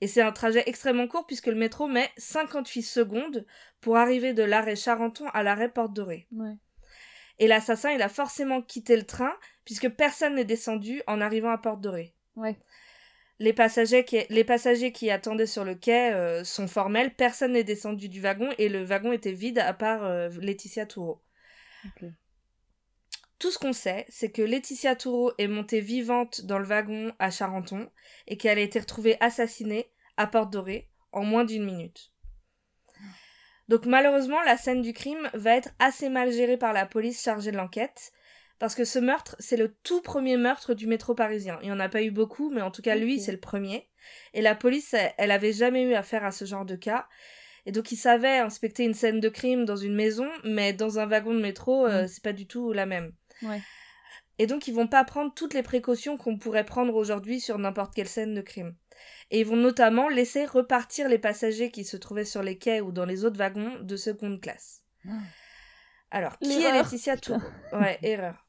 Et 0.00 0.06
c'est 0.06 0.22
un 0.22 0.30
trajet 0.30 0.62
extrêmement 0.66 1.08
court 1.08 1.26
puisque 1.26 1.48
le 1.48 1.56
métro 1.56 1.88
met 1.88 2.08
58 2.18 2.82
secondes 2.82 3.44
pour 3.80 3.96
arriver 3.96 4.32
de 4.32 4.44
l'arrêt 4.44 4.76
Charenton 4.76 5.26
à 5.34 5.42
l'arrêt 5.42 5.68
Porte 5.68 5.92
Dorée. 5.92 6.28
Ouais. 6.30 6.56
Et 7.40 7.48
l'assassin, 7.48 7.90
il 7.90 8.00
a 8.00 8.08
forcément 8.08 8.62
quitté 8.62 8.96
le 8.96 9.06
train, 9.06 9.32
puisque 9.64 9.88
personne 9.88 10.36
n'est 10.36 10.44
descendu 10.44 11.02
en 11.08 11.20
arrivant 11.20 11.50
à 11.50 11.58
Porte 11.58 11.80
Dorée. 11.80 12.14
Ouais. 12.36 12.56
Les 13.40 13.54
passagers 13.54 14.04
qui, 14.04 14.18
les 14.28 14.44
passagers 14.44 14.92
qui 14.92 15.10
attendaient 15.10 15.46
sur 15.46 15.64
le 15.64 15.74
quai 15.74 16.12
euh, 16.12 16.44
sont 16.44 16.68
formels, 16.68 17.14
personne 17.14 17.52
n'est 17.52 17.64
descendu 17.64 18.10
du 18.10 18.20
wagon, 18.20 18.50
et 18.58 18.68
le 18.68 18.84
wagon 18.84 19.12
était 19.12 19.32
vide 19.32 19.58
à 19.58 19.72
part 19.72 20.04
euh, 20.04 20.28
Laetitia 20.40 20.84
Touro. 20.84 21.22
Ok. 21.86 22.10
Tout 23.38 23.50
ce 23.50 23.58
qu'on 23.58 23.72
sait, 23.72 24.04
c'est 24.10 24.30
que 24.30 24.42
Laetitia 24.42 24.94
Touro 24.94 25.32
est 25.38 25.48
montée 25.48 25.80
vivante 25.80 26.44
dans 26.44 26.58
le 26.58 26.66
wagon 26.66 27.14
à 27.18 27.30
Charenton, 27.30 27.90
et 28.26 28.36
qu'elle 28.36 28.58
a 28.58 28.62
été 28.62 28.78
retrouvée 28.78 29.16
assassinée 29.20 29.90
à 30.18 30.26
Porte 30.26 30.52
Dorée 30.52 30.90
en 31.12 31.24
moins 31.24 31.44
d'une 31.44 31.64
minute. 31.64 32.12
Donc 33.68 33.86
malheureusement, 33.86 34.42
la 34.42 34.58
scène 34.58 34.82
du 34.82 34.92
crime 34.92 35.30
va 35.32 35.56
être 35.56 35.70
assez 35.78 36.10
mal 36.10 36.30
gérée 36.30 36.58
par 36.58 36.74
la 36.74 36.84
police 36.84 37.22
chargée 37.22 37.52
de 37.52 37.56
l'enquête, 37.56 38.12
parce 38.60 38.76
que 38.76 38.84
ce 38.84 39.00
meurtre, 39.00 39.34
c'est 39.40 39.56
le 39.56 39.74
tout 39.82 40.00
premier 40.02 40.36
meurtre 40.36 40.74
du 40.74 40.86
métro 40.86 41.14
parisien. 41.16 41.58
Il 41.62 41.66
n'y 41.66 41.72
en 41.72 41.80
a 41.80 41.88
pas 41.88 42.02
eu 42.02 42.12
beaucoup, 42.12 42.50
mais 42.50 42.62
en 42.62 42.70
tout 42.70 42.82
cas, 42.82 42.94
lui, 42.94 43.18
c'est 43.18 43.32
le 43.32 43.40
premier. 43.40 43.88
Et 44.34 44.42
la 44.42 44.54
police, 44.54 44.94
elle, 44.94 45.12
elle 45.18 45.30
avait 45.32 45.52
jamais 45.52 45.82
eu 45.82 45.94
affaire 45.94 46.24
à 46.24 46.30
ce 46.30 46.44
genre 46.44 46.64
de 46.64 46.76
cas. 46.76 47.08
Et 47.66 47.72
donc, 47.72 47.90
ils 47.90 47.96
savaient 47.96 48.38
inspecter 48.38 48.84
une 48.84 48.94
scène 48.94 49.18
de 49.18 49.28
crime 49.28 49.64
dans 49.64 49.76
une 49.76 49.94
maison, 49.94 50.28
mais 50.44 50.72
dans 50.72 50.98
un 50.98 51.06
wagon 51.06 51.34
de 51.34 51.40
métro, 51.40 51.86
euh, 51.86 52.04
Mm. 52.04 52.08
c'est 52.08 52.22
pas 52.22 52.32
du 52.32 52.46
tout 52.46 52.72
la 52.72 52.86
même. 52.86 53.12
Ouais. 53.42 53.60
Et 54.38 54.46
donc, 54.46 54.68
ils 54.68 54.74
vont 54.74 54.86
pas 54.86 55.04
prendre 55.04 55.34
toutes 55.34 55.52
les 55.54 55.62
précautions 55.62 56.16
qu'on 56.16 56.38
pourrait 56.38 56.64
prendre 56.64 56.94
aujourd'hui 56.94 57.40
sur 57.40 57.58
n'importe 57.58 57.94
quelle 57.94 58.08
scène 58.08 58.34
de 58.34 58.40
crime. 58.40 58.74
Et 59.30 59.40
ils 59.40 59.46
vont 59.46 59.56
notamment 59.56 60.08
laisser 60.08 60.44
repartir 60.46 61.08
les 61.08 61.18
passagers 61.18 61.70
qui 61.70 61.84
se 61.84 61.96
trouvaient 61.96 62.24
sur 62.24 62.42
les 62.42 62.56
quais 62.58 62.80
ou 62.80 62.92
dans 62.92 63.04
les 63.06 63.24
autres 63.24 63.38
wagons 63.38 63.78
de 63.80 63.96
seconde 63.96 64.40
classe. 64.40 64.82
Ah. 65.06 65.12
Alors, 66.10 66.38
qui 66.38 66.62
est 66.62 66.72
Laetitia. 66.72 67.16
Touro 67.16 67.40
Ouais, 67.72 67.98
erreur. 68.02 68.46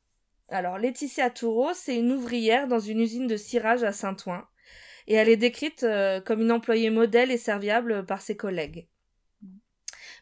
Alors, 0.52 0.78
Laetitia 0.78 1.30
Touro, 1.30 1.72
c'est 1.74 1.96
une 1.96 2.12
ouvrière 2.12 2.68
dans 2.68 2.80
une 2.80 3.00
usine 3.00 3.28
de 3.28 3.38
cirage 3.38 3.84
à 3.84 3.94
Saint-Ouen. 3.94 4.44
Et 5.08 5.16
elle 5.16 5.30
est 5.30 5.38
décrite 5.38 5.84
euh, 5.84 6.20
comme 6.20 6.42
une 6.42 6.52
employée 6.52 6.90
modèle 6.90 7.32
et 7.32 7.38
serviable 7.38 8.06
par 8.06 8.22
ses 8.22 8.36
collègues. 8.36 8.88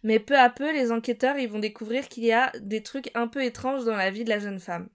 Mais 0.03 0.19
peu 0.19 0.37
à 0.37 0.49
peu, 0.49 0.71
les 0.71 0.91
enquêteurs 0.91 1.37
ils 1.37 1.49
vont 1.49 1.59
découvrir 1.59 2.07
qu'il 2.07 2.23
y 2.23 2.31
a 2.31 2.51
des 2.61 2.83
trucs 2.83 3.11
un 3.15 3.27
peu 3.27 3.43
étranges 3.43 3.83
dans 3.83 3.97
la 3.97 4.11
vie 4.11 4.23
de 4.23 4.29
la 4.29 4.39
jeune 4.39 4.59
femme. 4.59 4.87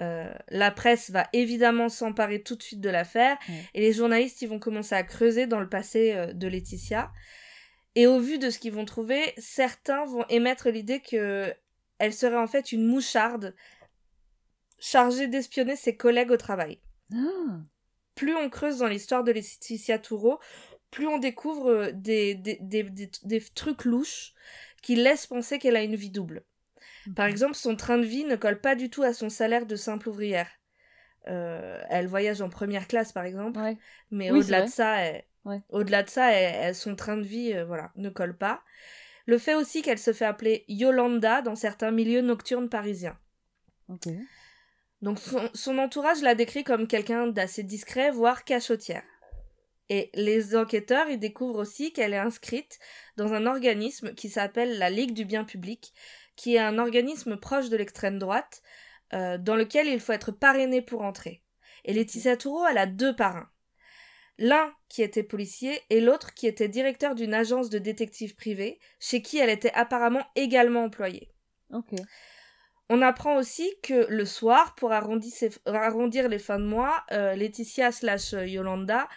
Euh, 0.00 0.32
la 0.48 0.70
presse 0.70 1.10
va 1.10 1.28
évidemment 1.32 1.88
s'emparer 1.88 2.42
tout 2.42 2.56
de 2.56 2.62
suite 2.62 2.80
de 2.80 2.88
l'affaire 2.88 3.36
et 3.74 3.80
les 3.80 3.92
journalistes 3.92 4.40
ils 4.40 4.48
vont 4.48 4.58
commencer 4.58 4.94
à 4.94 5.02
creuser 5.02 5.46
dans 5.46 5.60
le 5.60 5.68
passé 5.68 6.14
euh, 6.14 6.32
de 6.32 6.48
Laetitia. 6.48 7.12
Et 7.94 8.06
au 8.06 8.18
vu 8.18 8.38
de 8.38 8.50
ce 8.50 8.58
qu'ils 8.58 8.72
vont 8.72 8.84
trouver, 8.84 9.34
certains 9.36 10.04
vont 10.06 10.24
émettre 10.28 10.70
l'idée 10.70 11.00
que 11.00 11.54
elle 11.98 12.14
serait 12.14 12.36
en 12.36 12.46
fait 12.46 12.72
une 12.72 12.86
moucharde 12.86 13.54
chargée 14.80 15.28
d'espionner 15.28 15.76
ses 15.76 15.96
collègues 15.96 16.30
au 16.32 16.36
travail. 16.36 16.80
Ah. 17.14 17.60
Plus 18.14 18.34
on 18.34 18.50
creuse 18.50 18.78
dans 18.78 18.86
l'histoire 18.88 19.22
de 19.24 19.32
Laetitia 19.32 19.98
Touro, 19.98 20.40
plus 20.90 21.06
on 21.06 21.18
découvre 21.18 21.70
euh, 21.70 21.90
des, 21.92 22.34
des, 22.34 22.58
des, 22.60 22.82
des- 23.22 23.40
trucs 23.54 23.84
louches 23.84 24.32
qui 24.82 24.96
laissent 24.96 25.26
penser 25.26 25.58
qu'elle 25.58 25.76
a 25.76 25.82
une 25.82 25.94
vie 25.96 26.10
double. 26.10 26.42
Par 27.16 27.26
exemple, 27.26 27.54
son 27.54 27.76
train 27.76 27.98
de 27.98 28.04
vie 28.04 28.24
ne 28.24 28.36
colle 28.36 28.60
pas 28.60 28.74
du 28.74 28.90
tout 28.90 29.02
à 29.02 29.12
son 29.14 29.28
salaire 29.30 29.66
de 29.66 29.76
simple 29.76 30.08
ouvrière. 30.08 30.48
Euh, 31.28 31.80
elle 31.88 32.06
voyage 32.06 32.40
en 32.42 32.48
première 32.48 32.88
classe, 32.88 33.12
par 33.12 33.24
exemple, 33.24 33.58
Ouais. 33.60 33.76
mais 34.10 34.30
Oui, 34.30 34.40
au-delà 34.40 34.62
de 34.62 34.70
ça, 34.70 34.96
elle- 35.00 35.24
Ouais. 35.44 35.60
au-delà 35.70 36.02
de 36.02 36.10
ça, 36.10 36.32
elle- 36.32 36.54
elle- 36.68 36.74
son 36.74 36.94
train 36.96 37.16
de 37.16 37.22
vie, 37.26 37.52
euh, 37.54 37.64
voilà, 37.64 37.90
ne 37.96 38.10
colle 38.10 38.36
pas. 38.36 38.62
Le 39.26 39.38
fait 39.38 39.54
aussi 39.54 39.80
qu'elle 39.82 39.98
se 39.98 40.12
fait 40.12 40.24
appeler 40.24 40.64
Yolanda 40.68 41.40
dans 41.42 41.54
certains 41.56 41.90
milieux 41.90 42.20
nocturnes 42.22 42.68
parisiens. 42.68 43.18
Ok. 43.88 44.08
Donc 45.02 45.18
son, 45.18 45.78
entourage 45.78 46.20
l'a 46.20 46.34
décrit 46.34 46.64
comme 46.64 46.86
quelqu'un 46.86 47.26
d'assez 47.26 47.62
discret, 47.62 48.10
voire 48.10 48.44
cachotière. 48.44 49.04
Et 49.88 50.10
les 50.14 50.54
enquêteurs 50.54 51.08
y 51.08 51.18
découvrent 51.18 51.58
aussi 51.58 51.92
qu'elle 51.92 52.12
est 52.12 52.18
inscrite 52.18 52.78
dans 53.16 53.32
un 53.32 53.46
organisme 53.46 54.14
qui 54.14 54.28
s'appelle 54.28 54.78
la 54.78 54.90
Ligue 54.90 55.14
du 55.14 55.24
bien 55.24 55.44
public, 55.44 55.92
qui 56.36 56.54
est 56.54 56.60
un 56.60 56.78
organisme 56.78 57.36
proche 57.36 57.70
de 57.70 57.76
l'extrême 57.76 58.18
droite, 58.18 58.62
euh, 59.12 59.38
dans 59.38 59.56
lequel 59.56 59.88
il 59.88 59.98
faut 59.98 60.12
être 60.12 60.30
parrainé 60.30 60.80
pour 60.82 61.02
entrer. 61.02 61.42
Et 61.84 61.92
Laetitia 61.92 62.36
Touro, 62.36 62.66
elle 62.66 62.78
a 62.78 62.86
deux 62.86 63.16
parrains. 63.16 63.50
L'un 64.38 64.72
qui 64.88 65.02
était 65.02 65.22
policier 65.22 65.80
et 65.90 66.00
l'autre 66.00 66.34
qui 66.34 66.46
était 66.46 66.68
directeur 66.68 67.14
d'une 67.14 67.34
agence 67.34 67.68
de 67.68 67.78
détectives 67.78 68.36
privés, 68.36 68.78
chez 69.00 69.22
qui 69.22 69.38
elle 69.38 69.50
était 69.50 69.72
apparemment 69.72 70.24
également 70.36 70.84
employée. 70.84 71.32
On 72.92 73.02
apprend 73.02 73.36
aussi 73.36 73.72
que 73.84 74.06
le 74.10 74.24
soir, 74.24 74.74
pour 74.74 74.90
arrondir, 74.92 75.32
ses- 75.32 75.58
arrondir 75.64 76.28
les 76.28 76.40
fins 76.40 76.58
de 76.58 76.64
mois, 76.64 77.04
euh, 77.12 77.34
Laetitia 77.36 77.92
slash 77.92 78.34
euh, 78.34 78.44
Yolanda 78.46 79.08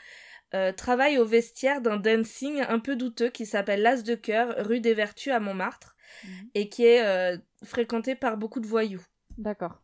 euh, 0.53 0.71
travaille 0.71 1.17
au 1.17 1.26
vestiaire 1.26 1.82
d'un 1.82 1.97
dancing 1.97 2.61
un 2.69 2.80
peu 2.80 2.95
douteux 2.95 3.30
qui 3.30 3.45
s'appelle 3.47 3.82
l'As 3.82 4.03
de 4.03 4.13
cœur, 4.13 4.53
rue 4.59 4.80
des 4.80 4.93
Vertus 4.93 5.34
à 5.34 5.39
Montmartre, 5.39 5.95
Mhm. 6.24 6.49
et 6.53 6.69
qui 6.69 6.86
est 6.86 7.03
euh, 7.03 7.38
fréquenté 7.63 8.13
par 8.15 8.38
beaucoup 8.38 8.59
de 8.59 8.67
voyous. 8.67 9.01
D'accord. 9.38 9.82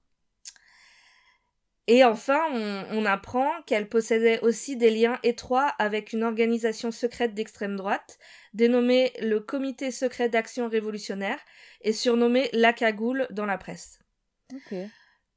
Et 1.92 2.04
enfin, 2.04 2.40
on, 2.54 2.86
on 2.92 3.06
apprend 3.06 3.50
qu'elle 3.66 3.90
possédait 3.90 4.40
aussi 4.42 4.78
des 4.78 4.92
liens 4.92 5.18
étroits 5.24 5.70
avec 5.80 6.14
une 6.14 6.22
organisation 6.22 6.92
secrète 6.92 7.34
d'extrême 7.34 7.76
droite, 7.78 8.20
dénommée 8.54 9.12
le 9.22 9.40
Comité 9.40 9.90
secret 9.90 10.30
d'action 10.30 10.70
révolutionnaire, 10.70 11.40
et 11.82 11.92
surnommée 11.92 12.48
la 12.54 12.74
cagoule 12.74 13.26
dans 13.32 13.48
la 13.48 13.58
presse. 13.58 13.98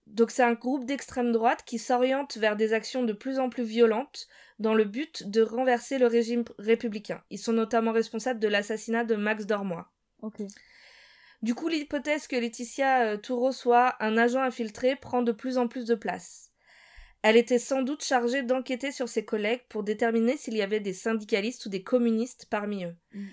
Donc 0.07 0.30
c'est 0.30 0.42
un 0.42 0.53
groupe 0.53 0.84
d'extrême 0.84 1.32
droite 1.32 1.62
qui 1.64 1.78
s'oriente 1.78 2.36
vers 2.36 2.57
des 2.57 2.74
actions 2.74 3.03
de 3.03 3.14
plus 3.14 3.38
en 3.38 3.48
plus 3.48 3.64
violentes 3.64 4.28
dans 4.59 4.74
le 4.74 4.84
but 4.84 5.30
de 5.30 5.40
renverser 5.40 5.96
le 5.96 6.07
régime 6.07 6.44
républicain. 6.59 7.22
Ils 7.30 7.38
sont 7.38 7.55
notamment 7.55 7.92
responsables 7.92 8.40
de 8.40 8.48
l'assassinat 8.48 9.05
de 9.05 9.14
Max 9.14 9.46
Dormois. 9.46 9.90
Ok. 10.20 10.42
Du 11.43 11.55
coup, 11.55 11.68
l'hypothèse 11.68 12.28
que 12.28 12.36
Laetitia 12.36 13.05
euh, 13.05 13.16
Toureau 13.16 13.51
soit 13.51 13.97
un 14.01 14.16
agent 14.16 14.40
infiltré 14.40 14.95
prend 14.95 15.22
de 15.22 15.32
plus 15.32 15.59
en 15.59 15.66
plus 15.66 15.86
de 15.86 15.97
place. 15.97 16.53
Elle 17.22 17.36
était 17.36 17.59
sans 17.59 17.82
doute 17.82 18.05
chargée 18.05 18.43
d'enquêter 18.43 18.93
sur 18.93 19.09
ses 19.09 19.24
collègues 19.24 19.62
pour 19.68 19.82
déterminer 19.82 20.36
s'il 20.36 20.57
y 20.57 20.62
avait 20.62 20.80
des 20.80 20.93
syndicalistes 20.93 21.66
ou 21.66 21.68
des 21.68 21.82
communistes 21.82 22.47
parmi 22.51 22.84
eux. 22.84 22.97
Mm. 23.12 23.28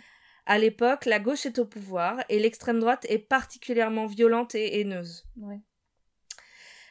À 0.46 0.58
l'époque, 0.58 1.06
la 1.06 1.20
gauche 1.20 1.46
est 1.46 1.60
au 1.60 1.66
pouvoir 1.66 2.24
et 2.30 2.40
l'extrême 2.40 2.80
droite 2.80 3.06
est 3.10 3.20
particulièrement 3.20 4.08
violente 4.08 4.56
et 4.56 4.80
haineuse. 4.80 5.26
Ouais. 5.38 5.60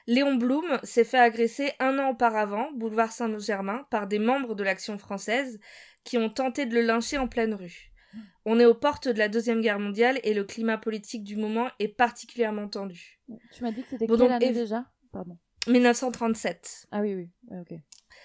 Léon 0.07 0.37
Blum 0.37 0.79
s'est 0.85 1.05
fait 1.05 1.19
agresser 1.19 1.73
un 1.81 1.99
an 1.99 2.11
auparavant, 2.11 2.71
boulevard 2.73 3.12
Saint-Germain, 3.12 3.87
par 3.91 4.07
des 4.07 4.19
membres 4.19 4.55
de 4.55 4.64
l'Action 4.64 4.97
française 4.97 5.61
qui 6.03 6.16
ont 6.16 6.31
tenté 6.31 6.66
de 6.66 6.75
le 6.75 6.83
lyncher 6.83 7.19
en 7.19 7.29
pleine 7.29 7.53
rue. 7.53 7.91
On 8.45 8.59
est 8.59 8.65
aux 8.65 8.75
portes 8.75 9.09
de 9.09 9.19
la 9.19 9.29
Deuxième 9.29 9.61
Guerre 9.61 9.79
mondiale 9.79 10.19
et 10.25 10.33
le 10.35 10.45
climat 10.45 10.79
politique 10.79 11.25
du 11.25 11.37
moment 11.37 11.69
est 11.79 11.89
particulièrement 11.89 12.69
tendu. 12.69 13.21
Tu 13.53 13.63
m'as 13.63 13.71
dit 13.73 13.83
que 13.83 13.89
c'était 13.91 14.07
Bon, 14.07 14.17
quelle 14.17 14.29
donc, 14.29 14.43
année 14.43 14.53
déjà? 14.53 14.85
Pardon. 15.13 15.37
1937. 15.67 16.87
Ah 16.91 17.01
oui, 17.01 17.15
oui. 17.15 17.31
Ouais, 17.49 17.59
ok. 17.61 17.79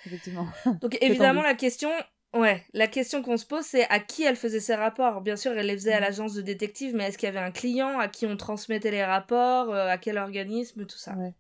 Effectivement. 0.06 0.48
Donc 0.82 0.98
évidemment 1.02 1.42
tendu. 1.42 1.52
la 1.52 1.56
question, 1.56 1.90
ouais, 2.34 2.64
la 2.74 2.88
question 2.88 3.22
qu'on 3.22 3.38
se 3.38 3.46
pose 3.46 3.64
c'est 3.66 3.88
à 3.90 4.00
qui 4.00 4.24
elle 4.24 4.36
faisait 4.36 4.60
ses 4.60 4.76
rapports? 4.76 5.22
Bien 5.22 5.36
sûr, 5.36 5.52
elle 5.58 5.68
les 5.68 5.74
faisait 5.78 5.94
à 5.94 6.00
Mm. 6.00 6.04
l'agence 6.04 6.34
de 6.34 6.42
détective, 6.42 6.94
mais 6.96 7.06
est-ce 7.08 7.18
qu'il 7.18 7.28
y 7.28 7.30
avait 7.30 7.40
un 7.40 7.52
client 7.52 8.00
à 8.00 8.08
qui 8.08 8.26
on 8.26 8.36
transmettait 8.38 8.92
les 8.92 9.04
rapports, 9.04 9.74
euh, 9.74 9.88
à 9.88 9.98
quel 9.98 10.18
organisme, 10.18 10.86
tout 10.86 10.98
ça? 10.98 11.14
Ouais. 11.16 11.34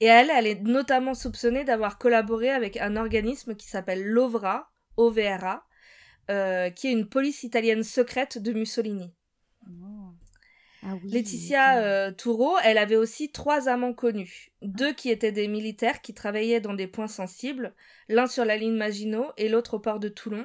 Et 0.00 0.06
elle, 0.06 0.30
elle 0.30 0.46
est 0.46 0.60
notamment 0.62 1.14
soupçonnée 1.14 1.64
d'avoir 1.64 1.96
collaboré 1.98 2.50
avec 2.50 2.76
un 2.78 2.96
organisme 2.96 3.54
qui 3.54 3.68
s'appelle 3.68 4.02
l'OVRA, 4.02 4.70
OVRA, 4.96 5.64
euh, 6.32 6.70
qui 6.70 6.88
est 6.88 6.92
une 6.92 7.08
police 7.08 7.42
italienne 7.42 7.82
secrète 7.82 8.38
de 8.38 8.52
Mussolini. 8.52 9.12
Oh. 9.66 10.14
Ah 10.82 10.94
oui. 11.02 11.10
Laetitia 11.10 11.78
euh, 11.78 12.10
Toureau, 12.10 12.56
elle 12.64 12.78
avait 12.78 12.96
aussi 12.96 13.30
trois 13.30 13.68
amants 13.68 13.92
connus. 13.92 14.50
Deux 14.62 14.92
qui 14.92 15.10
étaient 15.10 15.30
des 15.30 15.46
militaires 15.46 16.00
qui 16.00 16.14
travaillaient 16.14 16.60
dans 16.60 16.74
des 16.74 16.88
points 16.88 17.06
sensibles, 17.06 17.74
l'un 18.08 18.26
sur 18.26 18.44
la 18.44 18.56
ligne 18.56 18.74
Maginot 18.76 19.26
et 19.36 19.48
l'autre 19.48 19.74
au 19.74 19.78
port 19.78 20.00
de 20.00 20.08
Toulon. 20.08 20.44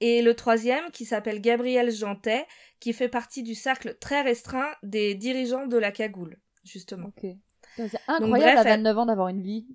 Et 0.00 0.20
le 0.20 0.34
troisième 0.34 0.90
qui 0.90 1.06
s'appelle 1.06 1.40
Gabriel 1.40 1.90
Jantet, 1.90 2.46
qui 2.80 2.92
fait 2.92 3.08
partie 3.08 3.42
du 3.42 3.54
cercle 3.54 3.96
très 3.98 4.20
restreint 4.20 4.68
des 4.82 5.14
dirigeants 5.14 5.66
de 5.66 5.78
la 5.78 5.90
cagoule, 5.90 6.36
justement. 6.64 7.06
C'est 7.76 7.90
incroyable 8.08 8.56
bref, 8.56 8.58
à 8.58 8.70
elle- 8.70 8.78
29 8.80 8.98
ans 8.98 9.06
d'avoir 9.06 9.28
une 9.28 9.40
vie 9.42 9.66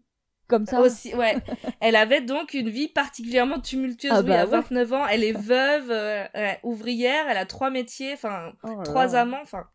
comme 0.52 0.66
ça. 0.68 0.80
Aussi, 0.82 1.16
ouais. 1.16 1.38
elle 1.80 1.96
avait 1.96 2.22
donc 2.22 2.54
une 2.54 2.70
vie 2.70 2.88
particulièrement 2.88 3.60
tumultueuse. 3.60 4.12
Ah 4.14 4.20
oui, 4.22 4.28
bah 4.28 4.42
à 4.42 4.46
ouais. 4.46 4.52
29 4.52 4.94
ans, 4.94 5.08
elle 5.08 5.24
est 5.24 5.32
veuve, 5.32 5.90
euh, 5.90 6.24
ouvrière, 6.62 7.26
elle 7.30 7.38
a 7.38 7.46
trois 7.48 7.72
métiers, 7.72 8.14
enfin, 8.14 8.54
Oh 8.64 8.84
trois 8.84 9.16
amants, 9.16 9.42
enfin. 9.42 9.66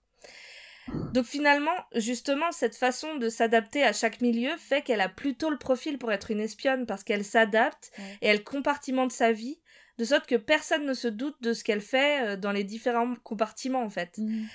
Donc 1.12 1.24
finalement, 1.26 1.74
justement, 1.96 2.52
cette 2.52 2.76
façon 2.76 3.16
de 3.16 3.28
s'adapter 3.28 3.82
à 3.82 3.92
chaque 3.92 4.20
milieu 4.20 4.50
fait 4.56 4.82
qu'elle 4.82 5.00
a 5.00 5.08
plutôt 5.08 5.50
le 5.50 5.58
profil 5.58 5.98
pour 5.98 6.12
être 6.12 6.30
une 6.30 6.38
espionne 6.40 6.86
parce 6.86 7.02
qu'elle 7.02 7.24
s'adapte 7.24 7.90
Ouais. 7.98 8.04
et 8.22 8.26
elle 8.28 8.44
compartimente 8.44 9.10
sa 9.10 9.32
vie 9.32 9.58
de 9.98 10.04
sorte 10.04 10.26
que 10.26 10.36
personne 10.36 10.84
ne 10.84 10.94
se 10.94 11.08
doute 11.08 11.36
de 11.40 11.54
ce 11.54 11.64
qu'elle 11.64 11.80
fait 11.80 12.20
euh, 12.24 12.36
dans 12.36 12.52
les 12.52 12.62
différents 12.64 13.14
compartiments 13.24 13.82
en 13.82 13.90
fait. 13.90 14.18
Mhm. 14.18 14.46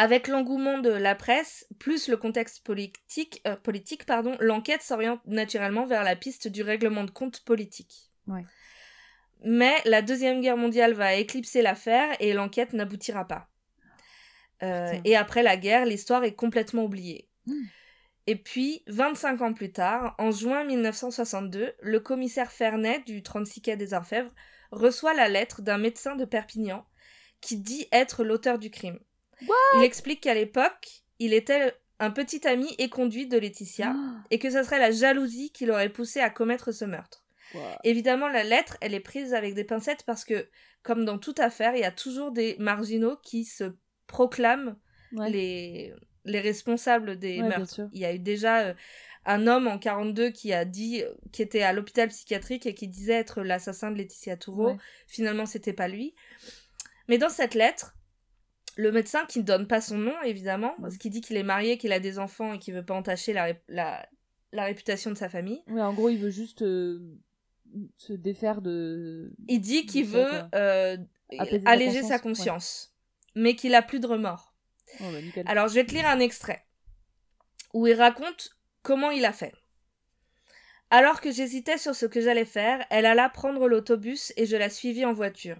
Avec 0.00 0.28
l'engouement 0.28 0.78
de 0.78 0.88
la 0.88 1.14
presse, 1.14 1.66
plus 1.78 2.08
le 2.08 2.16
contexte 2.16 2.64
politique, 2.64 3.42
euh, 3.46 3.54
politique 3.54 4.06
pardon, 4.06 4.34
l'enquête 4.40 4.80
s'oriente 4.80 5.20
naturellement 5.26 5.84
vers 5.84 6.04
la 6.04 6.16
piste 6.16 6.48
du 6.48 6.62
règlement 6.62 7.04
de 7.04 7.10
compte 7.10 7.44
politique. 7.44 8.10
Ouais. 8.26 8.42
Mais 9.44 9.76
la 9.84 10.00
Deuxième 10.00 10.40
Guerre 10.40 10.56
mondiale 10.56 10.94
va 10.94 11.16
éclipser 11.16 11.60
l'affaire 11.60 12.16
et 12.18 12.32
l'enquête 12.32 12.72
n'aboutira 12.72 13.28
pas. 13.28 13.50
Euh, 14.62 14.98
et 15.04 15.16
après 15.16 15.42
la 15.42 15.58
guerre, 15.58 15.84
l'histoire 15.84 16.24
est 16.24 16.34
complètement 16.34 16.84
oubliée. 16.84 17.28
Mm. 17.44 17.62
Et 18.26 18.36
puis, 18.36 18.82
25 18.86 19.42
ans 19.42 19.52
plus 19.52 19.70
tard, 19.70 20.14
en 20.16 20.30
juin 20.30 20.64
1962, 20.64 21.74
le 21.78 22.00
commissaire 22.00 22.52
Fernet 22.52 23.00
du 23.00 23.22
36 23.22 23.60
quai 23.60 23.76
des 23.76 23.92
Orfèvres 23.92 24.32
reçoit 24.70 25.12
la 25.12 25.28
lettre 25.28 25.60
d'un 25.60 25.76
médecin 25.76 26.16
de 26.16 26.24
Perpignan 26.24 26.86
qui 27.42 27.58
dit 27.58 27.86
être 27.92 28.24
l'auteur 28.24 28.58
du 28.58 28.70
crime. 28.70 28.98
Il 29.76 29.82
explique 29.82 30.20
qu'à 30.22 30.34
l'époque, 30.34 31.02
il 31.18 31.32
était 31.32 31.74
un 31.98 32.10
petit 32.10 32.46
ami 32.46 32.74
et 32.78 32.88
conduit 32.88 33.26
de 33.26 33.38
Laetitia 33.38 33.94
Ah, 33.94 34.24
et 34.30 34.38
que 34.38 34.50
ce 34.50 34.62
serait 34.62 34.78
la 34.78 34.90
jalousie 34.90 35.50
qui 35.52 35.66
l'aurait 35.66 35.88
poussé 35.90 36.20
à 36.20 36.30
commettre 36.30 36.72
ce 36.72 36.84
meurtre. 36.84 37.24
Évidemment, 37.84 38.28
la 38.28 38.44
lettre, 38.44 38.76
elle 38.80 38.94
est 38.94 39.00
prise 39.00 39.34
avec 39.34 39.54
des 39.54 39.64
pincettes 39.64 40.04
parce 40.06 40.24
que, 40.24 40.48
comme 40.82 41.04
dans 41.04 41.18
toute 41.18 41.40
affaire, 41.40 41.74
il 41.74 41.80
y 41.80 41.84
a 41.84 41.90
toujours 41.90 42.30
des 42.30 42.56
marginaux 42.58 43.16
qui 43.22 43.44
se 43.44 43.72
proclament 44.06 44.76
Ouais. 45.12 45.28
les, 45.28 45.92
les 46.24 46.38
responsables 46.40 47.18
des 47.18 47.42
Ouais, 47.42 47.48
meurtres. 47.48 47.80
Il 47.92 48.00
y 48.00 48.04
a 48.04 48.14
eu 48.14 48.20
déjà 48.20 48.60
euh, 48.60 48.74
un 49.26 49.48
homme 49.48 49.66
en 49.66 49.76
42 49.76 50.30
qui 50.30 50.52
a 50.52 50.64
dit, 50.64 51.02
euh, 51.02 51.12
qui 51.32 51.42
était 51.42 51.62
à 51.62 51.72
l'hôpital 51.72 52.08
psychiatrique 52.10 52.64
et 52.66 52.74
qui 52.74 52.86
disait 52.86 53.14
être 53.14 53.42
l'assassin 53.42 53.90
de 53.90 53.96
Laetitia 53.98 54.36
Toureau. 54.36 54.68
Ouais. 54.68 54.76
Finalement, 55.08 55.46
c'était 55.46 55.72
pas 55.72 55.88
lui. 55.88 56.14
Mais 57.08 57.18
dans 57.18 57.28
cette 57.28 57.54
lettre, 57.54 57.96
le 58.76 58.92
médecin 58.92 59.24
qui 59.26 59.38
ne 59.40 59.44
donne 59.44 59.66
pas 59.66 59.80
son 59.80 59.98
nom, 59.98 60.14
évidemment, 60.22 60.74
parce 60.80 60.96
qu'il 60.96 61.10
dit 61.10 61.20
qu'il 61.20 61.36
est 61.36 61.42
marié, 61.42 61.76
qu'il 61.78 61.92
a 61.92 62.00
des 62.00 62.18
enfants 62.18 62.52
et 62.54 62.58
qu'il 62.58 62.74
veut 62.74 62.84
pas 62.84 62.94
entacher 62.94 63.32
la, 63.32 63.44
ré- 63.44 63.62
la, 63.68 64.08
la 64.52 64.64
réputation 64.64 65.10
de 65.10 65.16
sa 65.16 65.28
famille, 65.28 65.62
Ouais, 65.68 65.82
en 65.82 65.92
gros, 65.94 66.08
il 66.08 66.18
veut 66.18 66.30
juste 66.30 66.62
euh, 66.62 67.18
se 67.96 68.12
défaire 68.12 68.62
de. 68.62 69.32
il 69.48 69.60
dit 69.60 69.86
qu'il 69.86 70.06
veut 70.06 70.42
euh, 70.54 70.96
sa 71.30 71.70
alléger 71.70 72.02
sa 72.02 72.18
conscience, 72.18 72.94
mais 73.34 73.54
qu'il 73.56 73.74
a 73.74 73.82
plus 73.82 74.00
de 74.00 74.06
remords. 74.06 74.54
Oh, 75.00 75.04
bah. 75.12 75.42
Alors, 75.46 75.68
je 75.68 75.74
vais 75.74 75.84
te 75.86 75.94
lire 75.94 76.06
un 76.06 76.18
extrait 76.20 76.64
où 77.72 77.86
il 77.86 77.94
raconte 77.94 78.50
comment 78.82 79.10
il 79.10 79.24
a 79.24 79.32
fait. 79.32 79.52
Alors 80.90 81.20
que 81.20 81.30
j'hésitais 81.30 81.78
sur 81.78 81.94
ce 81.94 82.06
que 82.06 82.20
j'allais 82.20 82.44
faire, 82.44 82.84
elle 82.90 83.06
alla 83.06 83.28
prendre 83.28 83.68
l'autobus 83.68 84.32
et 84.36 84.46
je 84.46 84.56
la 84.56 84.68
suivis 84.70 85.04
en 85.04 85.12
voiture. 85.12 85.56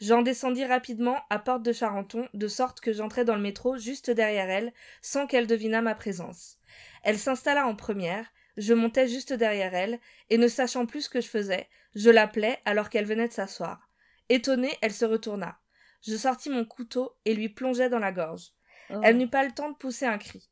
J'en 0.00 0.22
descendis 0.22 0.64
rapidement 0.64 1.18
à 1.28 1.38
Porte 1.38 1.62
de 1.62 1.72
Charenton, 1.72 2.26
de 2.32 2.48
sorte 2.48 2.80
que 2.80 2.92
j'entrai 2.92 3.24
dans 3.24 3.34
le 3.34 3.42
métro 3.42 3.76
juste 3.76 4.10
derrière 4.10 4.48
elle, 4.48 4.72
sans 5.02 5.26
qu'elle 5.26 5.46
devinât 5.46 5.82
ma 5.82 5.94
présence. 5.94 6.56
Elle 7.02 7.18
s'installa 7.18 7.66
en 7.66 7.76
première, 7.76 8.26
je 8.56 8.72
montais 8.72 9.08
juste 9.08 9.34
derrière 9.34 9.74
elle, 9.74 10.00
et 10.30 10.38
ne 10.38 10.48
sachant 10.48 10.86
plus 10.86 11.02
ce 11.02 11.10
que 11.10 11.20
je 11.20 11.28
faisais, 11.28 11.68
je 11.94 12.08
l'appelais 12.08 12.58
alors 12.64 12.88
qu'elle 12.88 13.04
venait 13.04 13.28
de 13.28 13.32
s'asseoir. 13.32 13.88
Étonnée, 14.30 14.72
elle 14.80 14.92
se 14.92 15.04
retourna. 15.04 15.58
Je 16.02 16.16
sortis 16.16 16.48
mon 16.50 16.64
couteau 16.64 17.14
et 17.26 17.34
lui 17.34 17.50
plongeai 17.50 17.90
dans 17.90 17.98
la 17.98 18.12
gorge. 18.12 18.52
Oh. 18.88 19.00
Elle 19.02 19.18
n'eut 19.18 19.28
pas 19.28 19.44
le 19.44 19.52
temps 19.52 19.70
de 19.70 19.76
pousser 19.76 20.06
un 20.06 20.18
cri. 20.18 20.48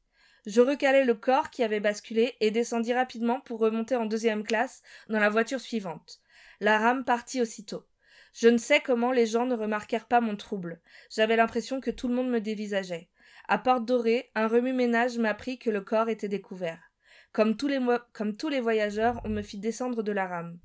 Je 0.46 0.60
recalai 0.60 1.04
le 1.04 1.14
corps 1.14 1.50
qui 1.50 1.62
avait 1.62 1.80
basculé 1.80 2.36
et 2.40 2.50
descendis 2.50 2.92
rapidement 2.92 3.40
pour 3.40 3.60
remonter 3.60 3.96
en 3.96 4.06
deuxième 4.06 4.44
classe 4.44 4.82
dans 5.08 5.20
la 5.20 5.30
voiture 5.30 5.60
suivante. 5.60 6.20
La 6.60 6.78
rame 6.78 7.04
partit 7.04 7.40
aussitôt. 7.40 7.84
Je 8.32 8.48
ne 8.48 8.58
sais 8.58 8.80
comment 8.80 9.12
les 9.12 9.26
gens 9.26 9.46
ne 9.46 9.54
remarquèrent 9.54 10.08
pas 10.08 10.20
mon 10.20 10.36
trouble. 10.36 10.80
J'avais 11.10 11.36
l'impression 11.36 11.80
que 11.80 11.90
tout 11.90 12.08
le 12.08 12.14
monde 12.14 12.30
me 12.30 12.40
dévisageait. 12.40 13.08
À 13.48 13.58
Porte 13.58 13.84
Dorée, 13.84 14.30
un 14.34 14.46
remue-ménage 14.46 15.18
m'apprit 15.18 15.58
que 15.58 15.70
le 15.70 15.80
corps 15.80 16.08
était 16.08 16.28
découvert. 16.28 16.92
Comme 17.32 17.56
tous, 17.56 17.68
les 18.48 18.60
voyageurs, 18.60 19.20
on 19.24 19.28
me 19.28 19.42
fit 19.42 19.58
descendre 19.58 20.02
de 20.02 20.12
la 20.12 20.26
rame. 20.26 20.58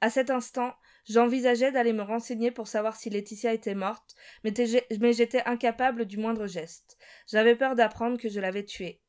À 0.00 0.10
cet 0.10 0.30
instant, 0.30 0.74
j'envisageais 1.08 1.72
d'aller 1.72 1.92
me 1.92 2.02
renseigner 2.02 2.50
pour 2.50 2.68
savoir 2.68 2.96
si 2.96 3.10
Laetitia 3.10 3.52
était 3.52 3.74
morte, 3.74 4.14
mais 4.44 4.52
j'étais 5.12 5.42
incapable 5.44 6.04
du 6.04 6.16
moindre 6.16 6.46
geste. 6.46 6.96
J'avais 7.26 7.56
peur 7.56 7.74
d'apprendre 7.74 8.18
que 8.18 8.28
je 8.28 8.40
l'avais 8.40 8.64
tuée. 8.64 9.00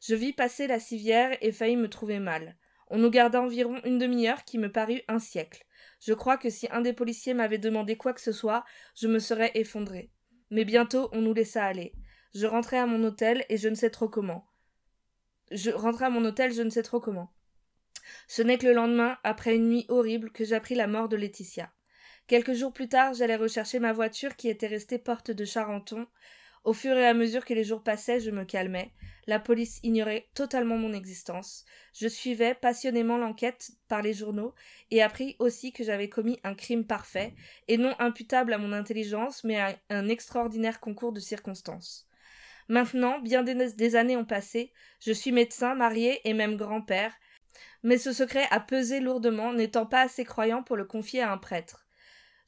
Je 0.00 0.14
vis 0.14 0.32
passer 0.32 0.66
la 0.66 0.78
civière 0.78 1.36
et 1.40 1.52
faillis 1.52 1.76
me 1.76 1.88
trouver 1.88 2.18
mal. 2.18 2.56
On 2.88 2.98
nous 2.98 3.10
garda 3.10 3.40
environ 3.40 3.80
une 3.84 3.98
demi-heure 3.98 4.44
qui 4.44 4.58
me 4.58 4.70
parut 4.70 5.02
un 5.08 5.18
siècle. 5.18 5.65
Je 6.06 6.14
crois 6.14 6.36
que 6.36 6.50
si 6.50 6.68
un 6.70 6.82
des 6.82 6.92
policiers 6.92 7.34
m'avait 7.34 7.58
demandé 7.58 7.96
quoi 7.96 8.12
que 8.12 8.20
ce 8.20 8.30
soit, 8.30 8.64
je 8.94 9.08
me 9.08 9.18
serais 9.18 9.50
effondrée. 9.56 10.12
Mais 10.50 10.64
bientôt 10.64 11.08
on 11.10 11.20
nous 11.20 11.34
laissa 11.34 11.64
aller. 11.64 11.94
Je 12.32 12.46
rentrai 12.46 12.78
à 12.78 12.86
mon 12.86 13.02
hôtel 13.02 13.44
et 13.48 13.56
je 13.56 13.68
ne 13.68 13.74
sais 13.74 13.90
trop 13.90 14.08
comment. 14.08 14.46
Je 15.50 15.72
rentrai 15.72 16.04
à 16.04 16.10
mon 16.10 16.24
hôtel, 16.24 16.52
je 16.52 16.62
ne 16.62 16.70
sais 16.70 16.84
trop 16.84 17.00
comment. 17.00 17.34
Ce 18.28 18.40
n'est 18.40 18.56
que 18.56 18.68
le 18.68 18.72
lendemain, 18.72 19.18
après 19.24 19.56
une 19.56 19.68
nuit 19.68 19.84
horrible, 19.88 20.30
que 20.30 20.44
j'appris 20.44 20.76
la 20.76 20.86
mort 20.86 21.08
de 21.08 21.16
Laetitia. 21.16 21.72
Quelques 22.28 22.52
jours 22.52 22.72
plus 22.72 22.88
tard, 22.88 23.14
j'allais 23.14 23.34
rechercher 23.34 23.80
ma 23.80 23.92
voiture 23.92 24.36
qui 24.36 24.48
était 24.48 24.68
restée 24.68 24.98
porte 24.98 25.32
de 25.32 25.44
Charenton. 25.44 26.06
Au 26.66 26.72
fur 26.72 26.98
et 26.98 27.06
à 27.06 27.14
mesure 27.14 27.44
que 27.44 27.54
les 27.54 27.62
jours 27.62 27.84
passaient, 27.84 28.18
je 28.18 28.32
me 28.32 28.44
calmais. 28.44 28.90
La 29.28 29.38
police 29.38 29.78
ignorait 29.84 30.26
totalement 30.34 30.76
mon 30.76 30.92
existence. 30.92 31.64
Je 31.94 32.08
suivais 32.08 32.54
passionnément 32.54 33.18
l'enquête 33.18 33.70
par 33.86 34.02
les 34.02 34.12
journaux 34.12 34.52
et 34.90 35.00
appris 35.00 35.36
aussi 35.38 35.72
que 35.72 35.84
j'avais 35.84 36.08
commis 36.08 36.40
un 36.42 36.56
crime 36.56 36.84
parfait 36.84 37.36
et 37.68 37.78
non 37.78 37.94
imputable 38.00 38.52
à 38.52 38.58
mon 38.58 38.72
intelligence 38.72 39.44
mais 39.44 39.60
à 39.60 39.76
un 39.90 40.08
extraordinaire 40.08 40.80
concours 40.80 41.12
de 41.12 41.20
circonstances. 41.20 42.08
Maintenant, 42.68 43.20
bien 43.20 43.44
des, 43.44 43.94
années 43.94 44.16
ont 44.16 44.24
passé, 44.24 44.72
je 44.98 45.12
suis 45.12 45.30
médecin, 45.30 45.76
marié 45.76 46.20
et 46.28 46.34
même 46.34 46.56
grand-père, 46.56 47.14
mais 47.84 47.96
ce 47.96 48.12
secret 48.12 48.48
a 48.50 48.58
pesé 48.58 48.98
lourdement, 48.98 49.52
n'étant 49.52 49.86
pas 49.86 50.00
assez 50.00 50.24
croyant 50.24 50.64
pour 50.64 50.74
le 50.74 50.84
confier 50.84 51.22
à 51.22 51.30
un 51.30 51.38
prêtre. 51.38 51.86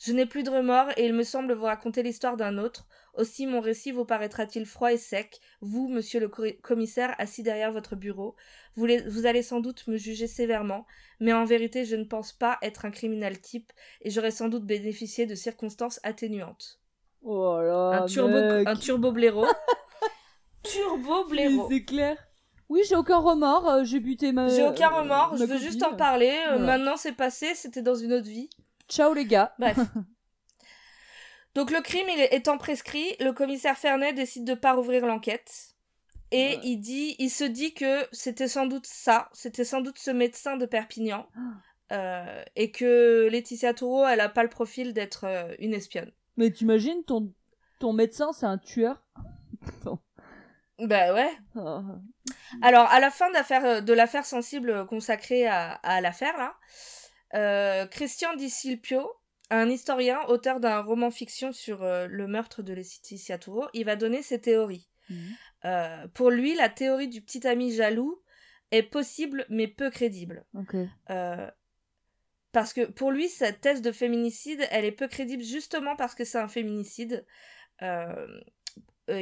Je 0.00 0.12
n'ai 0.12 0.26
plus 0.26 0.44
de 0.44 0.50
remords 0.50 0.90
et 0.96 1.06
il 1.06 1.12
me 1.12 1.24
semble 1.24 1.52
vous 1.54 1.64
raconter 1.64 2.02
l'histoire 2.04 2.36
d'un 2.36 2.56
autre. 2.56 2.86
Aussi 3.18 3.48
mon 3.48 3.60
récit 3.60 3.90
vous 3.90 4.04
paraîtra-t-il 4.04 4.64
froid 4.64 4.92
et 4.92 4.96
sec, 4.96 5.40
vous, 5.60 5.88
monsieur 5.88 6.20
le 6.20 6.28
commissaire, 6.62 7.16
assis 7.18 7.42
derrière 7.42 7.72
votre 7.72 7.96
bureau. 7.96 8.36
Vous, 8.76 8.86
vous, 9.08 9.26
allez 9.26 9.42
sans 9.42 9.58
doute 9.58 9.88
me 9.88 9.96
juger 9.96 10.28
sévèrement, 10.28 10.86
mais 11.18 11.32
en 11.32 11.44
vérité 11.44 11.84
je 11.84 11.96
ne 11.96 12.04
pense 12.04 12.32
pas 12.32 12.58
être 12.62 12.84
un 12.84 12.92
criminel 12.92 13.40
type 13.40 13.72
et 14.02 14.10
j'aurais 14.10 14.30
sans 14.30 14.48
doute 14.48 14.64
bénéficié 14.64 15.26
de 15.26 15.34
circonstances 15.34 15.98
atténuantes. 16.04 16.80
Oh 17.22 17.60
là, 17.60 18.02
un 18.02 18.06
turbo, 18.06 18.36
un 18.36 18.76
turbo 18.76 19.10
blaireau. 19.10 19.46
turbo 20.62 21.24
blaireau. 21.24 21.66
C'est 21.68 21.84
clair. 21.84 22.16
Oui, 22.68 22.82
j'ai 22.88 22.94
aucun 22.94 23.18
remords, 23.18 23.68
euh, 23.68 23.82
j'ai 23.82 23.98
buté 23.98 24.30
ma. 24.30 24.46
J'ai 24.46 24.62
aucun 24.62 24.90
remords, 24.90 25.36
je 25.36 25.44
veux 25.44 25.58
juste 25.58 25.82
en 25.82 25.96
parler. 25.96 26.38
Euh, 26.50 26.58
maintenant 26.60 26.96
c'est 26.96 27.16
passé, 27.16 27.56
c'était 27.56 27.82
dans 27.82 27.96
une 27.96 28.12
autre 28.12 28.28
vie. 28.28 28.48
Ciao 28.88 29.12
les 29.12 29.24
gars. 29.24 29.54
Bref. 29.58 29.76
Donc 31.58 31.72
le 31.72 31.80
crime 31.80 32.06
il 32.08 32.20
est, 32.20 32.36
étant 32.36 32.56
prescrit, 32.56 33.16
le 33.18 33.32
commissaire 33.32 33.76
Fernet 33.76 34.12
décide 34.12 34.44
de 34.44 34.54
pas 34.54 34.74
rouvrir 34.74 35.04
l'enquête. 35.04 35.74
Et 36.30 36.56
il 36.62 36.76
dit, 36.76 37.16
il 37.18 37.30
se 37.30 37.42
dit 37.42 37.74
que 37.74 38.06
c'était 38.12 38.46
sans 38.46 38.66
doute 38.66 38.86
ça, 38.86 39.28
c'était 39.32 39.64
sans 39.64 39.80
doute 39.80 39.98
ce 39.98 40.12
médecin 40.12 40.56
de 40.56 40.66
Perpignan, 40.66 41.26
ah. 41.90 41.96
euh, 41.96 42.44
et 42.54 42.70
que 42.70 43.26
Laetitia 43.28 43.74
Toureau, 43.74 44.06
elle 44.06 44.20
a 44.20 44.28
pas 44.28 44.44
le 44.44 44.48
profil 44.48 44.92
d'être 44.92 45.24
euh, 45.24 45.52
une 45.58 45.74
espionne. 45.74 46.12
Mais 46.36 46.52
t'imagines 46.52 47.02
ton 47.02 47.32
ton 47.80 47.92
médecin, 47.92 48.32
c'est 48.32 48.46
un 48.46 48.58
tueur? 48.58 49.02
bah 50.78 51.12
ouais. 51.12 51.32
Ah. 51.56 51.82
Alors 52.62 52.86
à 52.88 53.00
la 53.00 53.10
fin 53.10 53.32
euh, 53.34 53.80
de 53.80 53.92
l'affaire 53.92 54.26
sensible 54.26 54.86
consacrée 54.86 55.48
à, 55.48 55.72
à 55.72 56.00
l'affaire 56.00 56.36
là, 56.38 57.86
Christian 57.90 58.36
Di 58.36 58.48
Silpio, 58.48 59.17
un 59.50 59.68
historien, 59.68 60.20
auteur 60.28 60.60
d'un 60.60 60.80
roman 60.80 61.10
fiction 61.10 61.52
sur 61.52 61.82
le 61.82 62.26
meurtre 62.26 62.62
de 62.62 62.72
Laetitia 62.72 63.38
Toureau, 63.38 63.66
il 63.72 63.84
va 63.84 63.96
donner 63.96 64.22
ses 64.22 64.40
théories. 64.40 64.88
Mhm. 65.10 65.36
Euh, 65.64 66.08
pour 66.08 66.30
lui, 66.30 66.54
la 66.54 66.68
théorie 66.68 67.08
du 67.08 67.20
petit 67.20 67.46
ami 67.46 67.72
jaloux 67.72 68.22
est 68.70 68.82
possible 68.82 69.46
mais 69.48 69.66
peu 69.66 69.90
crédible. 69.90 70.44
Euh, 71.10 71.50
parce 72.52 72.72
que 72.72 72.86
pour 72.86 73.10
lui, 73.10 73.28
cette 73.28 73.60
thèse 73.60 73.82
de 73.82 73.92
féminicide, 73.92 74.66
elle 74.70 74.84
est 74.84 74.92
peu 74.92 75.08
crédible 75.08 75.42
justement 75.42 75.96
parce 75.96 76.14
que 76.14 76.24
c'est 76.24 76.38
un 76.38 76.48
féminicide. 76.48 77.26
Euh, 77.82 78.40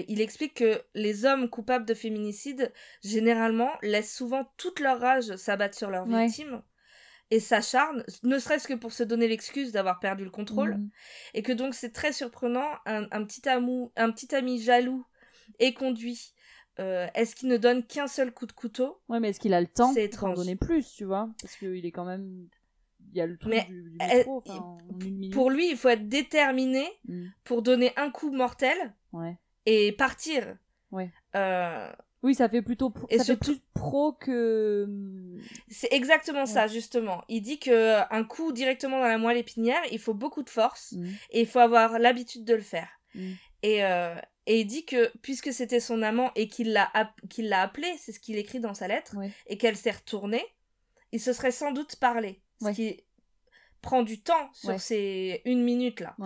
il 0.08 0.20
explique 0.20 0.54
que 0.54 0.82
les 0.94 1.24
hommes 1.24 1.48
coupables 1.48 1.86
de 1.86 1.94
féminicide, 1.94 2.72
généralement, 3.04 3.70
laissent 3.82 4.14
souvent 4.14 4.50
toute 4.56 4.80
leur 4.80 4.98
rage 4.98 5.36
s'abattre 5.36 5.76
sur 5.76 5.90
leur 5.90 6.06
victime 6.06 6.62
et 7.30 7.40
s'acharnent, 7.40 8.04
ne 8.22 8.38
serait-ce 8.38 8.68
que 8.68 8.74
pour 8.74 8.92
se 8.92 9.02
donner 9.02 9.28
l'excuse 9.28 9.72
d'avoir 9.72 9.98
perdu 9.98 10.24
le 10.24 10.30
contrôle. 10.30 10.76
Mhm. 10.76 10.90
Et 11.34 11.42
que 11.42 11.52
donc 11.52 11.74
c'est 11.74 11.92
très 11.92 12.12
surprenant, 12.12 12.68
un, 12.86 13.24
petit 13.24 13.48
amou, 13.48 13.92
un 13.96 14.10
petit 14.10 14.34
ami 14.34 14.60
jaloux 14.60 15.04
et 15.58 15.74
conduit. 15.74 16.34
Euh, 16.78 17.06
est-ce 17.14 17.34
qu'il 17.34 17.48
ne 17.48 17.56
donne 17.56 17.84
qu'un 17.84 18.06
seul 18.06 18.32
coup 18.32 18.46
de 18.46 18.52
couteau? 18.52 19.00
Ouais, 19.08 19.18
mais 19.18 19.30
est-ce 19.30 19.40
qu'il 19.40 19.54
a 19.54 19.60
le 19.60 19.66
temps 19.66 19.92
d'en 19.94 20.34
donner 20.34 20.56
plus, 20.56 20.92
tu 20.92 21.04
vois? 21.04 21.30
Parce 21.40 21.56
qu'il 21.56 21.84
est 21.84 21.92
quand 21.92 22.04
même. 22.04 22.48
Il 23.12 23.18
y 23.18 23.20
a 23.22 23.26
le 23.26 23.38
truc 23.38 23.54
du, 23.68 23.92
métro, 23.92 24.44
Pour 25.32 25.50
lui, 25.50 25.70
il 25.70 25.76
faut 25.76 25.88
être 25.88 26.06
déterminé 26.06 26.86
mm. 27.08 27.28
pour 27.44 27.62
donner 27.62 27.92
un 27.96 28.10
coup 28.10 28.30
mortel 28.30 28.76
ouais. 29.12 29.38
et 29.64 29.92
partir. 29.92 30.58
Ouais. 30.90 31.10
Euh... 31.34 31.90
Oui, 32.22 32.34
ça 32.34 32.48
fait 32.48 32.62
plutôt 32.62 32.90
pro, 32.90 33.06
ça 33.16 33.24
fait 33.24 33.36
plus 33.36 33.60
pro 33.74 34.12
que. 34.12 34.88
C'est 35.68 35.92
exactement 35.92 36.46
ça, 36.46 36.66
justement. 36.66 37.22
Il 37.28 37.42
dit 37.42 37.58
que 37.58 38.00
un 38.12 38.24
coup 38.24 38.52
directement 38.52 38.98
dans 38.98 39.06
la 39.06 39.18
moelle 39.18 39.36
épinière, 39.36 39.80
il 39.92 39.98
faut 39.98 40.14
beaucoup 40.14 40.42
de 40.42 40.50
force 40.50 40.92
mm. 40.92 41.06
et 41.30 41.40
il 41.40 41.46
faut 41.46 41.58
avoir 41.58 41.98
l'habitude 41.98 42.44
de 42.44 42.54
le 42.54 42.62
faire. 42.62 42.88
Mm. 43.14 43.32
Et, 43.62 43.84
euh, 43.84 44.14
et 44.46 44.60
il 44.60 44.66
dit 44.66 44.84
que 44.84 45.10
puisque 45.22 45.52
c'était 45.52 45.80
son 45.80 46.02
amant 46.02 46.30
et 46.36 46.48
qu'il 46.48 46.72
l'a 46.72 46.90
qu'il 47.28 47.48
l'a 47.48 47.62
appelé, 47.62 47.92
c'est 47.98 48.12
ce 48.12 48.20
qu'il 48.20 48.38
écrit 48.38 48.60
dans 48.60 48.74
sa 48.74 48.88
lettre, 48.88 49.14
et 49.46 49.58
qu'elle 49.58 49.76
s'est 49.76 49.90
retournée, 49.90 50.44
il 51.12 51.20
se 51.20 51.32
serait 51.32 51.50
sans 51.50 51.72
doute 51.72 51.96
parlé. 51.96 52.40
Ce 52.62 52.70
qui 52.70 53.04
prend 53.82 54.02
du 54.02 54.20
temps 54.22 54.50
sur 54.52 54.80
ces 54.80 55.42
une 55.44 55.62
minute 55.62 56.00
là. 56.00 56.16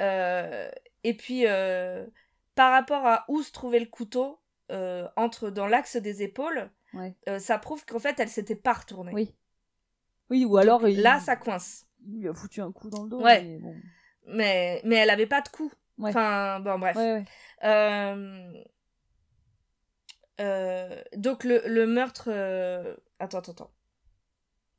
Euh, 0.00 0.70
et 1.04 1.16
puis 1.16 1.46
euh, 1.46 2.06
par 2.54 2.72
rapport 2.72 3.06
à 3.06 3.24
où 3.28 3.42
se 3.42 3.52
trouvait 3.52 3.80
le 3.80 3.86
couteau, 3.86 4.40
euh, 4.70 5.08
entre 5.16 5.50
dans 5.50 5.66
l'axe 5.66 5.96
des 5.96 6.22
épaules, 6.22 6.70
ça 7.38 7.58
prouve 7.58 7.84
qu'en 7.84 7.98
fait 7.98 8.18
elle 8.20 8.28
s'était 8.28 8.56
pas 8.56 8.72
retournée. 8.72 9.12
Oui. 9.12 9.34
Oui, 10.30 10.44
ou 10.44 10.56
alors 10.56 10.86
là 10.86 11.20
ça 11.20 11.36
coince. 11.36 11.86
Il 12.06 12.20
lui 12.20 12.28
a 12.28 12.34
foutu 12.34 12.60
un 12.60 12.72
coup 12.72 12.90
dans 12.90 13.04
le 13.04 13.10
dos. 13.10 13.22
Mais, 13.22 13.58
mais, 14.26 14.80
mais 14.84 14.96
elle 14.96 15.10
avait 15.10 15.26
pas 15.26 15.40
de 15.40 15.48
coup. 15.48 15.72
Enfin, 16.00 16.60
bon, 16.60 16.78
bref. 16.78 16.96
Euh, 17.64 18.52
euh, 20.40 21.02
donc, 21.16 21.44
le, 21.44 21.62
le 21.66 21.86
meurtre. 21.86 22.28
Euh, 22.28 22.96
attends, 23.18 23.38
attends, 23.38 23.52
attends. 23.52 23.74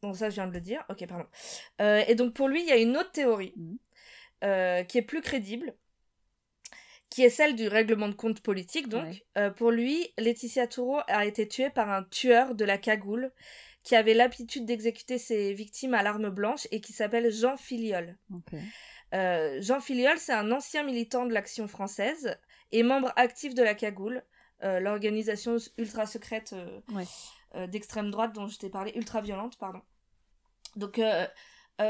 Donc, 0.02 0.18
ça, 0.18 0.30
je 0.30 0.36
viens 0.36 0.48
de 0.48 0.54
le 0.54 0.62
dire. 0.62 0.84
Ok, 0.90 1.06
pardon. 1.08 1.28
et 1.80 2.16
donc, 2.16 2.34
pour 2.34 2.48
lui, 2.48 2.62
il 2.62 2.68
y 2.68 2.72
a 2.72 2.78
une 2.78 2.98
autre 2.98 3.12
théorie 3.12 3.54
mmh. 3.56 4.86
qui 4.86 4.98
est 4.98 5.06
plus 5.06 5.22
crédible, 5.22 5.76
qui 7.10 7.24
est 7.24 7.30
celle 7.30 7.56
du 7.56 7.68
règlement 7.68 8.10
de 8.10 8.14
compte 8.14 8.42
politique. 8.42 8.90
Donc, 8.90 9.24
pour 9.56 9.72
lui, 9.72 10.12
Laetitia 10.18 10.68
Toureau 10.68 11.00
a 11.08 11.26
été 11.26 11.48
tuée 11.48 11.70
par 11.70 11.90
un 11.90 12.04
tueur 12.04 12.56
de 12.56 12.66
la 12.66 12.78
cagoule 12.78 13.32
qui 13.86 13.96
avait 13.96 14.16
l'habitude 14.16 14.66
d'exécuter 14.66 15.20
ses 15.20 15.54
victimes 15.54 15.94
à 15.94 16.02
l'arme 16.02 16.30
blanche 16.30 16.68
et 16.72 16.82
qui 16.82 16.92
s'appelle 16.92 17.32
Jean 17.32 17.56
Filiol. 17.56 18.18
Euh, 19.14 19.62
Jean 19.62 19.80
Filiol, 19.80 20.18
c'est 20.18 20.34
un 20.34 20.52
ancien 20.52 20.84
militant 20.84 21.26
de 21.26 21.34
l'Action 21.34 21.68
française 21.68 22.36
et 22.72 22.82
membre 22.82 23.14
actif 23.16 23.54
de 23.54 23.62
la 23.62 23.76
Cagoule, 23.76 24.24
euh, 24.64 24.80
l'organisation 24.80 25.58
ultra 25.78 26.08
secrète 26.08 26.56
euh, 27.54 27.68
d'extrême 27.68 28.10
droite 28.10 28.34
dont 28.34 28.48
je 28.48 28.58
t'ai 28.58 28.70
parlé, 28.70 28.92
ultra 28.96 29.22
violente, 29.22 29.58
pardon. 29.60 29.82
Donc 30.76 31.00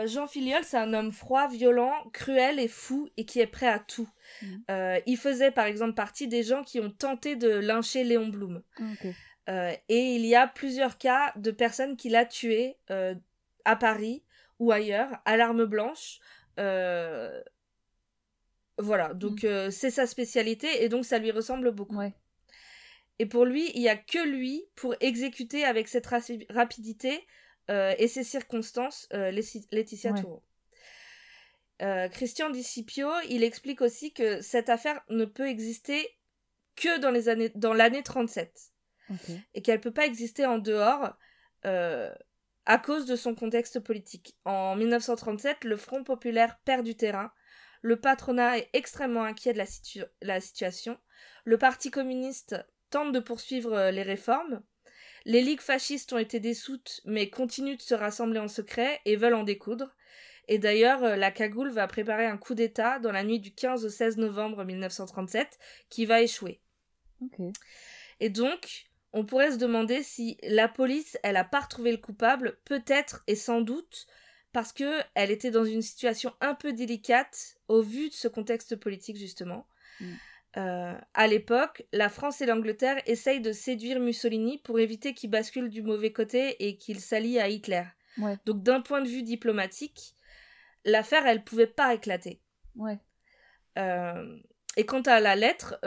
Jean 0.05 0.25
Filiol, 0.25 0.63
c'est 0.63 0.77
un 0.77 0.93
homme 0.93 1.11
froid, 1.11 1.47
violent, 1.47 1.93
cruel 2.11 2.59
et 2.59 2.67
fou 2.67 3.07
et 3.17 3.25
qui 3.25 3.39
est 3.39 3.47
prêt 3.47 3.67
à 3.67 3.77
tout. 3.77 4.09
Mm. 4.41 5.01
il 5.05 5.17
faisait 5.17 5.51
par 5.51 5.65
exemple 5.65 5.93
partie 5.93 6.27
des 6.27 6.41
gens 6.41 6.63
qui 6.63 6.79
ont 6.79 6.89
tenté 6.89 7.35
de 7.35 7.49
lyncher 7.49 8.03
Léon 8.03 8.27
Blum. 8.29 8.63
et 9.47 10.15
il 10.15 10.25
y 10.25 10.35
a 10.35 10.47
plusieurs 10.47 10.97
cas 10.97 11.33
de 11.35 11.51
personnes 11.51 11.97
qu'il 11.97 12.15
a 12.15 12.25
tuées 12.25 12.77
à 13.65 13.75
Paris 13.75 14.23
ou 14.57 14.71
ailleurs 14.71 15.09
à 15.25 15.37
l'arme 15.37 15.65
blanche 15.65 16.19
euh, 16.59 17.41
voilà, 18.77 19.13
donc 19.13 19.43
mm. 19.43 19.47
euh, 19.47 19.71
c'est 19.71 19.89
sa 19.89 20.07
spécialité 20.07 20.83
et 20.83 20.89
donc 20.89 21.05
ça 21.05 21.17
lui 21.17 21.31
ressemble 21.31 21.71
beaucoup. 21.71 21.99
Et 23.17 23.25
pour 23.25 23.45
lui, 23.45 23.71
il 23.75 23.81
y 23.81 23.89
a 23.89 23.95
que 23.95 24.27
lui 24.27 24.65
pour 24.75 24.93
exécuter 24.99 25.63
avec 25.63 25.87
cette 25.87 26.07
rapidité 26.49 27.13
euh, 27.13 27.17
et 27.69 28.07
ces 28.07 28.23
circonstances 28.23 29.07
Laetitia 29.11 30.13
ouais. 31.79 32.09
Christian 32.11 32.49
Discipio, 32.49 33.09
il 33.29 33.43
explique 33.43 33.81
aussi 33.81 34.13
que 34.13 34.41
cette 34.41 34.69
affaire 34.69 35.01
ne 35.09 35.25
peut 35.25 35.47
exister 35.47 36.07
que 36.75 36.99
dans 36.99 37.11
les 37.11 37.29
années 37.29 37.51
dans 37.55 37.73
l'année 37.73 38.03
37 38.03 38.71
et 39.53 39.61
qu'elle 39.61 39.81
peut 39.81 39.93
pas 39.93 40.05
exister 40.05 40.45
en 40.45 40.57
dehors 40.57 41.15
à 42.65 42.77
cause 42.77 43.05
de 43.05 43.15
son 43.15 43.35
contexte 43.35 43.79
politique. 43.79 44.35
En 44.45 44.75
1937, 44.75 45.63
le 45.63 45.77
Front 45.77 46.03
populaire 46.03 46.57
perd 46.65 46.83
du 46.83 46.95
terrain, 46.95 47.31
le 47.81 47.99
patronat 47.99 48.57
est 48.57 48.69
extrêmement 48.73 49.23
inquiet 49.23 49.53
de 49.53 49.63
la, 50.21 50.41
situation, 50.41 50.97
le 51.43 51.57
Parti 51.57 51.91
communiste 51.91 52.55
tente 52.89 53.11
de 53.11 53.19
poursuivre 53.19 53.73
euh, 53.73 53.91
les 53.91 54.01
réformes, 54.01 54.63
les 55.25 55.41
ligues 55.41 55.61
fascistes 55.61 56.13
ont 56.13 56.17
été 56.17 56.39
dissoutes 56.39 57.01
mais 57.05 57.29
continuent 57.29 57.77
de 57.77 57.81
se 57.81 57.95
rassembler 57.95 58.39
en 58.39 58.47
secret 58.47 59.01
et 59.05 59.15
veulent 59.15 59.33
en 59.33 59.43
découdre, 59.43 59.95
et 60.47 60.59
d'ailleurs, 60.59 61.03
euh, 61.03 61.15
la 61.15 61.31
cagoule 61.31 61.71
va 61.71 61.87
préparer 61.87 62.25
un 62.25 62.37
coup 62.37 62.55
d'État 62.55 62.99
dans 62.99 63.11
la 63.11 63.23
nuit 63.23 63.39
du 63.39 63.51
15 63.51 63.85
au 63.85 63.89
16 63.89 64.17
novembre 64.17 64.63
1937 64.63 65.59
qui 65.89 66.05
va 66.05 66.21
échouer. 66.21 66.59
Et 68.19 68.29
donc, 68.29 68.85
on 69.13 69.25
pourrait 69.25 69.51
se 69.51 69.57
demander 69.57 70.03
si 70.03 70.37
la 70.43 70.67
police, 70.67 71.17
elle 71.23 71.37
a 71.37 71.43
pas 71.43 71.61
retrouvé 71.61 71.91
le 71.91 71.97
coupable, 71.97 72.57
peut-être 72.65 73.23
et 73.27 73.35
sans 73.35 73.61
doute 73.61 74.07
parce 74.51 74.71
que 74.71 75.01
elle 75.15 75.31
était 75.31 75.51
dans 75.51 75.65
une 75.65 75.81
situation 75.81 76.33
un 76.39 76.53
peu 76.53 76.71
délicate 76.71 77.57
au 77.67 77.81
vu 77.81 78.09
de 78.09 78.13
ce 78.13 78.27
contexte 78.27 78.75
politique 78.75 79.17
justement. 79.17 79.67
Mm. 79.99 80.13
Euh, 80.57 80.93
à 81.13 81.27
l'époque, 81.27 81.85
la 81.91 82.09
France 82.09 82.41
et 82.41 82.45
l'Angleterre 82.45 83.01
essayent 83.05 83.41
de 83.41 83.51
séduire 83.51 83.99
Mussolini 83.99 84.59
pour 84.59 84.79
éviter 84.79 85.13
qu'il 85.13 85.29
bascule 85.29 85.69
du 85.69 85.81
mauvais 85.81 86.13
côté 86.13 86.55
et 86.65 86.77
qu'il 86.77 86.99
s'allie 86.99 87.39
à 87.39 87.49
Hitler. 87.49 87.83
Donc 88.45 88.63
d'un 88.63 88.79
point 88.79 89.01
de 89.01 89.09
vue 89.09 89.23
diplomatique, 89.23 90.15
l'affaire, 90.85 91.25
elle 91.25 91.43
pouvait 91.43 91.67
pas 91.67 91.93
éclater. 91.93 92.41
Ouais. 92.77 92.97
Euh, 93.77 94.37
et 94.77 94.85
quant 94.85 95.01
à 95.01 95.19
la 95.19 95.35
lettre 95.35 95.77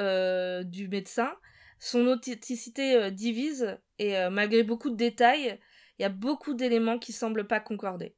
du 0.64 0.88
médecin, 0.88 1.34
son 1.78 2.06
authenticité 2.06 3.10
divise 3.10 3.78
et 3.98 4.28
malgré 4.28 4.62
beaucoup 4.62 4.90
de 4.90 4.96
détails, 4.96 5.58
il 5.98 6.02
y 6.02 6.04
a 6.04 6.10
beaucoup 6.10 6.52
d'éléments 6.52 6.98
qui 6.98 7.12
semblent 7.12 7.46
pas 7.46 7.60
concorder. 7.60 8.14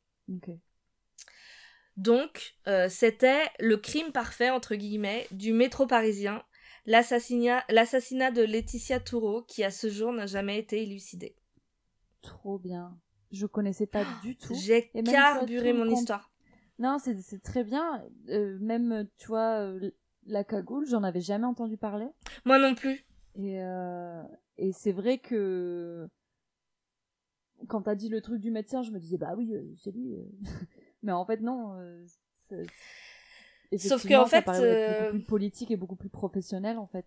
Donc, 2.00 2.54
c'était 2.88 3.42
le 3.58 3.76
crime 3.76 4.12
parfait, 4.12 4.50
entre 4.50 4.74
guillemets, 4.74 5.26
du 5.30 5.52
métro 5.52 5.86
parisien, 5.86 6.42
l'assassinat 6.86 8.30
de 8.30 8.42
Laetitia 8.42 9.00
Toureau, 9.00 9.42
qui 9.42 9.64
à 9.64 9.70
ce 9.70 9.88
jour 9.88 10.12
n'a 10.12 10.26
jamais 10.26 10.58
été 10.58 10.82
élucidé. 10.82 11.36
Trop 12.22 12.58
bien. 12.58 12.98
Je 13.32 13.46
connaissais 13.46 13.86
pas 13.86 14.04
du 14.22 14.36
tout. 14.36 14.54
J'ai 14.54 14.90
carburé 15.04 15.72
mon 15.72 15.88
histoire. 15.88 16.30
Non, 16.78 16.98
c'est 16.98 17.42
très 17.42 17.62
bien. 17.62 18.02
Euh, 18.30 18.58
même, 18.58 19.06
tu 19.18 19.28
vois, 19.28 19.60
euh, 19.60 19.90
la 20.26 20.44
cagoule, 20.44 20.86
j'en 20.86 21.02
avais 21.02 21.20
jamais 21.20 21.46
entendu 21.46 21.76
parler. 21.76 22.08
Moi 22.44 22.58
non 22.58 22.74
plus. 22.74 23.04
Et, 23.36 23.62
euh, 23.62 24.22
et 24.56 24.72
c'est 24.72 24.92
vrai 24.92 25.18
que 25.18 26.08
quand 27.68 27.82
t'as 27.82 27.94
dit 27.94 28.08
le 28.08 28.22
truc 28.22 28.40
du 28.40 28.50
médecin, 28.50 28.82
je 28.82 28.90
me 28.90 28.98
disais, 28.98 29.18
bah 29.18 29.34
oui, 29.36 29.52
c'est 29.76 29.92
lui. 29.92 30.16
Mais 31.02 31.12
en 31.12 31.24
fait, 31.24 31.40
non. 31.40 31.76
Sauf 33.76 34.06
qu'en 34.06 34.26
fait. 34.26 34.44
beaucoup 34.44 35.10
plus 35.10 35.22
politique 35.24 35.70
et 35.70 35.76
beaucoup 35.76 35.96
plus 35.96 36.08
professionnel, 36.08 36.78
en 36.78 36.86
fait. 36.86 37.06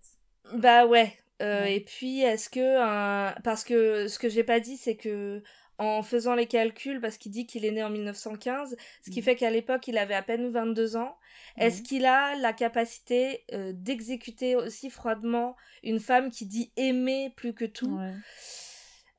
Bah 0.54 0.86
ouais. 0.86 1.18
Et 1.40 1.84
puis, 1.86 2.22
est-ce 2.22 2.50
que. 2.50 3.42
Parce 3.42 3.64
que 3.64 4.08
ce 4.08 4.20
que 4.20 4.30
j'ai 4.30 4.44
pas 4.44 4.60
dit, 4.60 4.78
c'est 4.78 4.96
que 4.96 5.44
en 5.80 6.04
faisant 6.04 6.36
les 6.36 6.46
calculs, 6.46 7.02
parce 7.02 7.18
qu'il 7.18 7.32
dit 7.32 7.46
qu'il 7.46 7.66
est 7.66 7.72
né 7.72 7.84
en 7.84 7.90
1915, 7.90 8.76
ce 9.02 9.10
qui 9.10 9.20
mmh. 9.20 9.24
fait 9.24 9.36
qu'à 9.36 9.50
l'époque, 9.50 9.88
il 9.88 9.98
avait 9.98 10.14
à 10.14 10.22
peine 10.22 10.50
22 10.50 10.96
ans. 10.98 11.18
Est-ce 11.58 11.82
qu'il 11.82 12.06
a 12.06 12.36
la 12.36 12.54
capacité 12.54 13.44
euh, 13.54 13.74
d'exécuter 13.74 14.56
aussi 14.56 14.90
froidement 14.90 15.56
une 15.84 16.00
femme 16.00 16.32
qui 16.32 16.46
dit 16.46 16.72
aimer 16.78 17.32
plus 17.36 17.54
que 17.54 17.66
tout? 17.66 18.00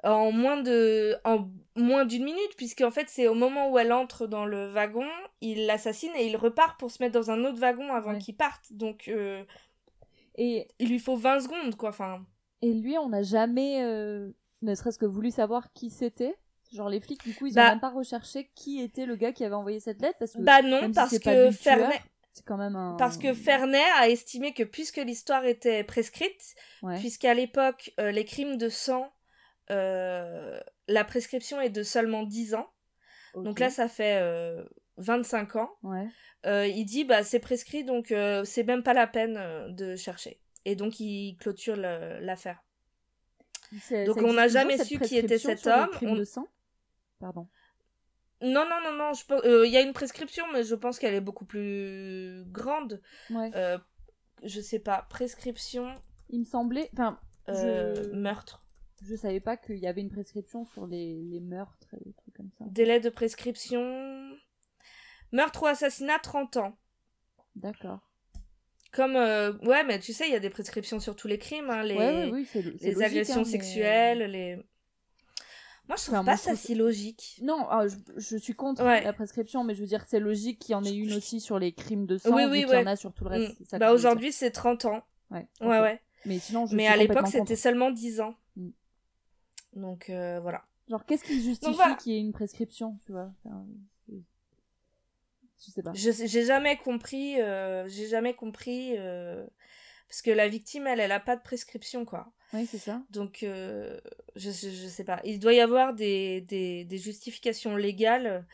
En 0.05 0.33
moins 0.33 0.61
de 0.61 1.17
en 1.25 1.49
moins 1.77 2.05
d'une 2.05 2.25
minute 2.25 2.57
puisqu'en 2.57 2.91
fait 2.91 3.09
c'est 3.09 3.27
au 3.27 3.35
moment 3.35 3.71
où 3.71 3.79
elle 3.79 3.93
entre 3.93 4.27
dans 4.27 4.45
le 4.45 4.69
wagon 4.69 5.07
il 5.41 5.67
l'assassine 5.67 6.13
et 6.17 6.27
il 6.27 6.37
repart 6.37 6.79
pour 6.79 6.91
se 6.91 7.03
mettre 7.03 7.19
dans 7.19 7.31
un 7.31 7.45
autre 7.45 7.59
wagon 7.59 7.93
avant 7.93 8.19
qu'il 8.19 8.37
parte. 8.37 8.73
Donc 8.73 9.09
euh, 9.09 9.43
et 10.37 10.69
il 10.79 10.89
lui 10.89 10.99
faut 10.99 11.17
20 11.17 11.41
secondes 11.41 11.77
quoi 11.77 11.91
enfin. 11.91 12.25
Et 12.63 12.73
lui 12.73 12.97
on 12.99 13.09
n'a 13.09 13.23
jamais 13.23 13.83
euh, 13.83 14.31
ne 14.63 14.75
serait-ce 14.75 14.99
que 14.99 15.07
voulu 15.07 15.31
savoir 15.31 15.73
qui 15.73 15.91
c'était. 15.91 16.37
Genre 16.73 16.89
les 16.89 16.99
flics, 16.99 17.23
du 17.23 17.35
coup, 17.35 17.47
ils 17.47 17.53
ont 17.53 17.63
bah 17.63 17.71
même 17.71 17.81
pas 17.81 17.91
recherché 17.91 18.51
qui 18.55 18.81
était 18.81 19.07
le 19.07 19.15
gars 19.15 19.33
qui 19.33 19.45
avait 19.45 19.55
envoyé 19.55 19.79
cette 19.79 20.03
lettre 20.03 20.19
parce 20.19 20.33
que 20.33 20.41
bah 20.41 20.61
non, 20.63 20.91
parce 20.93 21.19
que 21.19 21.51
Fernet, 21.53 22.01
c'est 22.33 22.45
quand 22.45 22.57
même 22.57 22.75
un... 22.75 22.97
parce 22.97 23.17
que 23.17 23.33
Fernet 23.33 23.85
a 23.99 24.09
estimé 24.09 24.55
que 24.55 24.65
puisque 24.65 24.97
l'histoire 24.97 25.45
était 25.45 25.85
prescrite, 25.85 26.57
puisqu'à 26.99 27.33
l'époque 27.35 27.93
euh, 28.01 28.11
les 28.11 28.25
crimes 28.25 28.57
de 28.57 28.69
sang, 28.69 29.13
la 29.69 31.05
prescription 31.05 31.61
est 31.61 31.71
de 31.71 31.83
seulement 31.83 32.23
10 32.23 32.55
ans. 32.55 32.71
Donc 33.35 33.59
là, 33.59 33.71
ça 33.71 33.89
fait 33.89 34.21
25 34.99 35.57
euh, 35.57 35.61
ans. 35.61 35.71
il 36.45 36.85
dit 36.85 37.05
bah 37.05 37.23
c'est 37.23 37.41
prescrit 37.41 37.85
donc 37.85 38.15
c'est 38.45 38.65
même 38.65 38.83
pas 38.83 38.95
la 38.95 39.07
peine 39.07 39.75
de 39.75 39.97
chercher. 39.97 40.41
Et 40.65 40.77
donc 40.77 41.01
il 41.01 41.37
clôture 41.39 41.77
l'affaire. 41.77 42.63
Donc 44.07 44.19
on 44.19 44.33
n'a 44.35 44.49
jamais 44.49 44.83
su 44.83 44.99
qui 44.99 45.17
était 45.17 45.39
cet 45.39 45.67
homme. 45.67 45.91
On... 46.03 46.15
De 46.15 46.25
sang? 46.25 46.47
Pardon. 47.19 47.49
Non, 48.43 48.67
non, 48.69 48.81
non, 48.83 48.93
non. 48.93 49.13
Euh, 49.45 49.67
il 49.67 49.73
y 49.73 49.77
a 49.77 49.81
une 49.81 49.93
prescription, 49.93 50.45
mais 50.53 50.65
je 50.65 50.75
pense 50.75 50.99
qu'elle 50.99 51.15
est 51.15 51.21
beaucoup 51.21 51.47
plus 51.47 52.45
grande. 52.49 53.01
Ouais. 53.31 53.51
Euh, 53.55 53.79
je 54.43 54.61
sais 54.61 54.79
pas. 54.79 55.07
Prescription. 55.09 55.95
Il 56.29 56.41
me 56.41 56.45
semblait. 56.45 56.91
Enfin. 56.93 57.19
Euh, 57.49 58.13
meurtre. 58.13 58.64
Je 59.03 59.17
savais 59.17 59.41
pas 59.41 59.57
qu'il 59.57 59.79
y 59.79 59.87
avait 59.87 60.01
une 60.01 60.11
prescription 60.11 60.65
sur 60.65 60.87
les, 60.87 61.21
les 61.23 61.41
meurtres 61.41 61.95
et 61.95 62.05
des 62.05 62.13
trucs 62.15 62.35
comme 62.35 62.51
ça. 62.51 62.65
Délai 62.69 63.01
de 63.01 63.11
prescription. 63.11 64.33
Meurtre 65.33 65.65
ou 65.65 65.67
assassinat, 65.67 66.19
30 66.19 66.57
ans. 66.59 66.77
D'accord. 67.57 68.01
Comme. 68.93 69.17
Ouais, 69.17 69.85
mais 69.85 69.99
tu 69.99 70.13
sais, 70.13 70.27
il 70.29 70.33
y 70.33 70.37
a 70.37 70.41
des 70.41 70.51
prescriptions 70.51 71.01
sur 71.01 71.17
tous 71.17 71.27
les 71.27 71.39
crimes. 71.39 71.69
Hein, 71.71 71.83
les, 71.83 71.97
ouais, 71.97 72.31
oui, 72.33 72.49
les 72.81 73.03
agressions 73.03 73.41
hein, 73.41 73.45
sexuelles, 73.45 74.31
les. 74.31 74.57
Moi, 75.89 75.97
je 75.99 76.05
trouve 76.07 76.25
pas 76.25 76.37
ça 76.37 76.57
si 76.57 76.75
logique. 76.75 77.39
Non, 77.43 77.67
ah, 77.69 77.85
je, 78.17 78.37
suis 78.39 78.55
contre 78.55 78.85
la 78.85 79.13
prescription, 79.13 79.65
mais 79.65 79.75
je 79.75 79.81
veux 79.81 79.87
dire 79.87 80.03
que 80.03 80.09
c'est 80.09 80.21
logique 80.21 80.59
qu'il 80.59 80.73
y 80.73 80.75
en 80.75 80.85
ait 80.85 80.95
une 80.95 81.13
aussi 81.13 81.41
sur 81.41 81.59
les 81.59 81.73
crimes 81.73 82.07
de 82.07 82.17
sang, 82.17 82.35
oui, 82.35 82.45
oui, 82.49 82.65
qu'il 82.65 82.73
y 82.73 82.77
en 82.77 82.87
a 82.87 82.97
sur 82.97 83.13
tout 83.13 83.25
le 83.25 83.31
reste. 83.31 83.61
Mm. 83.73 83.79
bah 83.79 83.93
aujourd'hui, 83.93 84.33
c'est 84.33 84.51
30 84.51 84.87
ans. 84.87 85.03
Ouais, 85.31 85.47
ouais, 85.61 85.81
ouais. 85.81 86.01
Mais 86.25 86.39
sinon, 86.39 86.65
je 86.67 86.75
Mais 86.75 86.87
à 86.87 86.97
l'époque, 86.97 87.27
c'était 87.29 87.57
seulement 87.57 87.91
10 87.91 88.21
ans. 88.21 88.35
Donc, 89.77 90.11
euh, 90.11 90.41
voilà. 90.41 90.65
Genre, 90.89 91.05
qu'est-ce 91.07 91.25
qui 91.25 91.43
justifie 91.43 91.97
qu'il 91.99 92.13
y 92.13 92.17
ait 92.17 92.21
une 92.21 92.33
prescription, 92.33 92.99
tu 93.07 93.13
vois 93.13 93.33
Je 94.09 95.71
sais 95.71 95.83
pas. 95.83 95.93
J'ai 95.95 96.45
jamais 96.45 96.77
compris, 96.77 97.41
euh, 97.41 97.89
j'ai 97.89 98.07
jamais 98.07 98.35
compris, 98.35 98.95
euh, 98.99 99.47
parce 100.09 100.23
que 100.23 100.31
la 100.31 100.49
victime, 100.49 100.87
elle, 100.87 101.01
elle 101.01 101.13
a 101.13 101.21
pas 101.21 101.37
de 101.37 101.43
prescription, 101.43 102.05
quoi. 102.05 102.33
Oui, 102.53 102.67
c'est 102.67 102.79
ça. 102.79 103.03
Donc, 103.11 103.39
je, 103.41 103.99
je, 104.37 104.51
sais 104.51 105.05
pas. 105.05 105.21
Il 105.25 105.41
doit 105.41 105.55
y 105.55 105.61
avoir 105.61 105.95
des, 105.95 106.43
des, 106.43 106.85
des 106.85 106.99
justifications 106.99 107.77
légales 107.77 108.47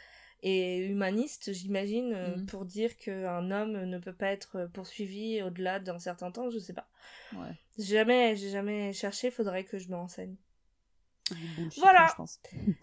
et 0.43 0.87
humanistes, 0.87 1.53
j'imagine, 1.53 2.15
mhm. 2.37 2.47
pour 2.47 2.65
dire 2.65 2.97
qu'un 2.97 3.51
homme 3.51 3.85
ne 3.85 3.99
peut 3.99 4.15
pas 4.15 4.29
être 4.29 4.71
poursuivi 4.73 5.43
au-delà 5.43 5.81
d'un 5.81 5.99
certain 5.99 6.31
temps, 6.31 6.49
je 6.49 6.59
sais 6.59 6.73
pas. 6.73 6.89
Ouais. 7.35 7.53
J'ai 7.77 7.97
jamais, 7.97 8.37
j'ai 8.37 8.49
jamais 8.51 8.93
cherché, 8.95 9.31
faudrait 9.31 9.65
que 9.65 9.79
je 9.79 9.91
me 9.91 9.97
renseigne. 9.97 10.37
Voilà, 11.79 12.15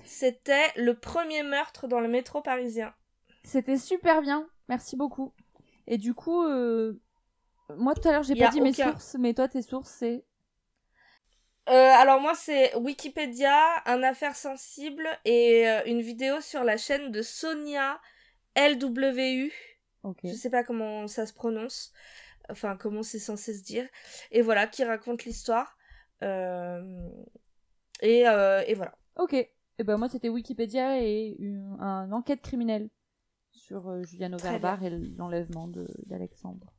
c'était 0.03 0.71
le 0.75 0.93
premier 0.93 1.43
meurtre 1.43 1.87
dans 1.87 1.99
le 1.99 2.07
métro 2.07 2.41
parisien. 2.41 2.93
C'était 3.43 3.77
super 3.77 4.21
bien, 4.21 4.47
merci 4.69 4.95
beaucoup. 4.95 5.33
Et 5.87 5.97
du 5.97 6.13
coup, 6.13 6.43
euh, 6.43 6.99
moi 7.75 7.93
tout 7.93 8.07
à 8.07 8.11
l'heure 8.11 8.23
j'ai 8.23 8.35
pas 8.35 8.49
dit 8.49 8.61
mes 8.61 8.73
sources, 8.73 9.15
mais 9.19 9.33
toi 9.33 9.47
tes 9.47 9.61
sources 9.61 9.89
c'est 9.89 10.25
euh, 11.69 11.91
alors 11.95 12.21
moi 12.21 12.33
c'est 12.33 12.73
Wikipédia, 12.75 13.83
un 13.85 14.01
affaire 14.01 14.37
sensible 14.37 15.05
et 15.25 15.67
euh, 15.67 15.81
une 15.85 16.01
vidéo 16.01 16.39
sur 16.39 16.63
la 16.63 16.77
chaîne 16.77 17.11
de 17.11 17.21
Sonia 17.21 17.99
LWU. 18.55 19.51
Je 20.23 20.31
sais 20.31 20.49
pas 20.49 20.63
comment 20.63 21.07
ça 21.07 21.25
se 21.25 21.33
prononce, 21.33 21.91
enfin 22.49 22.77
comment 22.77 23.03
c'est 23.03 23.19
censé 23.19 23.53
se 23.53 23.63
dire. 23.63 23.85
Et 24.31 24.41
voilà, 24.41 24.65
qui 24.67 24.85
raconte 24.85 25.25
l'histoire. 25.25 25.77
Euh, 26.23 27.09
et, 28.01 28.21
et, 28.21 28.73
voilà. 28.75 28.93
Ok. 29.15 29.33
Et 29.33 29.83
ben 29.83 29.97
moi 29.97 30.09
c'était 30.09 30.29
Wikipédia 30.29 31.01
et 31.01 31.35
une, 31.39 31.77
enquête 32.11 32.41
criminelle 32.41 32.89
sur 33.51 34.03
Juliano 34.03 34.37
Verbar 34.37 34.83
et 34.83 34.89
l'enlèvement 34.89 35.69
d'Alexandre. 36.05 36.73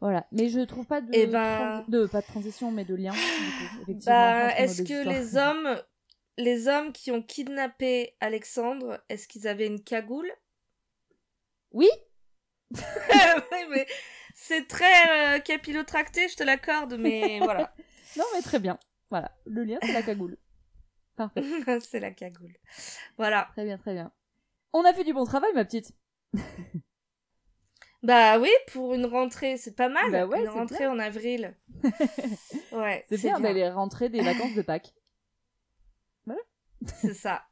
Voilà, 0.00 0.26
mais 0.30 0.48
je 0.48 0.60
trouve 0.60 0.86
pas 0.86 1.00
de, 1.00 1.08
eh 1.12 1.26
ben... 1.26 1.84
de 1.88 2.06
pas 2.06 2.20
de 2.20 2.26
transition, 2.26 2.70
mais 2.70 2.84
de 2.84 2.94
lien. 2.94 3.12
Bah, 4.06 4.56
est-ce 4.56 4.82
que 4.82 5.08
les 5.08 5.36
hommes, 5.36 5.82
les 6.36 6.68
hommes 6.68 6.92
qui 6.92 7.10
ont 7.10 7.22
kidnappé 7.22 8.16
Alexandre, 8.20 9.02
est-ce 9.08 9.26
qu'ils 9.26 9.48
avaient 9.48 9.66
une 9.66 9.82
cagoule? 9.82 10.30
Oui. 11.72 11.88
oui, 12.70 13.58
mais 13.70 13.86
c'est 14.34 14.68
très 14.68 15.36
euh, 15.36 15.40
capillotracté, 15.40 16.28
je 16.28 16.36
te 16.36 16.44
l'accorde, 16.44 16.96
mais 16.96 17.40
voilà. 17.40 17.74
non, 18.16 18.24
mais 18.34 18.42
très 18.42 18.60
bien. 18.60 18.78
Voilà, 19.10 19.32
le 19.46 19.64
lien 19.64 19.78
c'est 19.82 19.92
la 19.92 20.02
cagoule. 20.02 20.36
Parfait. 21.16 21.42
c'est 21.80 22.00
la 22.00 22.12
cagoule. 22.12 22.54
Voilà. 23.16 23.48
Très 23.52 23.64
bien, 23.64 23.78
très 23.78 23.92
bien. 23.92 24.12
On 24.72 24.84
a 24.84 24.92
fait 24.92 25.04
du 25.04 25.12
bon 25.12 25.24
travail, 25.24 25.50
ma 25.54 25.64
petite. 25.64 25.92
Bah 28.02 28.38
oui, 28.38 28.50
pour 28.72 28.94
une 28.94 29.06
rentrée, 29.06 29.56
c'est 29.56 29.74
pas 29.74 29.88
mal. 29.88 30.10
Bah 30.12 30.26
ouais, 30.26 30.40
une 30.40 30.48
rentrée 30.48 30.86
en 30.86 30.98
avril. 30.98 31.56
ouais. 32.72 33.04
C'est 33.08 33.20
bien, 33.20 33.40
bien. 33.40 33.52
les 33.52 33.68
rentrées 33.68 34.08
des 34.08 34.20
vacances 34.20 34.54
de 34.54 34.62
Pâques. 34.62 34.94
Voilà. 36.24 36.40
C'est 37.00 37.14
ça. 37.14 37.44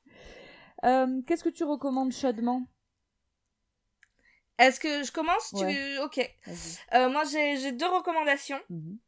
Euh, 0.85 1.21
qu'est-ce 1.27 1.43
que 1.43 1.49
tu 1.49 1.65
recommandes 1.65 2.13
chaudement? 2.13 2.63
Est-ce 4.59 4.79
que 4.79 5.03
je 5.03 5.11
commence? 5.11 5.53
Tu... 5.53 5.99
Ok. 5.99 6.19
Euh, 6.95 7.11
moi, 7.11 7.25
j'ai 7.25 7.73
deux 7.73 7.89
recommandations. 7.89 8.61
Mhm. 8.71 8.99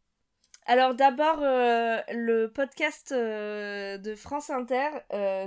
Alors 0.68 0.94
d'abord, 0.94 1.40
euh, 1.42 1.98
le 2.12 2.46
podcast 2.46 3.12
de 3.12 4.14
France 4.14 4.50
Inter 4.50 4.90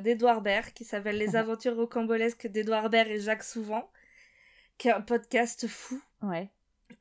d'Edouard 0.03 0.41
Baird 0.41 0.74
qui 0.74 0.84
s'appelle 0.84 1.17
Les 1.17 1.36
aventures 1.38 1.78
rocambolesques 1.78 2.47
d'Edouard 2.47 2.89
Baird 2.89 3.07
et 3.07 3.19
Jacques 3.19 3.43
Souvent 3.43 3.89
qui 4.82 4.88
est 4.88 4.93
un 4.93 5.01
podcast 5.01 5.67
fou. 5.67 6.01
Ouais. 6.24 6.49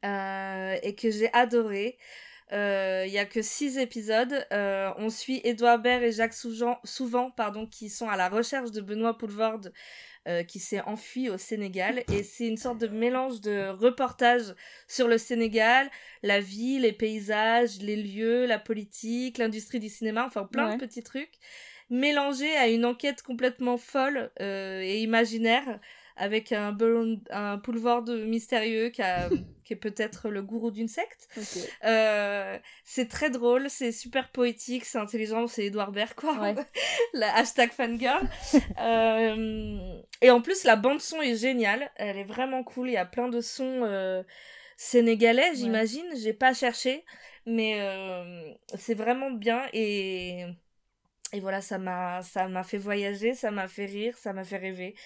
Euh, 0.04 0.76
et 0.82 0.94
que 0.94 1.10
j'ai 1.10 1.32
adoré. 1.32 1.96
Euh, 2.52 3.04
il 3.06 3.12
y 3.12 3.18
a 3.18 3.24
que 3.24 3.40
six 3.40 3.78
épisodes. 3.78 4.46
Euh, 4.52 4.92
on 4.98 5.08
suit 5.08 5.40
Edouard 5.44 5.78
Baird 5.78 6.02
et 6.02 6.12
Jacques 6.12 6.34
Souvent, 6.34 6.78
souvent 6.84 7.30
pardon, 7.30 7.66
qui 7.66 7.88
sont 7.88 8.10
à 8.10 8.18
la 8.18 8.28
recherche 8.28 8.70
de 8.70 8.82
Benoît 8.82 9.16
Poulvord, 9.16 9.62
euh, 10.30 10.42
qui 10.44 10.58
s'est 10.58 10.80
enfui 10.82 11.28
au 11.28 11.38
Sénégal. 11.38 12.04
Et 12.12 12.22
c'est 12.22 12.46
une 12.46 12.56
sorte 12.56 12.78
de 12.78 12.86
mélange 12.86 13.40
de 13.40 13.68
reportages 13.68 14.54
sur 14.86 15.08
le 15.08 15.18
Sénégal, 15.18 15.90
la 16.22 16.40
vie, 16.40 16.78
les 16.78 16.92
paysages, 16.92 17.78
les 17.80 17.96
lieux, 17.96 18.46
la 18.46 18.58
politique, 18.58 19.38
l'industrie 19.38 19.80
du 19.80 19.88
cinéma, 19.88 20.24
enfin 20.24 20.44
plein 20.44 20.76
de 20.76 20.80
petits 20.80 21.02
trucs, 21.02 21.32
mélangés 21.88 22.56
à 22.56 22.68
une 22.68 22.84
enquête 22.84 23.22
complètement 23.22 23.76
folle 23.76 24.30
euh, 24.40 24.80
et 24.80 25.00
imaginaire 25.00 25.80
avec 26.20 26.52
un, 26.52 26.76
un 27.30 27.56
boulevard 27.56 28.04
mystérieux 28.04 28.90
qui, 28.90 29.02
qui 29.64 29.72
est 29.72 29.76
peut-être 29.76 30.28
le 30.28 30.42
gourou 30.42 30.70
d'une 30.70 30.88
secte. 30.88 31.28
Euh, 31.84 32.58
c'est 32.84 33.08
très 33.08 33.30
drôle, 33.30 33.70
c'est 33.70 33.90
super 33.92 34.30
poétique, 34.30 34.84
c'est 34.84 34.98
intelligent, 34.98 35.46
c'est 35.46 35.64
Edouard 35.66 35.92
Baird, 35.92 36.14
quoi. 36.14 36.54
la 37.14 37.34
hashtag 37.36 37.72
fangirl. 37.72 38.28
euh, 38.80 40.00
et 40.20 40.30
en 40.30 40.40
plus, 40.42 40.64
la 40.64 40.76
bande-son 40.76 41.22
est 41.22 41.36
géniale, 41.36 41.90
elle 41.96 42.18
est 42.18 42.24
vraiment 42.24 42.62
cool, 42.64 42.88
il 42.90 42.92
y 42.92 42.96
a 42.98 43.06
plein 43.06 43.28
de 43.28 43.40
sons 43.40 43.82
euh, 43.84 44.22
sénégalais, 44.76 45.54
j'imagine, 45.54 46.06
j'ai 46.22 46.34
pas 46.34 46.52
cherché, 46.52 47.04
mais 47.46 47.78
c'est 48.76 48.94
vraiment 48.94 49.30
bien 49.30 49.62
et... 49.72 50.44
Et 51.32 51.38
voilà, 51.38 51.60
ça 51.60 51.78
m'a, 51.78 52.22
ça 52.22 52.48
m'a 52.48 52.64
fait 52.64 52.76
voyager, 52.76 53.34
ça 53.34 53.52
m'a 53.52 53.68
fait 53.68 53.86
rire, 53.86 54.18
ça 54.18 54.32
m'a 54.32 54.42
fait 54.42 54.56
rêver. 54.56 54.96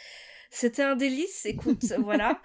C'était 0.54 0.84
un 0.84 0.94
délice, 0.94 1.46
écoute, 1.46 1.82
voilà. 1.98 2.40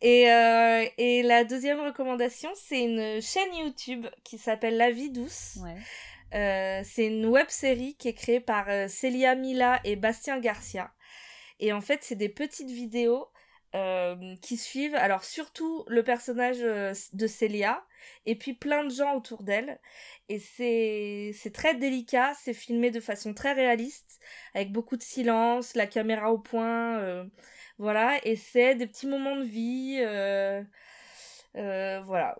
Et, 0.00 0.28
euh, 0.32 0.84
et 0.98 1.22
la 1.22 1.44
deuxième 1.44 1.78
recommandation, 1.78 2.50
c'est 2.56 2.82
une 2.82 3.22
chaîne 3.22 3.54
YouTube 3.54 4.04
qui 4.24 4.36
s'appelle 4.36 4.76
La 4.76 4.90
vie 4.90 5.10
douce. 5.10 5.58
Euh, 6.34 6.80
c'est 6.84 7.06
une 7.06 7.24
web 7.26 7.46
série 7.48 7.94
qui 7.94 8.08
est 8.08 8.14
créée 8.14 8.40
par 8.40 8.68
euh, 8.68 8.88
Celia 8.88 9.36
Mila 9.36 9.78
et 9.84 9.94
Bastien 9.94 10.40
Garcia. 10.40 10.92
Et 11.60 11.72
en 11.72 11.80
fait, 11.80 12.00
c'est 12.02 12.16
des 12.16 12.28
petites 12.28 12.70
vidéos 12.70 13.28
qui 14.42 14.56
suivent, 14.56 14.94
alors 14.94 15.24
surtout 15.24 15.84
le 15.88 16.02
personnage 16.02 16.60
de 16.60 17.26
Celia, 17.26 17.84
et 18.26 18.36
puis 18.36 18.52
plein 18.52 18.84
de 18.84 18.90
gens 18.90 19.14
autour 19.14 19.42
d'elle. 19.42 19.80
Et 20.28 20.38
c'est, 20.38 21.52
très 21.54 21.74
délicat, 21.74 22.34
c'est 22.34 22.54
filmé 22.54 22.90
de 22.90 23.00
façon 23.00 23.32
très 23.32 23.52
réaliste, 23.52 24.20
avec 24.54 24.72
beaucoup 24.72 24.96
de 24.96 25.02
silence, 25.02 25.74
la 25.74 25.86
caméra 25.86 26.32
au 26.32 26.38
point. 26.38 27.26
Voilà, 27.78 28.18
et 28.24 28.36
c'est 28.36 28.76
des 28.76 28.86
petits 28.86 29.08
moments 29.08 29.34
de 29.34 29.42
vie. 29.42 29.98
Euh, 30.00 30.62
euh, 31.56 32.00
voilà. 32.02 32.36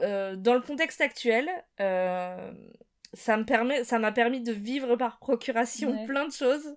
Euh, 0.00 0.34
dans 0.36 0.54
le 0.54 0.60
contexte 0.60 1.00
actuel, 1.00 1.48
ça 1.78 3.36
me 3.36 3.44
permet, 3.44 3.84
ça 3.84 3.98
m'a 4.00 4.12
permis 4.12 4.40
de 4.40 4.52
vivre 4.52 4.96
par 4.96 5.18
procuration 5.18 6.06
plein 6.06 6.26
de 6.26 6.32
choses. 6.32 6.74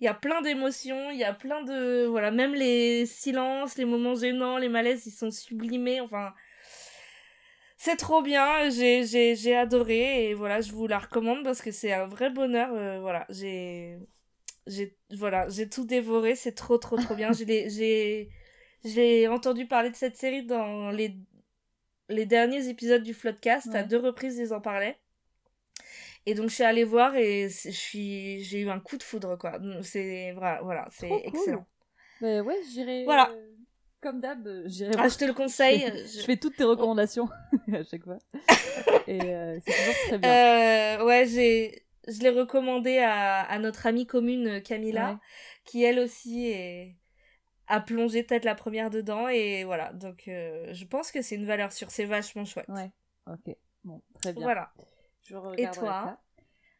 Il 0.00 0.04
y 0.04 0.08
a 0.08 0.14
plein 0.14 0.40
d'émotions, 0.40 1.10
il 1.10 1.18
y 1.18 1.24
a 1.24 1.34
plein 1.34 1.62
de 1.62 2.06
voilà, 2.06 2.30
même 2.30 2.54
les 2.54 3.04
silences, 3.06 3.76
les 3.76 3.84
moments 3.84 4.14
gênants, 4.14 4.56
les 4.58 4.68
malaises, 4.70 5.06
ils 5.06 5.10
sont 5.12 5.30
sublimés. 5.30 6.00
Enfin, 6.00 6.32
c'est 7.76 7.96
trop 7.96 8.22
bien, 8.22 8.70
j'ai 8.70 9.04
j'ai 9.04 9.56
adoré 9.56 10.30
et 10.30 10.34
voilà, 10.34 10.60
je 10.60 10.72
vous 10.72 10.86
la 10.86 10.98
recommande 10.98 11.44
parce 11.44 11.62
que 11.62 11.70
c'est 11.72 11.92
un 11.92 12.06
vrai 12.06 12.30
bonheur. 12.30 12.70
voilà, 13.00 13.26
j'ai 13.30 13.98
j'ai 14.66 14.96
voilà, 15.12 15.48
j'ai 15.48 15.68
tout 15.68 15.84
dévoré, 15.84 16.34
c'est 16.34 16.54
trop 16.54 16.78
trop 16.78 16.96
trop 16.96 17.14
bien. 17.14 17.32
j'ai 17.32 18.30
j'ai 18.84 19.28
entendu 19.28 19.66
parler 19.66 19.90
de 19.90 19.96
cette 19.96 20.16
série 20.16 20.44
dans 20.44 20.90
les 20.90 21.16
les 22.08 22.26
derniers 22.26 22.68
épisodes 22.68 23.02
du 23.02 23.14
Floodcast, 23.14 23.74
à 23.74 23.82
deux 23.84 23.98
reprises 23.98 24.38
ils 24.38 24.52
en 24.54 24.60
parlaient. 24.60 24.98
Et 26.30 26.34
donc 26.34 26.48
je 26.48 26.54
suis 26.54 26.64
allée 26.64 26.84
voir 26.84 27.16
et 27.16 27.48
je 27.48 27.70
suis 27.70 28.44
j'ai 28.44 28.60
eu 28.60 28.70
un 28.70 28.78
coup 28.78 28.96
de 28.96 29.02
foudre 29.02 29.36
quoi. 29.36 29.58
C'est 29.82 30.32
voilà, 30.32 30.60
voilà 30.62 30.86
c'est 30.90 31.10
excellent. 31.24 31.66
Bah 32.20 32.42
ouais, 32.42 32.58
j'irai 32.70 33.04
Voilà. 33.04 33.30
Euh, 33.30 33.50
comme 34.00 34.20
d'hab, 34.20 34.48
j'irai 34.66 34.92
ah, 34.96 35.08
je 35.08 35.16
te 35.16 35.24
le 35.24 35.34
conseille. 35.34 35.80
je... 36.06 36.22
fais 36.22 36.36
toutes 36.36 36.56
tes 36.56 36.64
recommandations 36.64 37.28
à 37.72 37.82
chaque 37.82 38.04
fois. 38.04 38.18
et 39.08 39.20
euh, 39.22 39.58
c'est 39.66 39.72
toujours 39.72 39.94
très 40.06 40.18
bien. 40.18 40.30
Euh, 40.30 41.04
ouais, 41.04 41.26
j'ai 41.26 41.84
je 42.08 42.20
l'ai 42.20 42.30
recommandé 42.30 42.98
à, 42.98 43.40
à, 43.42 43.58
notre 43.58 43.86
amie 43.86 44.06
commune 44.06 44.46
euh, 44.46 44.60
Camilla, 44.60 45.20
qui 45.64 45.82
elle 45.82 45.98
aussi 45.98 46.46
est, 46.46 46.96
a 47.66 47.80
plongé 47.80 48.22
peut-être 48.22 48.44
la 48.44 48.54
première 48.54 48.90
dedans. 48.90 49.28
Et 49.28 49.64
voilà, 49.64 49.92
donc 49.92 50.28
euh, 50.28 50.72
je 50.72 50.84
pense 50.84 51.12
que 51.12 51.22
c'est 51.22 51.34
une 51.34 51.46
valeur 51.46 51.72
sûre, 51.72 51.90
c'est 51.90 52.04
vachement 52.04 52.44
chouette. 52.44 52.68
Ouais, 52.68 52.90
ok, 53.26 53.54
bon, 53.84 54.02
très 54.14 54.32
bien. 54.32 54.42
Voilà. 54.42 54.72
Je 55.30 55.60
et 55.60 55.70
toi 55.70 56.18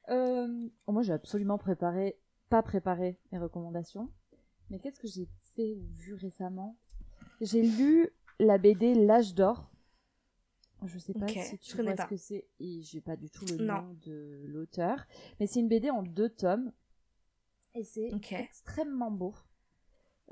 euh, 0.09 0.69
Moi, 0.89 1.03
j'ai 1.03 1.13
absolument 1.13 1.59
préparé, 1.59 2.19
pas 2.49 2.63
préparé 2.63 3.19
mes 3.31 3.39
recommandations. 3.39 4.11
Mais 4.71 4.81
qu'est-ce 4.81 4.99
que 4.99 5.07
j'ai 5.07 5.29
fait 5.55 5.75
ou 5.75 5.87
vu 5.97 6.15
récemment? 6.15 6.77
J'ai 7.41 7.63
lu 7.63 8.11
la 8.41 8.59
BD 8.59 8.95
L'âge 8.95 9.35
d'or. 9.35 9.71
Je 10.85 10.99
sais 10.99 11.13
pas 11.13 11.29
si 11.29 11.59
tu 11.59 11.83
vois 11.83 11.97
ce 11.97 12.07
que 12.07 12.17
c'est 12.17 12.49
et 12.59 12.81
j'ai 12.81 13.03
pas 13.03 13.15
du 13.15 13.29
tout 13.31 13.45
le 13.45 13.65
nom 13.67 13.95
de 14.03 14.45
l'auteur, 14.47 15.07
mais 15.39 15.47
c'est 15.47 15.61
une 15.61 15.69
BD 15.69 15.91
en 15.91 16.03
deux 16.03 16.31
tomes. 16.31 16.73
Et 17.75 17.85
c'est 17.85 18.11
extrêmement 18.33 19.11
beau. 19.11 19.35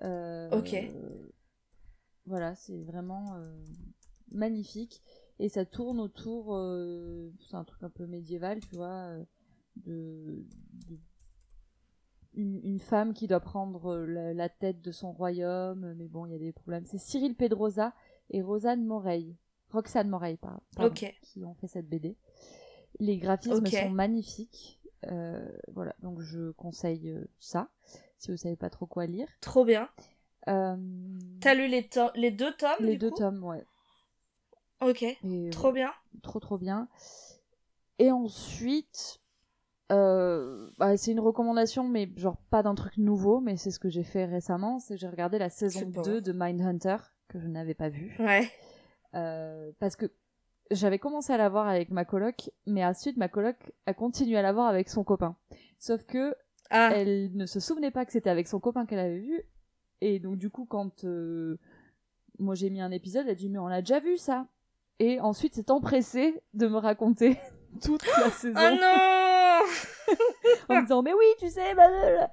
Euh, 0.03 0.51
ok. 0.51 0.75
Voilà, 2.25 2.55
c'est 2.55 2.83
vraiment 2.83 3.35
euh, 3.37 3.62
magnifique 4.31 5.03
et 5.39 5.49
ça 5.49 5.64
tourne 5.64 6.01
autour, 6.01 6.55
euh, 6.55 7.30
c'est 7.49 7.57
un 7.57 7.64
truc 7.64 7.82
un 7.82 7.91
peu 7.91 8.07
médiéval, 8.07 8.61
tu 8.61 8.76
vois, 8.76 9.12
de, 9.76 10.45
une, 12.34 12.78
femme 12.80 13.14
qui 13.14 13.26
doit 13.26 13.41
prendre 13.41 13.97
la, 13.97 14.49
tête 14.49 14.80
de 14.80 14.93
son 14.93 15.12
royaume, 15.12 15.95
mais 15.97 16.09
bon, 16.09 16.26
il 16.26 16.32
y 16.32 16.34
a 16.34 16.39
des 16.39 16.53
problèmes. 16.53 16.84
C'est 16.86 16.99
Cyril 16.99 17.34
Pedrosa 17.34 17.93
et 18.30 18.43
Rosanne 18.43 18.84
Moreille. 18.84 19.36
Roxane 19.70 20.09
Moreille, 20.09 20.39
pardon, 20.39 20.62
qui 21.22 21.45
ont 21.45 21.55
fait 21.55 21.68
cette 21.68 21.89
BD. 21.89 22.16
Les 23.01 23.18
graphismes 23.18 23.66
sont 23.66 23.91
magnifiques. 23.91 24.80
Euh, 25.07 25.47
voilà, 25.68 25.95
donc 26.03 26.20
je 26.20 26.51
conseille 26.53 27.11
euh, 27.11 27.24
ça, 27.39 27.68
si 28.18 28.32
vous 28.32 28.36
savez 28.36 28.57
pas 28.57 28.70
trop 28.70 28.86
quoi 28.86 29.07
lire. 29.07 29.28
Trop 29.41 29.64
bien. 29.64 29.89
Euh... 30.49 30.76
T'as 31.41 31.55
lu 31.55 31.68
les, 31.68 31.89
les 32.16 32.30
deux 32.32 32.53
tomes 32.55 32.70
Les 32.80 32.97
deux 32.97 33.12
tomes, 33.12 33.45
ouais. 33.45 33.64
Ok, 34.81 35.05
trop 35.51 35.72
bien. 35.72 35.93
Trop 36.22 36.41
trop 36.41 36.59
bien. 36.59 36.89
Et 37.99 38.12
ensuite, 38.12 39.20
euh, 39.91 40.70
bah, 40.79 40.97
c'est 40.97 41.12
une 41.12 41.20
recommandation, 41.20 41.89
mais 41.89 42.11
genre 42.16 42.37
pas 42.51 42.62
d'un 42.62 42.74
truc 42.74 42.97
nouveau, 42.97 43.41
mais 43.41 43.57
c'est 43.57 43.70
ce 43.70 43.79
que 43.79 43.89
j'ai 43.89 44.05
fait 44.05 44.24
récemment, 44.24 44.79
c'est 44.79 44.97
j'ai 44.97 45.09
regardé 45.09 45.39
la 45.39 45.49
saison 45.49 45.91
2 46.05 46.20
de 46.20 46.33
Mindhunter, 46.33 46.97
que 47.29 47.41
je 47.41 47.49
n'avais 47.49 47.74
pas 47.74 47.89
vu. 47.89 48.14
Ouais. 48.18 48.49
Euh, 49.14 49.72
parce 49.81 49.97
que 49.97 50.07
j'avais 50.70 50.99
commencé 50.99 51.33
à 51.33 51.39
la 51.39 51.49
voir 51.49 51.66
avec 51.66 51.91
ma 51.91 52.05
coloc, 52.05 52.51
mais 52.66 52.85
ensuite 52.85 53.16
ma 53.16 53.29
coloc 53.29 53.57
a 53.87 53.95
continué 53.95 54.37
à 54.37 54.43
la 54.43 54.53
voir 54.53 54.66
avec 54.68 54.91
son 54.91 55.03
copain. 55.03 55.37
Sauf 55.79 56.05
que 56.05 56.35
ah. 56.70 56.91
elle 56.95 57.35
ne 57.35 57.47
se 57.47 57.59
souvenait 57.59 57.91
pas 57.91 58.05
que 58.05 58.12
c'était 58.12 58.31
avec 58.31 58.47
son 58.47 58.61
copain 58.61 58.85
qu'elle 58.85 58.99
avait 58.99 59.20
vu, 59.20 59.43
et 60.03 60.18
donc 60.18 60.37
du 60.37 60.51
coup 60.51 60.66
quand 60.66 61.05
euh, 61.05 61.59
moi 62.39 62.55
j'ai 62.55 62.68
mis 62.68 62.83
un 62.83 62.91
épisode, 62.91 63.24
elle 63.24 63.33
a 63.33 63.35
dit 63.35 63.49
mais 63.49 63.59
on 63.59 63.68
l'a 63.68 63.81
déjà 63.81 64.01
vu 64.01 64.18
ça. 64.18 64.47
Et 65.01 65.20
ensuite 65.20 65.55
s'est 65.55 65.70
empressée 65.70 66.42
de 66.55 66.66
me 66.66 66.78
raconter 66.78 67.38
toute 67.82 68.05
la 68.18 68.30
saison. 68.30 68.59
Oh 68.59 68.70
non 68.74 70.16
En 70.68 70.76
me 70.76 70.82
disant 70.82 71.03
mais 71.03 71.12
oui 71.12 71.26
tu 71.38 71.49
sais 71.49 71.74
blablabla. 71.74 72.30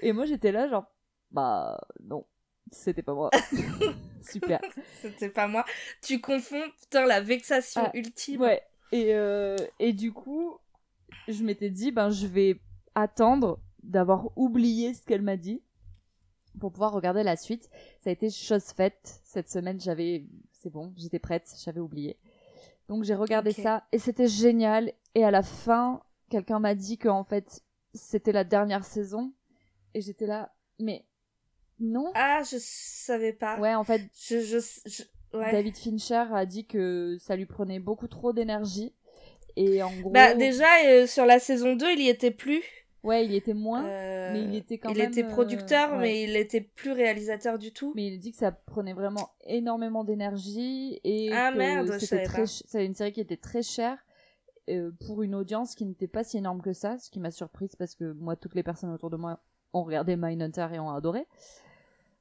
Et 0.00 0.12
moi 0.12 0.24
j'étais 0.24 0.52
là 0.52 0.68
genre 0.68 0.86
bah 1.30 1.78
non 2.02 2.24
c'était 2.72 3.02
pas 3.02 3.14
moi. 3.14 3.30
Super. 4.22 4.60
C'était 5.00 5.30
pas 5.30 5.46
moi. 5.46 5.64
Tu 6.02 6.20
confonds, 6.20 6.70
putain, 6.80 7.06
la 7.06 7.20
vexation 7.20 7.82
ah, 7.84 7.90
ultime. 7.94 8.40
Ouais. 8.40 8.62
Et, 8.92 9.14
euh, 9.14 9.56
et 9.78 9.92
du 9.92 10.12
coup, 10.12 10.58
je 11.28 11.42
m'étais 11.44 11.70
dit, 11.70 11.92
ben, 11.92 12.10
je 12.10 12.26
vais 12.26 12.60
attendre 12.94 13.60
d'avoir 13.82 14.36
oublié 14.36 14.94
ce 14.94 15.04
qu'elle 15.04 15.22
m'a 15.22 15.36
dit 15.36 15.62
pour 16.58 16.72
pouvoir 16.72 16.92
regarder 16.92 17.22
la 17.22 17.36
suite. 17.36 17.68
Ça 18.00 18.10
a 18.10 18.12
été 18.12 18.30
chose 18.30 18.64
faite. 18.64 19.20
Cette 19.24 19.48
semaine, 19.48 19.80
j'avais, 19.80 20.24
c'est 20.66 20.72
bon, 20.72 20.92
j'étais 20.96 21.20
prête, 21.20 21.48
j'avais 21.64 21.78
oublié. 21.78 22.18
Donc 22.88 23.04
j'ai 23.04 23.14
regardé 23.14 23.52
ça 23.52 23.84
et 23.92 24.00
c'était 24.00 24.26
génial. 24.26 24.92
Et 25.14 25.24
à 25.24 25.30
la 25.30 25.44
fin, 25.44 26.02
quelqu'un 26.28 26.58
m'a 26.58 26.74
dit 26.74 26.98
que 26.98 27.08
en 27.08 27.22
fait, 27.22 27.62
c'était 27.94 28.32
la 28.32 28.42
dernière 28.42 28.84
saison. 28.84 29.32
Et 29.94 30.00
j'étais 30.00 30.26
là, 30.26 30.52
mais 30.80 31.04
non. 31.78 32.10
Ah, 32.16 32.42
je 32.42 32.56
savais 32.58 33.32
pas. 33.32 33.60
Ouais, 33.60 33.76
en 33.76 33.84
fait, 33.84 34.10
je, 34.12 34.40
je, 34.40 35.02
David 35.32 35.76
Fincher 35.76 36.24
a 36.32 36.44
dit 36.46 36.66
que 36.66 37.16
ça 37.20 37.36
lui 37.36 37.46
prenait 37.46 37.78
beaucoup 37.78 38.08
trop 38.08 38.32
d'énergie. 38.32 38.92
Et 39.54 39.84
en 39.84 39.96
gros. 40.00 40.10
Bah, 40.10 40.34
déjà, 40.34 40.66
euh, 40.84 41.06
sur 41.06 41.26
la 41.26 41.38
saison 41.38 41.76
2, 41.76 41.92
il 41.92 42.00
y 42.00 42.08
était 42.08 42.32
plus. 42.32 42.64
Ouais, 43.06 43.24
il 43.24 43.34
était 43.34 43.54
moins, 43.54 43.86
euh, 43.86 44.32
mais 44.32 44.42
il 44.42 44.54
était 44.56 44.78
quand 44.78 44.90
il 44.90 44.98
même. 44.98 45.12
Il 45.12 45.18
était 45.18 45.28
producteur, 45.28 45.94
euh, 45.94 46.00
mais 46.00 46.24
il 46.24 46.36
était 46.36 46.60
plus 46.60 46.92
réalisateur 46.92 47.58
du 47.58 47.72
tout. 47.72 47.92
Mais 47.94 48.08
il 48.08 48.18
dit 48.18 48.32
que 48.32 48.38
ça 48.38 48.52
prenait 48.52 48.94
vraiment 48.94 49.30
énormément 49.44 50.04
d'énergie 50.04 51.00
et 51.04 51.32
ah, 51.32 51.52
que 51.52 51.58
merde, 51.58 51.98
c'était 51.98 52.24
très. 52.24 52.46
C'est 52.46 52.84
une 52.84 52.94
série 52.94 53.12
qui 53.12 53.20
était 53.20 53.36
très 53.36 53.62
chère 53.62 53.98
pour 55.06 55.22
une 55.22 55.34
audience 55.34 55.76
qui 55.76 55.86
n'était 55.86 56.08
pas 56.08 56.24
si 56.24 56.38
énorme 56.38 56.60
que 56.60 56.72
ça, 56.72 56.98
ce 56.98 57.08
qui 57.08 57.20
m'a 57.20 57.30
surprise 57.30 57.76
parce 57.76 57.94
que 57.94 58.12
moi, 58.12 58.34
toutes 58.34 58.56
les 58.56 58.64
personnes 58.64 58.90
autour 58.90 59.10
de 59.10 59.16
moi 59.16 59.40
ont 59.72 59.84
regardé 59.84 60.16
Mindhunter 60.16 60.66
et 60.72 60.78
ont 60.80 60.90
adoré. 60.90 61.26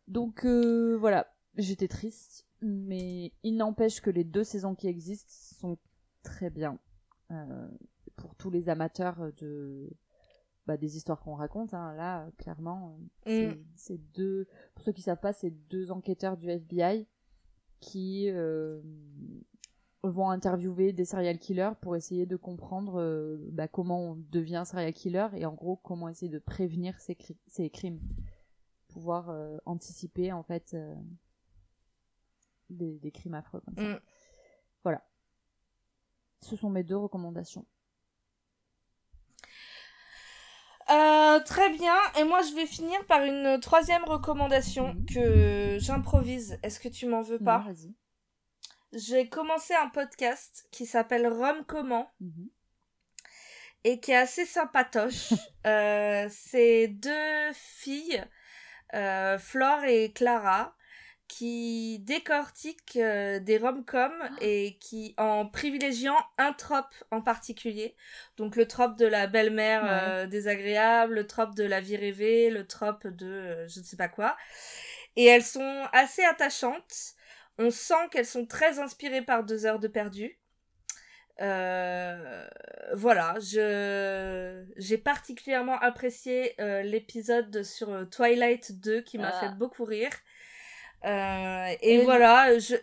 Donc 0.08 0.46
euh, 0.46 0.96
voilà, 1.00 1.34
j'étais 1.58 1.88
triste, 1.88 2.46
mais 2.62 3.32
il 3.44 3.58
n'empêche 3.58 4.02
que 4.02 4.10
les 4.10 4.24
deux 4.24 4.44
saisons 4.44 4.76
qui 4.76 4.88
existent 4.88 5.32
sont 5.60 5.78
très 6.24 6.50
bien. 6.50 6.78
Euh, 7.32 7.68
pour 8.18 8.36
tous 8.36 8.52
les 8.52 8.70
amateurs 8.70 9.32
de 9.38 9.90
bah, 10.68 10.78
des 10.78 10.98
histoires 10.98 11.20
qu'on 11.22 11.36
raconte, 11.36 11.74
hein, 11.74 11.94
là, 11.96 12.28
clairement, 12.38 12.98
c'est 13.26 13.98
Mm. 13.98 13.98
deux. 14.14 14.48
Pour 14.74 14.84
ceux 14.84 14.92
qui 14.92 15.02
savent 15.02 15.20
pas, 15.20 15.34
c'est 15.34 15.52
deux 15.52 15.92
enquêteurs 15.92 16.38
du 16.38 16.50
FBI 16.50 17.08
qui 17.80 18.30
euh, 18.32 18.82
vont 20.04 20.30
interviewer 20.30 20.92
des 20.94 21.06
serial 21.06 21.38
killers 21.40 21.74
pour 21.82 21.96
essayer 21.96 22.26
de 22.26 22.36
comprendre 22.36 23.00
euh, 23.00 23.38
bah, 23.52 23.68
comment 23.68 24.12
on 24.12 24.16
devient 24.32 24.64
serial 24.66 24.94
killer 24.94 25.28
et 25.36 25.46
en 25.46 25.54
gros 25.54 25.76
comment 25.76 26.10
essayer 26.10 26.32
de 26.32 26.40
prévenir 26.40 27.00
ces, 27.00 27.14
cri- 27.16 27.38
ces 27.48 27.70
crimes, 27.70 28.00
pouvoir 28.88 29.30
euh, 29.30 29.58
anticiper 29.66 30.32
en 30.32 30.42
fait 30.44 30.74
euh, 30.74 30.96
des, 32.70 32.98
des 33.00 33.12
crimes 33.12 33.34
affreux 33.36 33.62
comme 33.62 33.76
ça. 33.76 33.82
Mm. 33.84 34.00
Voilà. 34.84 35.04
Ce 36.42 36.56
sont 36.56 36.70
mes 36.70 36.84
deux 36.84 36.98
recommandations. 36.98 37.66
Euh, 40.92 41.40
très 41.40 41.70
bien. 41.72 41.96
Et 42.20 42.24
moi, 42.24 42.42
je 42.44 42.54
vais 42.56 42.66
finir 42.68 43.04
par 43.08 43.24
une 43.24 43.60
troisième 43.60 44.04
recommandation 44.06 44.94
Mhm. 44.94 45.06
que 45.08 45.78
j'improvise. 45.80 46.60
Est-ce 46.64 46.80
que 46.80 46.90
tu 46.90 47.08
m'en 47.08 47.22
veux 47.22 47.40
pas 47.40 47.60
vas-y. 47.60 47.94
J'ai 48.94 49.28
commencé 49.28 49.74
un 49.74 49.90
podcast 49.90 50.68
qui 50.72 50.86
s'appelle 50.86 51.28
Rome 51.28 51.66
Comment 51.68 52.10
Mhm. 52.22 52.50
et 53.84 54.00
qui 54.00 54.12
est 54.12 54.16
assez 54.16 54.46
sympatoche. 54.46 55.30
euh, 55.66 56.28
c'est 56.30 56.88
deux 56.88 57.52
filles, 57.54 58.24
euh, 58.94 59.38
Flore 59.40 59.84
et 59.86 60.14
Clara, 60.14 60.76
qui 61.28 62.00
décortiquent 62.00 62.98
euh, 62.98 63.40
des 63.40 63.58
rom-coms 63.58 64.30
et 64.42 64.78
qui 64.80 65.14
en 65.18 65.46
privilégiant 65.48 66.16
un 66.38 66.54
trope 66.54 66.94
en 67.12 67.22
particulier. 67.22 67.96
Donc 68.38 68.56
le 68.56 68.68
trope 68.68 68.96
de 68.98 69.06
la 69.08 69.28
belle-mère 69.28 69.84
Ouais. 69.84 69.90
euh, 69.92 70.28
désagréable, 70.28 71.16
le 71.16 71.28
trope 71.28 71.56
de 71.56 71.64
la 71.64 71.82
vie 71.82 71.98
rêvée, 71.98 72.50
le 72.50 72.66
trope 72.68 73.08
de 73.08 73.26
euh, 73.28 73.68
je 73.68 73.80
ne 73.80 73.84
sais 73.86 73.98
pas 73.98 74.08
quoi. 74.08 74.38
Et 75.16 75.26
elles 75.26 75.44
sont 75.44 75.84
assez 75.94 76.24
attachantes. 76.24 77.14
On 77.58 77.72
sent 77.72 78.10
qu'elles 78.12 78.26
sont 78.26 78.46
très 78.46 78.80
inspirées 78.80 79.22
par 79.24 79.44
deux 79.44 79.66
heures 79.66 79.80
de 79.80 79.88
perdu. 79.88 80.38
Voilà, 82.94 83.36
je 83.40 84.64
j'ai 84.78 84.98
particulièrement 84.98 85.78
apprécié 85.80 86.56
l'épisode 86.84 87.64
sur 87.64 88.08
Twilight 88.10 88.80
2 88.80 89.02
qui 89.02 89.18
m'a 89.18 89.30
Ah. 89.34 89.40
fait 89.40 89.56
beaucoup 89.58 89.86
rire. 89.86 90.12
Euh, 91.04 91.68
et 91.82 91.96
Et- 91.96 92.04
voilà, 92.04 92.58
je 92.58 92.76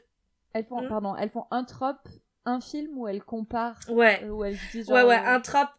Elles 0.54 0.64
font, 0.66 0.82
Mhm. 0.82 0.88
pardon, 0.88 1.16
elles 1.16 1.30
font 1.30 1.46
un 1.50 1.64
trope, 1.64 2.06
un 2.44 2.60
film 2.60 2.98
où 2.98 3.08
elles 3.08 3.22
comparent, 3.24 3.78
ouais, 3.88 4.20
euh, 4.24 4.28
où 4.28 4.44
elles 4.44 4.58
disent 4.70 4.90
ouais 4.90 5.00
genre, 5.00 5.08
ouais, 5.08 5.16
euh, 5.18 5.24
un 5.34 5.40
trope, 5.40 5.70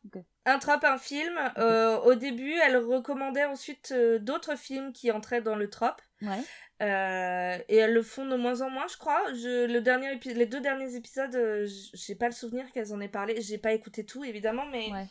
un 0.46 0.58
trope, 0.58 0.84
un 0.84 0.98
film. 0.98 1.38
Euh, 1.58 2.00
au 2.00 2.16
début, 2.16 2.54
elle 2.66 2.78
recommandait 2.78 3.46
ensuite 3.46 3.92
euh, 3.96 4.18
d'autres 4.18 4.58
films 4.58 4.92
qui 4.92 5.12
entraient 5.12 5.42
dans 5.42 5.56
le 5.56 5.70
trope. 5.70 6.02
Ouais. 6.24 6.40
Euh, 6.82 7.58
et 7.70 7.78
elles 7.78 7.94
le 7.94 8.02
font 8.02 8.26
de 8.26 8.36
moins 8.36 8.62
en 8.62 8.70
moins, 8.72 8.88
je 8.88 8.98
crois. 8.98 9.22
Je, 9.34 9.68
le 9.72 9.80
dernier 9.80 10.20
les 10.26 10.46
deux 10.48 10.60
derniers 10.60 10.96
épisodes, 10.96 11.38
j'ai 11.94 12.16
pas 12.16 12.26
le 12.26 12.32
souvenir 12.34 12.70
qu'elles 12.72 12.94
en 12.94 13.00
aient 13.00 13.08
parlé. 13.08 13.42
J'ai 13.42 13.60
pas 13.60 13.74
écouté 13.74 14.06
tout, 14.06 14.24
évidemment, 14.24 14.66
mais 14.72 14.92
Ouais. 14.92 15.06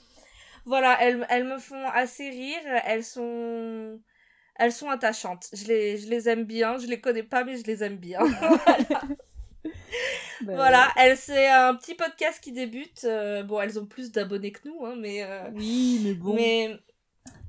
voilà, 0.66 0.98
elles, 1.00 1.24
elles 1.30 1.44
me 1.44 1.58
font 1.58 1.86
assez 1.90 2.28
rire. 2.28 2.82
Elles 2.84 3.04
sont, 3.04 4.00
elles 4.56 4.72
sont 4.72 4.90
attachantes. 4.90 5.48
Je 5.52 5.66
les, 5.66 5.96
je 5.98 6.08
les 6.08 6.28
aime 6.28 6.44
bien. 6.44 6.78
Je 6.78 6.86
les 6.86 7.00
connais 7.00 7.22
pas, 7.22 7.44
mais 7.44 7.56
je 7.56 7.64
les 7.64 7.82
aime 7.84 7.96
bien. 7.96 8.20
Voilà, 10.44 10.88
elles, 10.96 11.16
c'est 11.16 11.48
un 11.48 11.74
petit 11.76 11.94
podcast 11.94 12.42
qui 12.42 12.50
débute. 12.52 13.04
Euh, 13.04 13.42
bon, 13.44 13.60
elles 13.60 13.78
ont 13.78 13.86
plus 13.86 14.10
d'abonnés 14.10 14.50
que 14.50 14.66
nous, 14.68 14.84
hein, 14.84 14.96
mais, 14.98 15.22
euh, 15.22 15.48
Oui, 15.54 16.00
mais 16.02 16.14
bon. 16.14 16.34
mais, 16.34 16.68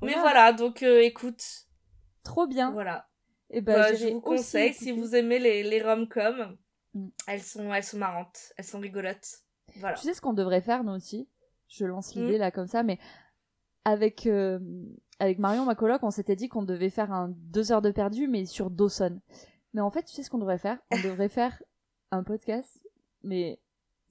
mais 0.00 0.12
Voilà. 0.12 0.20
voilà. 0.20 0.52
Donc, 0.52 0.82
euh, 0.84 1.00
écoute, 1.02 1.42
Trop 2.22 2.46
bien. 2.46 2.70
voilà. 2.70 3.08
Et 3.50 3.60
ben, 3.60 3.74
Bah, 3.74 3.94
je 3.94 4.06
vous 4.06 4.20
conseille 4.20 4.72
si 4.74 4.92
vous 4.92 5.16
aimez 5.16 5.40
les, 5.40 5.64
les 5.64 5.82
rom-coms. 5.82 6.56
Mm. 6.94 7.08
Elles 7.26 7.42
sont, 7.42 7.74
elles 7.74 7.82
sont 7.82 7.98
marrantes, 7.98 8.52
elles 8.56 8.64
sont 8.64 8.78
rigolotes. 8.78 9.40
Voilà. 9.76 9.96
Tu 9.96 10.04
sais 10.04 10.14
ce 10.14 10.20
qu'on 10.20 10.32
devrait 10.32 10.60
faire, 10.62 10.84
nous 10.84 10.92
aussi? 10.92 11.28
Je 11.68 11.84
lance 11.86 12.14
Hmm. 12.14 12.20
l'idée 12.20 12.38
là 12.38 12.52
comme 12.52 12.68
ça, 12.68 12.84
mais 12.84 12.98
avec, 13.84 14.28
avec 15.18 15.38
Marion, 15.38 15.64
ma 15.64 15.74
coloc, 15.74 16.02
on 16.02 16.10
s'était 16.10 16.36
dit 16.36 16.48
qu'on 16.48 16.62
devait 16.62 16.90
faire 16.90 17.12
un 17.12 17.28
deux 17.28 17.72
heures 17.72 17.82
de 17.82 17.90
perdu, 17.90 18.28
mais 18.28 18.46
sur 18.46 18.70
Dawson. 18.70 19.20
Mais 19.72 19.80
en 19.80 19.90
fait, 19.90 20.04
tu 20.04 20.12
sais 20.12 20.22
ce 20.22 20.30
qu'on 20.30 20.38
devrait 20.38 20.58
faire? 20.58 20.78
On 20.90 20.96
devrait 21.02 21.28
faire 21.28 21.62
un 22.10 22.22
podcast, 22.22 22.80
mais 23.22 23.60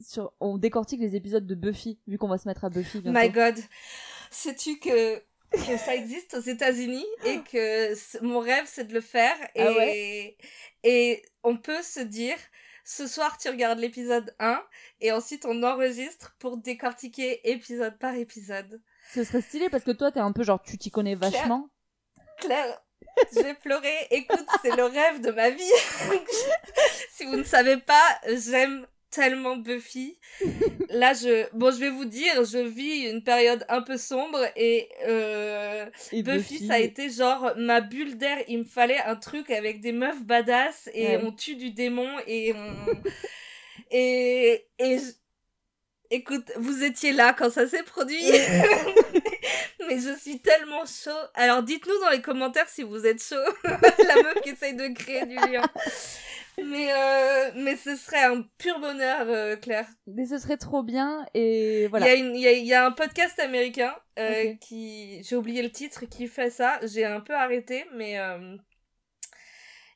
sur, 0.01 0.33
on 0.39 0.57
décortique 0.57 0.99
les 0.99 1.15
épisodes 1.15 1.45
de 1.45 1.55
Buffy, 1.55 1.99
vu 2.07 2.17
qu'on 2.17 2.27
va 2.27 2.37
se 2.37 2.47
mettre 2.47 2.65
à 2.65 2.69
Buffy 2.69 2.99
bientôt. 3.01 3.19
My 3.19 3.29
God, 3.29 3.55
sais-tu 4.29 4.79
que, 4.79 5.19
que 5.51 5.77
ça 5.77 5.95
existe 5.95 6.33
aux 6.33 6.41
États-Unis 6.41 7.05
et 7.25 7.39
que 7.41 8.23
mon 8.23 8.39
rêve 8.39 8.65
c'est 8.67 8.85
de 8.85 8.93
le 8.93 9.01
faire 9.01 9.35
et, 9.55 9.61
Ah 9.61 9.71
ouais? 9.73 10.37
et 10.83 11.21
on 11.43 11.57
peut 11.57 11.81
se 11.81 11.99
dire 12.01 12.35
ce 12.83 13.07
soir 13.07 13.37
tu 13.37 13.47
regardes 13.47 13.79
l'épisode 13.79 14.35
1 14.39 14.61
et 14.99 15.11
ensuite 15.13 15.45
on 15.45 15.63
enregistre 15.63 16.35
pour 16.39 16.57
décortiquer 16.57 17.49
épisode 17.49 17.97
par 17.97 18.15
épisode. 18.15 18.81
Ce 19.11 19.23
serait 19.23 19.41
stylé 19.41 19.69
parce 19.69 19.83
que 19.83 19.91
toi, 19.91 20.11
t'es 20.11 20.19
un 20.19 20.31
peu 20.31 20.43
genre, 20.43 20.61
tu 20.61 20.77
t'y 20.77 20.89
connais 20.91 21.15
vachement. 21.15 21.69
Claire, 22.39 22.81
j'ai 23.35 23.53
pleuré. 23.55 23.93
Écoute, 24.11 24.45
c'est 24.61 24.75
le 24.75 24.85
rêve 24.85 25.21
de 25.21 25.31
ma 25.31 25.49
vie. 25.49 25.61
si 27.11 27.25
vous 27.25 27.35
ne 27.37 27.43
savez 27.43 27.77
pas, 27.77 28.01
j'aime 28.27 28.87
tellement 29.11 29.55
Buffy. 29.57 30.17
Là, 30.89 31.13
je, 31.13 31.45
bon, 31.55 31.71
je 31.71 31.77
vais 31.79 31.91
vous 31.91 32.05
dire, 32.05 32.43
je 32.45 32.57
vis 32.57 33.09
une 33.11 33.23
période 33.23 33.63
un 33.69 33.83
peu 33.83 33.97
sombre 33.97 34.39
et, 34.55 34.89
euh, 35.05 35.85
Et 36.11 36.23
Buffy, 36.23 36.65
ça 36.65 36.75
a 36.75 36.79
été 36.79 37.11
genre 37.11 37.53
ma 37.55 37.81
bulle 37.81 38.17
d'air. 38.17 38.39
Il 38.47 38.59
me 38.59 38.63
fallait 38.63 38.99
un 39.01 39.15
truc 39.15 39.51
avec 39.51 39.81
des 39.81 39.91
meufs 39.91 40.23
badass 40.23 40.89
et 40.93 41.09
Ouais. 41.17 41.21
on 41.23 41.31
tue 41.31 41.55
du 41.55 41.69
démon 41.71 42.09
et 42.25 42.53
on... 42.55 42.73
et, 43.91 44.65
et 44.79 44.97
je- 44.97 45.11
Écoute, 46.15 46.51
vous 46.57 46.83
étiez 46.83 47.11
là 47.11 47.33
quand 47.33 47.49
ça 47.51 47.67
s'est 47.67 47.81
produit. 47.81 48.21
Mais 49.87 49.99
je 49.99 50.15
suis 50.15 50.39
tellement 50.39 50.85
chaud. 50.85 51.09
Alors 51.33 51.63
dites-nous 51.63 51.99
dans 52.01 52.11
les 52.11 52.21
commentaires 52.21 52.69
si 52.69 52.83
vous 52.83 53.03
êtes 53.07 53.21
chaud. 53.21 53.35
La 53.63 54.15
meuf 54.21 54.35
qui 54.43 54.49
essaye 54.49 54.75
de 54.75 54.93
créer 54.93 55.25
du 55.25 55.33
lien. 55.35 55.63
Mais, 56.63 56.93
euh, 56.93 57.49
mais 57.55 57.75
ce 57.75 57.95
serait 57.95 58.23
un 58.25 58.43
pur 58.59 58.79
bonheur, 58.79 59.25
euh, 59.27 59.55
Claire. 59.55 59.87
Mais 60.05 60.27
ce 60.27 60.37
serait 60.37 60.57
trop 60.57 60.83
bien 60.83 61.25
et 61.33 61.87
voilà. 61.87 62.05
Il, 62.05 62.09
y 62.09 62.11
a 62.11 62.15
une- 62.27 62.35
il, 62.35 62.41
y 62.41 62.47
a, 62.47 62.51
il 62.51 62.65
y 62.65 62.73
a 62.75 62.85
un 62.85 62.91
podcast 62.91 63.39
américain 63.39 63.95
euh, 64.19 64.53
qui... 64.61 65.23
J'ai 65.23 65.35
oublié 65.35 65.63
le 65.63 65.71
titre, 65.71 66.05
qui 66.05 66.27
fait 66.27 66.51
ça. 66.51 66.79
J'ai 66.83 67.05
un 67.05 67.21
peu 67.21 67.33
arrêté, 67.33 67.85
mais... 67.95 68.19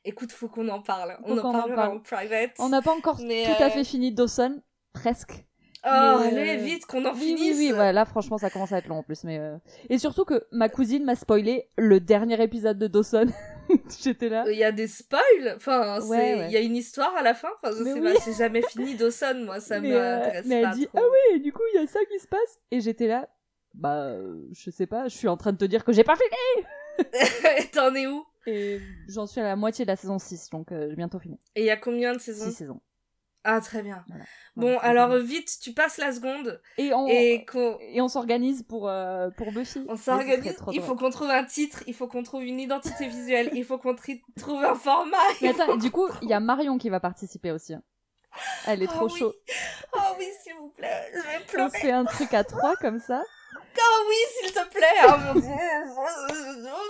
Écoute, 0.04 0.32
faut 0.32 0.48
qu'on 0.48 0.68
en 0.68 0.82
parle. 0.82 1.16
Faut 1.24 1.32
On 1.34 1.38
en 1.38 1.52
parle. 1.52 1.78
en 1.78 2.00
private. 2.00 2.50
On 2.58 2.70
n'a 2.70 2.82
pas 2.82 2.92
encore 2.92 3.20
Mais, 3.20 3.44
tout 3.44 3.62
à 3.62 3.70
fait 3.70 3.84
fini 3.84 4.10
Dawson, 4.10 4.60
presque. 4.92 5.44
Oh, 5.84 5.88
mais, 6.20 6.40
allez, 6.40 6.60
euh, 6.60 6.64
vite, 6.64 6.86
qu'on 6.86 7.04
en 7.04 7.12
Oui, 7.12 7.18
finisse. 7.20 7.56
oui, 7.56 7.70
oui, 7.72 7.78
ouais, 7.78 7.92
là 7.92 8.04
franchement 8.04 8.36
ça 8.38 8.50
commence 8.50 8.72
à 8.72 8.78
être 8.78 8.88
long 8.88 8.96
en 8.98 9.02
plus. 9.02 9.24
Mais 9.24 9.38
euh, 9.38 9.56
Et 9.88 9.98
surtout 9.98 10.24
que 10.24 10.44
ma 10.50 10.68
cousine 10.68 11.04
m'a 11.04 11.14
spoilé 11.14 11.68
le 11.78 12.00
dernier 12.00 12.42
épisode 12.42 12.78
de 12.78 12.86
Dawson. 12.88 13.26
J'étais 14.02 14.28
là. 14.28 14.44
Il 14.50 14.56
y 14.58 14.64
a 14.64 14.72
des 14.72 14.88
spoils? 14.88 15.54
Enfin, 15.56 15.98
c'est- 16.00 16.08
Ouais, 16.08 16.34
ouais. 16.34 16.46
il 16.48 16.52
y 16.52 16.56
a 16.56 16.60
une 16.60 16.74
histoire 16.76 17.14
à 17.16 17.22
la 17.22 17.34
fin? 17.34 17.48
Enfin, 17.62 17.74
je 17.78 17.84
Mais 17.84 17.92
sais 17.94 18.00
oui. 18.00 18.14
pas, 18.14 18.20
j'ai 18.24 18.32
jamais 18.32 18.62
fini 18.62 18.94
Dawson, 18.96 19.42
moi, 19.44 19.60
ça 19.60 19.80
mais, 19.80 19.92
euh, 19.94 20.16
m'intéresse 20.18 20.46
mais 20.46 20.62
pas 20.62 20.68
elle 20.70 20.74
dit 20.74 20.86
trop. 20.86 20.98
Ah 20.98 21.02
oui, 21.12 21.36
et 21.36 21.38
du 21.40 21.52
coup 21.52 21.62
il 21.74 21.80
y 21.80 21.84
a 21.84 21.86
ça 21.86 22.00
qui 22.10 22.18
se 22.18 22.26
passe. 22.26 22.58
Et 22.70 22.80
j'étais 22.80 23.06
là. 23.06 23.28
Bah, 23.74 24.06
euh, 24.06 24.42
je 24.52 24.70
sais 24.70 24.86
pas, 24.86 25.06
je 25.08 25.16
suis 25.16 25.28
en 25.28 25.36
train 25.36 25.52
de 25.52 25.58
te 25.58 25.64
dire 25.64 25.84
que 25.84 25.92
j'ai 25.92 26.02
pas 26.04 26.16
fait. 26.16 26.24
T'en 27.72 27.94
es 27.94 28.06
où? 28.06 28.24
Et 28.46 28.80
j'en 29.08 29.26
suis 29.26 29.40
à 29.40 29.44
la 29.44 29.56
moitié 29.56 29.84
de 29.84 29.90
la 29.90 29.96
saison 29.96 30.18
6, 30.18 30.48
donc 30.50 30.72
euh, 30.72 30.86
j'ai 30.88 30.96
bientôt 30.96 31.18
fini. 31.18 31.38
Et 31.54 31.60
il 31.60 31.66
y 31.66 31.70
a 31.70 31.76
combien 31.76 32.14
de 32.14 32.18
saisons? 32.18 32.46
6 32.46 32.52
saisons. 32.52 32.80
Ah, 33.50 33.62
très 33.62 33.82
bien. 33.82 34.04
Voilà. 34.08 34.24
Bon, 34.56 34.66
Voilà, 34.74 34.80
alors 35.04 35.16
vite, 35.16 35.50
tu 35.62 35.72
passes 35.72 35.96
la 35.96 36.12
seconde 36.12 36.60
Et 36.76 36.92
on, 36.92 37.06
et 37.08 37.46
on 38.02 38.08
s'organise 38.08 38.62
pour, 38.62 38.88
euh, 38.88 39.30
pour 39.38 39.52
Buffy. 39.52 39.86
on 39.88 39.96
s'organise. 39.96 40.54
Il 40.72 40.82
faut 40.82 40.96
qu'on 40.96 41.08
trouve 41.08 41.30
un 41.30 41.44
titre, 41.44 41.82
il 41.86 41.94
faut 41.94 42.08
qu'on 42.08 42.22
trouve 42.22 42.42
une 42.44 42.60
identité 42.60 43.06
visuelle, 43.08 43.48
il 43.54 43.64
faut 43.64 43.78
qu'on 43.78 43.94
trouve 44.36 44.62
un 44.64 44.74
format. 44.74 45.16
Mais 45.40 45.48
attends, 45.48 45.76
du 45.76 45.90
coup, 45.90 46.08
il 46.20 46.28
y 46.28 46.34
a 46.34 46.40
Marion 46.40 46.76
qui 46.76 46.90
va 46.90 47.00
participer 47.00 47.50
aussi. 47.52 47.72
hein. 47.72 47.82
Elle 48.66 48.82
est 48.82 48.88
Oh 48.90 48.94
trop 48.96 49.06
oui. 49.10 49.18
chaude. 49.18 49.34
Oh 49.94 49.98
oui, 50.18 50.26
s'il 50.42 50.54
vous 50.56 50.68
plaît, 50.68 51.10
je 51.14 51.18
vais 51.20 51.38
On 51.42 51.46
pleurer. 51.46 51.78
fait 51.78 51.90
un 51.92 52.04
truc 52.04 52.34
à 52.34 52.44
trois 52.44 52.76
comme 52.76 52.98
ça. 52.98 53.22
Oh 53.80 54.04
oui, 54.08 54.16
s'il 54.42 54.52
te 54.52 54.68
plaît. 54.68 55.06
Oh 55.06 55.12
mon 55.26 55.40
dieu, 55.40 55.54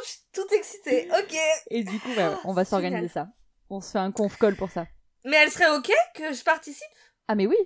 je 0.04 0.08
suis 0.08 0.20
toute 0.32 0.52
excitée. 0.52 1.08
Ok. 1.16 1.36
Et 1.70 1.84
du 1.84 2.00
coup, 2.00 2.10
on 2.44 2.52
va 2.52 2.64
s'organiser 2.64 3.08
ça. 3.08 3.28
On 3.70 3.80
se 3.80 3.92
fait 3.92 3.98
un 3.98 4.10
conf 4.10 4.36
call 4.38 4.56
pour 4.56 4.70
ça. 4.70 4.86
Mais 5.24 5.36
elle 5.36 5.50
serait 5.50 5.70
ok 5.76 5.90
que 6.14 6.32
je 6.32 6.42
participe? 6.42 6.84
Ah 7.28 7.34
mais 7.34 7.46
oui. 7.46 7.56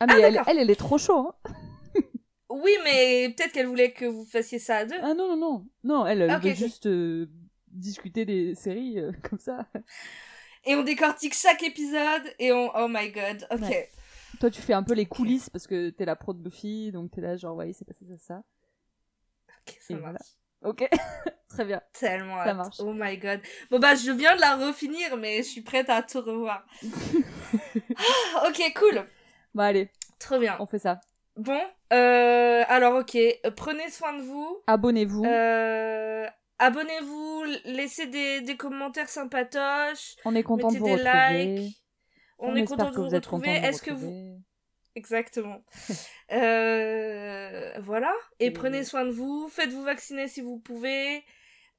Ah 0.00 0.06
mais 0.06 0.14
Ah, 0.14 0.20
elle, 0.20 0.34
d'accord. 0.34 0.46
elle, 0.46 0.58
elle 0.58 0.70
est 0.70 0.76
trop 0.76 0.98
chaud. 0.98 1.30
Hein. 1.44 1.50
Oui, 2.48 2.72
mais 2.84 3.34
peut-être 3.36 3.52
qu'elle 3.52 3.66
voulait 3.66 3.92
que 3.92 4.04
vous 4.04 4.24
fassiez 4.24 4.58
ça 4.58 4.78
à 4.78 4.84
deux. 4.84 4.96
Ah 5.02 5.14
non 5.14 5.28
non 5.28 5.36
non 5.36 5.68
non, 5.84 6.06
elle, 6.06 6.22
elle 6.22 6.36
Ok, 6.36 6.42
veut 6.42 6.52
juste 6.52 6.86
euh, 6.86 7.26
discuter 7.68 8.24
des 8.24 8.54
séries 8.54 8.98
euh, 8.98 9.12
comme 9.28 9.38
ça. 9.38 9.66
Et 10.64 10.74
on 10.74 10.82
décortique 10.82 11.34
chaque 11.34 11.62
épisode 11.62 12.34
et 12.38 12.52
on. 12.52 12.70
Oh 12.76 12.88
my 12.88 13.10
god, 13.10 13.46
ok. 13.50 13.60
Ouais. 13.60 13.80
Toi, 14.40 14.50
tu 14.50 14.60
fais 14.62 14.72
un 14.74 14.82
peu 14.82 14.94
les 14.94 15.06
coulisses 15.06 15.50
parce 15.50 15.66
que 15.66 15.90
t'es 15.90 16.04
la 16.04 16.16
pro 16.16 16.32
de 16.34 16.38
Buffy, 16.40 16.92
donc 16.92 17.10
t'es 17.10 17.20
là, 17.20 17.36
genre, 17.36 17.56
ouais, 17.56 17.72
c'est 17.72 17.84
passé 17.84 18.04
ça, 18.06 18.18
ça. 18.18 18.44
Ok, 19.60 19.76
ça 19.80 19.94
Et 19.94 19.98
marche. 19.98 20.02
voilà. 20.02 20.20
Ok, 20.62 20.88
très 21.48 21.64
bien. 21.64 21.80
Tellement 21.92 22.42
Ça 22.44 22.54
marche. 22.54 22.76
Oh 22.80 22.92
my 22.92 23.16
god. 23.18 23.40
Bon 23.70 23.78
bah 23.78 23.94
je 23.94 24.10
viens 24.10 24.34
de 24.36 24.40
la 24.40 24.56
refinir 24.56 25.16
mais 25.16 25.38
je 25.38 25.48
suis 25.48 25.62
prête 25.62 25.88
à 25.90 26.02
tout 26.02 26.20
revoir. 26.20 26.64
Ah, 28.34 28.48
ok, 28.48 28.72
cool. 28.76 29.06
Bon, 29.54 29.62
allez, 29.62 29.90
Trop 30.18 30.38
bien. 30.38 30.56
on 30.60 30.66
fait 30.66 30.78
ça. 30.78 31.00
Bon, 31.36 31.60
euh, 31.92 32.62
alors 32.68 32.94
ok, 32.96 33.16
prenez 33.56 33.88
soin 33.90 34.14
de 34.14 34.22
vous. 34.22 34.58
Abonnez-vous. 34.66 35.24
Euh, 35.24 36.26
Abonnez-vous, 36.58 37.44
laissez 37.66 38.06
des, 38.06 38.40
des 38.40 38.56
commentaires 38.56 39.08
sympatoches, 39.08 40.16
on 40.24 40.34
est 40.34 40.42
content 40.42 40.70
de 40.70 40.78
vous 40.78 40.86
des 40.86 40.92
retrouver. 40.94 41.44
likes. 41.44 41.82
On, 42.38 42.52
On, 42.52 42.56
est 42.56 42.64
content 42.64 42.90
de 42.90 42.96
vous 42.96 43.08
retrouver. 43.08 43.50
Est-ce 43.50 43.82
que 43.82 43.90
vous... 43.92 44.42
Exactement. 44.96 45.62
Euh, 46.32 47.72
voilà. 47.82 48.12
Et 48.40 48.50
prenez 48.50 48.82
soin 48.82 49.04
de 49.04 49.12
vous. 49.12 49.46
Faites-vous 49.48 49.84
vacciner 49.84 50.26
si 50.26 50.40
vous 50.40 50.58
pouvez. 50.58 51.22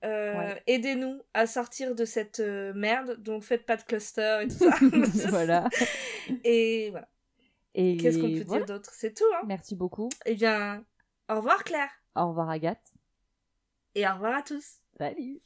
Euh, 0.05 0.35
Ouais. 0.37 0.63
Aidez-nous 0.67 1.21
à 1.33 1.47
sortir 1.47 1.95
de 1.95 2.05
cette 2.05 2.39
euh, 2.39 2.71
merde. 2.73 3.21
Donc 3.21 3.43
faites 3.43 3.65
pas 3.65 3.75
de 3.75 3.83
cluster 3.83 4.43
et 4.43 4.47
tout 4.47 4.53
ça. 4.69 4.77
voilà. 5.29 5.67
Et 6.45 6.91
voilà. 6.91 7.09
Et 7.75 7.97
Qu'est-ce 7.97 8.19
qu'on 8.19 8.31
peut 8.31 8.43
voilà. 8.45 8.63
dire 8.65 8.75
d'autre? 8.75 8.91
C'est 8.93 9.13
tout. 9.13 9.25
Hein 9.35 9.41
Merci 9.47 9.75
beaucoup. 9.75 10.07
eh 10.25 10.35
bien, 10.35 10.85
au 11.29 11.35
revoir 11.35 11.65
Claire. 11.65 11.91
Au 12.15 12.29
revoir 12.29 12.49
Agathe. 12.49 12.93
Et 13.95 14.07
au 14.07 14.13
revoir 14.13 14.37
à 14.37 14.43
tous. 14.43 14.77
Salut. 14.97 15.41